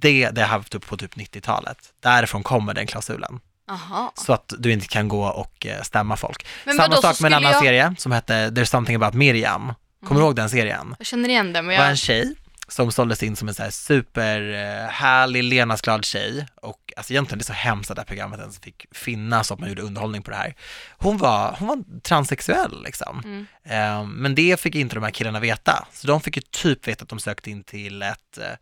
det, 0.00 0.30
det 0.30 0.40
har 0.40 0.48
haft 0.48 0.74
upp 0.74 0.86
på 0.86 0.96
typ 0.96 1.14
90-talet. 1.14 1.78
Därifrån 2.02 2.42
kommer 2.42 2.74
den 2.74 2.86
klausulen. 2.86 3.40
Aha. 3.70 4.12
Så 4.16 4.32
att 4.32 4.52
du 4.58 4.72
inte 4.72 4.86
kan 4.88 5.08
gå 5.08 5.26
och 5.26 5.66
eh, 5.66 5.82
stämma 5.82 6.16
folk. 6.16 6.46
Men 6.64 6.76
Samma 6.76 6.88
vadå, 6.88 7.02
sak 7.02 7.20
med 7.20 7.32
en 7.32 7.36
annan 7.36 7.52
jag- 7.52 7.60
serie 7.62 7.94
som 7.98 8.12
hette 8.12 8.34
There's 8.50 8.64
something 8.64 8.96
about 8.96 9.14
Miriam. 9.14 9.72
Kommer 10.06 10.20
du 10.20 10.26
ihåg 10.26 10.36
den 10.36 10.50
serien? 10.50 10.94
Jag 10.98 11.06
känner 11.06 11.28
igen 11.28 11.52
det, 11.52 11.62
men 11.62 11.70
Det 11.72 11.76
var 11.78 11.84
en 11.84 11.88
jag... 11.90 11.98
tjej 11.98 12.34
som 12.72 12.92
såldes 12.92 13.22
in 13.22 13.36
som 13.36 13.48
en 13.48 13.54
så 13.54 13.62
här 13.62 13.70
superhärlig, 13.70 15.44
levnadsglad 15.44 16.04
tjej 16.04 16.46
och 16.54 16.92
alltså 16.96 17.12
egentligen 17.12 17.38
det 17.38 17.42
är 17.42 17.46
så 17.46 17.52
hemskt 17.52 17.90
att 17.90 17.96
det 17.96 18.00
här 18.00 18.06
programmet 18.06 18.40
ens 18.40 18.58
fick 18.58 18.86
finnas 18.92 19.50
och 19.50 19.54
att 19.54 19.60
man 19.60 19.68
gjorde 19.68 19.82
underhållning 19.82 20.22
på 20.22 20.30
det 20.30 20.36
här. 20.36 20.54
Hon 20.98 21.18
var, 21.18 21.56
hon 21.58 21.68
var 21.68 22.00
transsexuell 22.00 22.82
liksom. 22.84 23.22
Mm. 23.24 23.46
Eh, 23.64 24.06
men 24.06 24.34
det 24.34 24.60
fick 24.60 24.74
inte 24.74 24.94
de 24.94 25.02
här 25.04 25.10
killarna 25.10 25.40
veta, 25.40 25.86
så 25.92 26.06
de 26.06 26.20
fick 26.20 26.36
ju 26.36 26.42
typ 26.50 26.88
veta 26.88 27.02
att 27.02 27.08
de 27.08 27.18
sökte 27.18 27.50
in 27.50 27.64
till 27.64 28.02
ett 28.02 28.38
eh, 28.38 28.56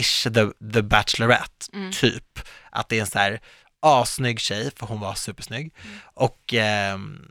ish 0.00 0.22
the, 0.22 0.70
the 0.72 0.82
Bachelorette, 0.82 1.66
Mm. 1.72 1.92
typ. 1.92 2.38
Att 2.70 2.88
det 2.88 2.96
är 2.96 3.00
en 3.00 3.06
så 3.06 3.18
här 3.18 3.40
assnygg 3.82 4.40
tjej, 4.40 4.70
för 4.76 4.86
hon 4.86 5.00
var 5.00 5.14
supersnygg. 5.14 5.74
Mm. 5.84 5.98
Och 6.14 6.54
ehm, 6.54 7.28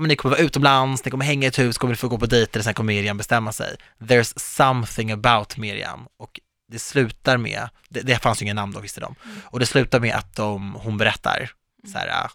om 0.00 0.08
ni 0.08 0.16
kommer 0.16 0.36
vara 0.36 0.44
utomlands, 0.46 1.04
ni 1.04 1.10
kommer 1.10 1.24
hänga 1.24 1.44
i 1.44 1.48
ett 1.48 1.58
hus, 1.58 1.78
kommer 1.78 1.92
ni 1.92 1.96
få 1.96 2.08
gå 2.08 2.18
på 2.18 2.26
dejter, 2.26 2.62
sen 2.62 2.74
kommer 2.74 2.94
Miriam 2.94 3.16
bestämma 3.16 3.52
sig. 3.52 3.76
There's 3.98 4.38
something 4.38 5.10
about 5.12 5.56
Miriam. 5.56 6.06
Och 6.18 6.40
det 6.68 6.78
slutar 6.78 7.36
med, 7.36 7.68
det, 7.88 8.00
det 8.00 8.18
fanns 8.18 8.42
ju 8.42 8.44
ingen 8.44 8.56
namn 8.56 8.72
då 8.72 8.80
visste 8.80 9.00
de, 9.00 9.14
och 9.44 9.58
det 9.60 9.66
slutar 9.66 10.00
med 10.00 10.14
att 10.14 10.36
de, 10.36 10.74
hon 10.74 10.98
berättar 10.98 11.50
så 11.92 11.98
här, 11.98 12.28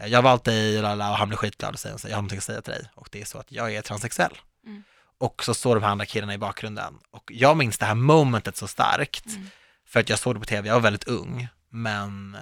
äh, 0.00 0.06
jag 0.06 0.18
har 0.18 0.22
valt 0.22 0.44
dig, 0.44 0.82
lala, 0.82 1.10
och 1.10 1.16
han 1.16 1.28
blir 1.28 1.36
skitglad 1.38 1.74
och 1.74 1.80
säger, 1.80 1.98
jag 2.02 2.08
har 2.10 2.16
någonting 2.16 2.38
att 2.38 2.44
säga 2.44 2.60
till 2.62 2.72
dig. 2.72 2.88
Och 2.94 3.08
det 3.12 3.20
är 3.20 3.24
så 3.24 3.38
att 3.38 3.52
jag 3.52 3.74
är 3.74 3.82
transsexuell. 3.82 4.38
Mm. 4.66 4.82
Och 5.18 5.44
så 5.44 5.54
står 5.54 5.74
de 5.74 5.84
här 5.84 5.90
andra 5.90 6.06
killarna 6.06 6.34
i 6.34 6.38
bakgrunden. 6.38 6.94
Och 7.10 7.30
jag 7.34 7.56
minns 7.56 7.78
det 7.78 7.86
här 7.86 7.94
momentet 7.94 8.56
så 8.56 8.68
starkt, 8.68 9.26
Mm. 9.26 9.46
för 9.86 10.00
att 10.00 10.08
jag 10.08 10.18
såg 10.18 10.34
det 10.36 10.40
på 10.40 10.46
tv, 10.46 10.68
jag 10.68 10.74
var 10.74 10.80
väldigt 10.80 11.08
ung, 11.08 11.48
men 11.70 12.34
eh, 12.34 12.40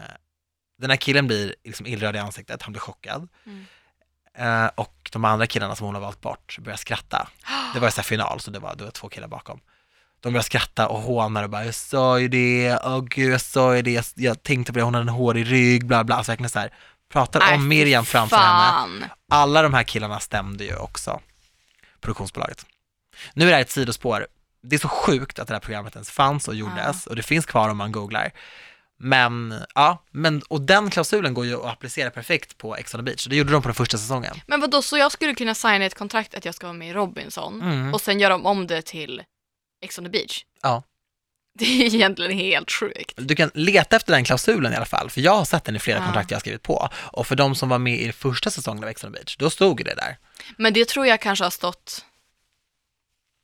den 0.79 0.91
här 0.91 0.97
killen 0.97 1.27
blir 1.27 1.55
liksom 1.65 1.87
illröd 1.87 2.17
i 2.17 2.19
ansiktet, 2.19 2.63
han 2.63 2.73
blir 2.73 2.81
chockad. 2.81 3.29
Mm. 3.47 3.67
Eh, 4.39 4.67
och 4.75 5.11
de 5.13 5.25
andra 5.25 5.47
killarna 5.47 5.77
som 5.77 5.87
hon 5.87 5.95
har 5.95 6.03
valt 6.03 6.21
bort 6.21 6.59
börjar 6.61 6.77
skratta. 6.77 7.29
Det 7.75 7.81
var 7.81 7.89
ju 7.89 7.93
så 7.93 8.03
final, 8.03 8.41
så 8.41 8.51
det 8.51 8.59
var, 8.59 8.75
det 8.75 8.85
var 8.85 8.91
två 8.91 9.09
killar 9.09 9.29
bakom. 9.29 9.61
De 10.21 10.33
börjar 10.33 10.43
skratta 10.43 10.89
och 10.89 10.99
hånar 11.01 11.43
och 11.43 11.51
bara, 11.51 11.65
jag 11.65 11.75
sa 11.75 12.19
ju 12.19 12.29
det, 12.29 12.79
åh 12.85 13.01
gud 13.01 13.33
jag 13.33 13.41
sa 13.41 13.77
ju 13.77 13.83
det, 13.83 13.91
jag, 13.91 14.05
jag 14.15 14.43
tänkte 14.43 14.73
på 14.73 14.79
det, 14.79 14.85
hon 14.85 14.95
hade 14.95 15.05
en 15.05 15.09
hårig 15.09 15.51
rygg, 15.53 15.87
bla 15.87 16.05
bla, 16.05 16.17
alltså 16.17 16.33
verkligen 16.33 16.51
så 16.51 16.59
här, 16.59 16.71
pratar 17.13 17.41
Nej, 17.41 17.55
om 17.55 17.69
Miriam 17.69 18.05
framför 18.05 18.37
henne. 18.37 18.49
fan. 18.49 19.05
Alla 19.31 19.63
de 19.63 19.75
här 19.75 19.83
killarna 19.83 20.21
stämde 20.21 20.65
ju 20.65 20.77
också 20.77 21.21
produktionsbolaget. 22.01 22.67
Nu 23.35 23.45
är 23.45 23.49
det 23.49 23.55
här 23.55 23.63
ett 23.63 23.71
sidospår. 23.71 24.27
Det 24.63 24.77
är 24.77 24.81
så 24.81 24.89
sjukt 24.89 25.39
att 25.39 25.49
det 25.49 25.55
här 25.55 25.61
programmet 25.61 25.95
ens 25.95 26.11
fanns 26.11 26.49
och 26.49 26.55
gjordes 26.55 27.07
och 27.07 27.17
det 27.17 27.23
finns 27.23 27.47
kvar 27.47 27.69
om 27.69 27.77
man 27.77 27.93
googlar. 27.93 28.33
Men, 28.99 29.55
ja, 29.75 30.05
men, 30.11 30.43
och 30.49 30.61
den 30.61 30.91
klausulen 30.91 31.35
går 31.35 31.47
ju 31.47 31.55
att 31.57 31.73
applicera 31.73 32.11
perfekt 32.11 32.59
på 32.59 32.77
Ex 32.77 32.95
on 32.95 32.99
the 33.01 33.05
beach. 33.05 33.27
Det 33.27 33.37
gjorde 33.37 33.53
de 33.53 33.63
på 33.63 33.69
den 33.69 33.75
första 33.75 33.99
säsongen. 33.99 34.35
Men 34.47 34.61
vadå, 34.61 34.83
så 34.83 34.97
jag 34.99 35.13
skulle 35.13 35.35
kunna 35.35 35.55
signa 35.55 35.85
ett 35.85 35.95
kontrakt 35.95 36.35
att 36.35 36.45
jag 36.45 36.55
ska 36.55 36.67
vara 36.67 36.77
med 36.77 36.89
i 36.89 36.93
Robinson 36.93 37.63
Mm. 37.63 37.95
och 37.95 38.01
sen 38.01 38.21
göra 38.21 38.37
om 38.37 38.67
det 38.67 38.83
till 38.83 39.23
Ex 39.85 39.99
on 39.99 40.05
the 40.05 40.11
beach? 40.11 40.45
Ja. 40.63 40.83
Det 41.59 41.65
är 41.65 41.95
egentligen 41.95 42.33
helt 42.39 42.71
sjukt. 42.73 43.13
Du 43.17 43.37
kan 43.37 43.51
leta 43.55 43.97
efter 43.97 44.13
den 44.13 44.25
klausulen 44.25 44.73
i 44.73 44.77
alla 44.77 44.85
fall, 44.87 45.11
för 45.11 45.21
jag 45.21 45.37
har 45.37 45.45
sett 45.45 45.65
den 45.65 45.77
i 45.77 45.79
flera 45.79 45.99
Ja. 45.99 46.05
kontrakt 46.05 46.31
jag 46.31 46.37
har 46.37 46.41
skrivit 46.41 46.63
på. 46.63 46.89
Och 46.95 47.27
för 47.27 47.37
de 47.37 47.55
som 47.55 47.69
var 47.69 47.79
med 47.79 48.01
i 48.01 48.13
första 48.13 48.51
säsongen 48.51 48.85
av 48.85 48.91
Ex 48.91 49.05
on 49.05 49.13
the 49.13 49.19
beach, 49.19 49.37
då 49.37 49.51
stod 49.51 49.85
det 49.85 49.95
där. 49.95 50.17
Men 50.59 50.73
det 50.73 50.89
tror 50.89 51.07
jag 51.07 51.21
kanske 51.21 51.45
har 51.45 51.51
stått 51.51 52.05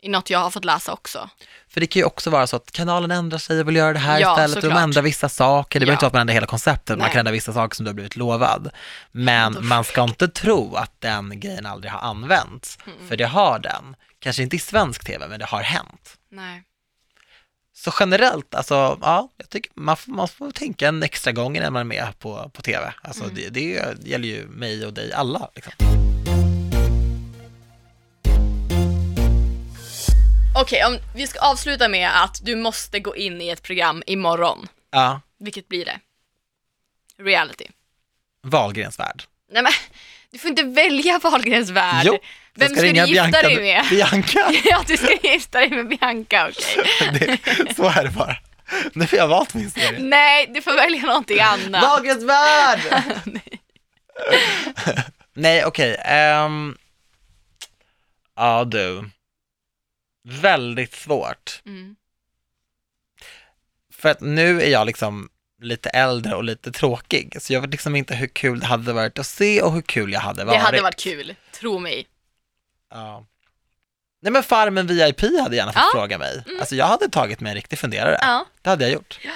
i 0.02 0.08
något 0.08 0.30
jag 0.30 0.38
har 0.38 0.50
fått 0.50 0.64
läsa 0.64 0.92
också. 0.92 1.30
För 1.68 1.80
det 1.80 1.86
kan 1.86 2.00
ju 2.00 2.06
också 2.06 2.30
vara 2.30 2.46
så 2.46 2.56
att 2.56 2.70
kanalen 2.72 3.10
ändrar 3.10 3.38
sig 3.38 3.60
och 3.60 3.68
vill 3.68 3.76
göra 3.76 3.92
det 3.92 3.98
här 3.98 4.20
Ja, 4.20 4.32
istället. 4.32 4.56
Och 4.56 4.62
de 4.62 4.66
såklart. 4.68 4.82
ändrar 4.82 5.02
vissa 5.02 5.28
saker. 5.28 5.80
Det 5.80 5.86
behöver 5.86 5.92
Ja. 5.92 5.96
inte 5.96 6.04
vara 6.04 6.08
att 6.08 6.12
man 6.12 6.20
ändrar 6.20 6.34
hela 6.34 6.46
konceptet, 6.46 6.98
man 6.98 7.04
Nej. 7.04 7.10
kan 7.12 7.18
ändra 7.18 7.32
vissa 7.32 7.52
saker 7.52 7.76
som 7.76 7.84
du 7.84 7.88
har 7.90 7.94
blivit 7.94 8.16
lovad. 8.16 8.70
Men 9.12 9.52
Då- 9.52 9.60
man 9.60 9.84
ska 9.84 10.02
inte 10.04 10.28
tro 10.28 10.74
att 10.74 11.00
den 11.00 11.40
grejen 11.40 11.66
aldrig 11.66 11.92
har 11.92 12.00
använts. 12.10 12.78
Mm. 12.86 13.08
För 13.08 13.16
det 13.16 13.24
har 13.26 13.58
den. 13.58 13.96
Kanske 14.18 14.42
inte 14.42 14.56
i 14.56 14.58
svensk 14.58 15.04
tv, 15.04 15.28
men 15.28 15.38
det 15.38 15.46
har 15.46 15.62
hänt. 15.62 16.16
Nej. 16.30 16.62
Så 17.74 17.92
generellt, 18.00 18.54
alltså, 18.54 18.98
ja, 19.02 19.28
jag 19.36 19.48
tycker 19.50 19.70
man 19.74 19.96
får, 19.96 20.12
man 20.12 20.28
får 20.28 20.50
tänka 20.50 20.88
en 20.88 21.02
extra 21.02 21.32
gång 21.32 21.52
när 21.52 21.70
man 21.70 21.80
är 21.80 21.84
med 21.84 22.18
på, 22.18 22.50
på 22.54 22.62
tv. 22.62 22.92
Alltså, 23.02 23.22
Mm. 23.24 23.34
det, 23.34 23.48
det 23.48 23.94
gäller 24.08 24.28
ju 24.28 24.46
mig 24.48 24.86
och 24.86 24.92
dig 24.92 25.12
alla. 25.12 25.48
Liksom. 25.54 25.72
Okej, 30.54 30.84
om 30.84 30.98
vi 31.14 31.26
ska 31.26 31.38
avsluta 31.40 31.88
med 31.88 32.22
att 32.24 32.40
du 32.42 32.56
måste 32.56 33.00
gå 33.00 33.16
in 33.16 33.40
i 33.42 33.48
ett 33.48 33.62
program 33.62 34.02
imorgon. 34.06 34.68
Ja, 34.90 35.20
Vilket 35.38 35.68
blir 35.68 35.84
det? 35.84 36.00
Reality. 37.22 37.66
Wahlgrens 38.42 38.98
värld. 38.98 39.22
Nej 39.52 39.62
men, 39.62 39.72
du 40.30 40.38
får 40.38 40.50
inte 40.50 40.62
välja 40.62 41.18
Wahlgrens 41.18 41.70
värld. 41.70 42.02
Jo, 42.06 42.18
Vem 42.54 42.72
ska, 42.74 42.82
ringa 42.82 43.06
du 43.06 43.12
gifta 43.12 43.28
Bianca, 43.30 43.48
dig 43.48 43.56
med? 43.60 43.84
Bianca. 43.90 44.52
ja, 44.64 44.84
du 44.86 44.96
ska 44.96 45.16
gifta 45.22 45.58
dig 45.58 45.70
med 45.70 45.88
Bianca, 45.88 46.48
okej. 46.50 47.10
Det, 47.12 47.38
så 47.76 47.88
är 47.88 48.04
det 48.04 48.10
bara. 48.10 48.36
Nu 48.94 49.06
har 49.10 49.18
jag 49.18 49.28
valt 49.28 49.54
min 49.54 49.70
serie. 49.70 49.98
Nej, 49.98 50.50
du 50.54 50.62
får 50.62 50.72
välja 50.72 51.02
någonting 51.02 51.40
annat. 51.40 51.82
Wahlgrens 51.82 52.24
värld! 52.24 52.80
Nej, 55.34 55.64
okej. 55.64 55.96
ehm, 56.04 56.76
Ja, 58.36 58.64
du. 58.64 59.10
Väldigt 60.24 60.94
svårt. 60.94 61.62
Mm. 61.66 61.96
För 63.92 64.08
att 64.08 64.20
nu 64.20 64.62
är 64.62 64.68
jag 64.70 64.86
liksom 64.86 65.28
lite 65.62 65.88
äldre 65.90 66.34
och 66.34 66.44
lite 66.44 66.72
tråkig, 66.72 67.36
så 67.40 67.52
jag 67.52 67.60
vet 67.60 67.70
liksom 67.70 67.96
inte 67.96 68.14
hur 68.14 68.26
kul 68.26 68.60
det 68.60 68.66
hade 68.66 68.92
varit 68.92 69.18
att 69.18 69.26
se 69.26 69.62
och 69.62 69.72
hur 69.72 69.82
kul 69.82 70.12
jag 70.12 70.20
hade 70.20 70.40
Det 70.40 70.44
varit. 70.44 70.60
hade 70.60 70.82
varit 70.82 71.00
kul, 71.00 71.34
tro 71.52 71.78
mig. 71.78 72.06
Ja. 72.90 73.26
Nej 74.22 74.32
men 74.32 74.42
Farmen 74.42 74.86
VIP 74.86 75.20
hade 75.40 75.56
gärna 75.56 75.72
fått 75.72 75.82
Ja. 75.82 75.90
fråga 75.92 76.18
mig. 76.18 76.44
Alltså 76.60 76.74
jag 76.76 76.86
hade 76.86 77.08
tagit 77.08 77.40
mig 77.40 77.50
en 77.50 77.54
riktig 77.56 77.78
funderare. 77.78 78.18
Ja. 78.20 78.46
Det 78.62 78.70
hade 78.70 78.84
jag 78.84 78.92
gjort. 78.92 79.18
Ja. 79.24 79.30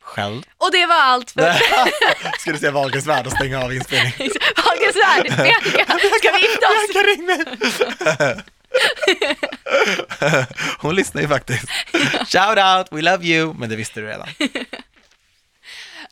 Själv. 0.00 0.42
Och 0.56 0.68
det 0.72 0.86
var 0.86 0.94
allt 1.02 1.30
för 1.30 1.52
Ska 2.38 2.52
du 2.52 2.58
se 2.58 2.70
Wahlgrens 2.70 3.06
värld 3.06 3.26
och 3.26 3.32
stänga 3.32 3.64
av 3.64 3.74
inspelningen? 3.74 4.12
Wahlgrens 4.64 4.96
värld. 4.96 5.32
Ska 6.18 6.32
vi 6.32 6.40
gifta 6.40 6.66
oss? 6.68 8.42
Hon 10.78 10.94
lyssnar 10.94 11.22
ju 11.22 11.28
faktiskt. 11.28 11.64
Shout 12.26 12.58
out, 12.58 12.86
we 12.90 13.02
love 13.02 13.24
you, 13.26 13.54
men 13.54 13.68
det 13.68 13.76
visste 13.76 14.00
du 14.00 14.06
redan. 14.06 14.28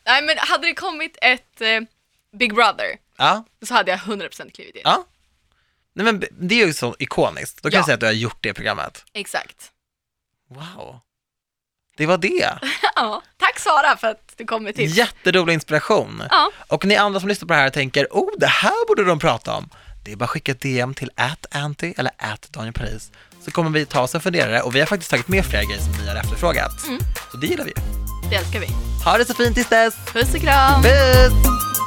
Nej 0.05 0.21
men 0.21 0.37
hade 0.37 0.67
det 0.67 0.73
kommit 0.73 1.17
ett 1.21 1.61
eh, 1.61 1.79
Big 2.37 2.55
Brother 2.55 2.97
Ja, 3.17 3.43
så 3.65 3.73
hade 3.73 3.91
jag 3.91 3.99
100% 3.99 4.51
klivit 4.51 4.75
in. 4.75 4.81
ja. 4.85 5.05
Nej 5.95 6.05
men 6.05 6.23
det 6.31 6.61
är 6.61 6.65
ju 6.67 6.73
så 6.73 6.95
ikoniskt. 6.99 7.63
Då 7.63 7.69
kan 7.69 7.75
Ja. 7.75 7.79
jag 7.79 7.85
säga 7.85 7.93
att 7.93 7.99
du 7.99 8.05
har 8.05 8.13
gjort 8.13 8.37
det 8.43 8.53
programmet. 8.53 9.05
Exakt. 9.13 9.71
Wow. 10.49 10.99
Det 11.97 12.05
var 12.05 12.17
det. 12.17 12.57
Ja, 12.95 13.21
tack 13.37 13.59
Sara 13.59 13.97
för 13.97 14.07
att 14.07 14.33
du 14.37 14.45
kom 14.45 14.63
med 14.63 14.75
tips. 14.75 14.95
Jätterolig 14.97 15.53
inspiration. 15.53 16.23
Ja. 16.29 16.51
Och 16.67 16.85
ni 16.85 16.95
andra 16.95 17.19
som 17.19 17.29
lyssnar 17.29 17.47
på 17.47 17.53
det 17.53 17.59
här 17.59 17.69
tänker, 17.69 18.07
oh, 18.11 18.29
det 18.37 18.47
här 18.47 18.87
borde 18.87 19.03
de 19.03 19.19
prata 19.19 19.53
om. 19.55 19.69
Det 20.07 20.13
är 20.13 20.15
bara 20.15 20.25
att 20.25 20.31
skicka 20.31 20.51
ett 20.51 20.61
DM 20.61 20.93
till 20.93 21.11
@anty 21.51 21.93
eller 21.97 22.11
Daniel 22.51 22.73
Paris 22.73 23.11
så 23.45 23.51
kommer 23.51 23.69
vi 23.69 23.85
ta 23.85 24.01
oss 24.01 24.15
en 24.15 24.21
funderare 24.21 24.61
och 24.61 24.75
vi 24.75 24.79
har 24.79 24.87
faktiskt 24.87 25.11
tagit 25.11 25.27
med 25.27 25.45
flera 25.45 25.63
grejer 25.63 25.81
som 25.81 25.91
ni 25.91 26.07
har 26.07 26.15
efterfrågat. 26.15 26.87
Mm. 26.87 27.01
Så 27.31 27.37
det 27.37 27.47
gillar 27.47 27.65
vi. 27.65 27.73
Det 28.29 28.35
älskar 28.35 28.59
vi. 28.59 28.67
Ha 29.05 29.17
det 29.17 29.25
så 29.25 29.33
fint 29.33 29.55
tills 29.55 29.69
dess. 29.69 29.95
Puss 30.13 30.33
och 30.33 30.41
kram! 30.41 30.81
Puss! 30.81 31.86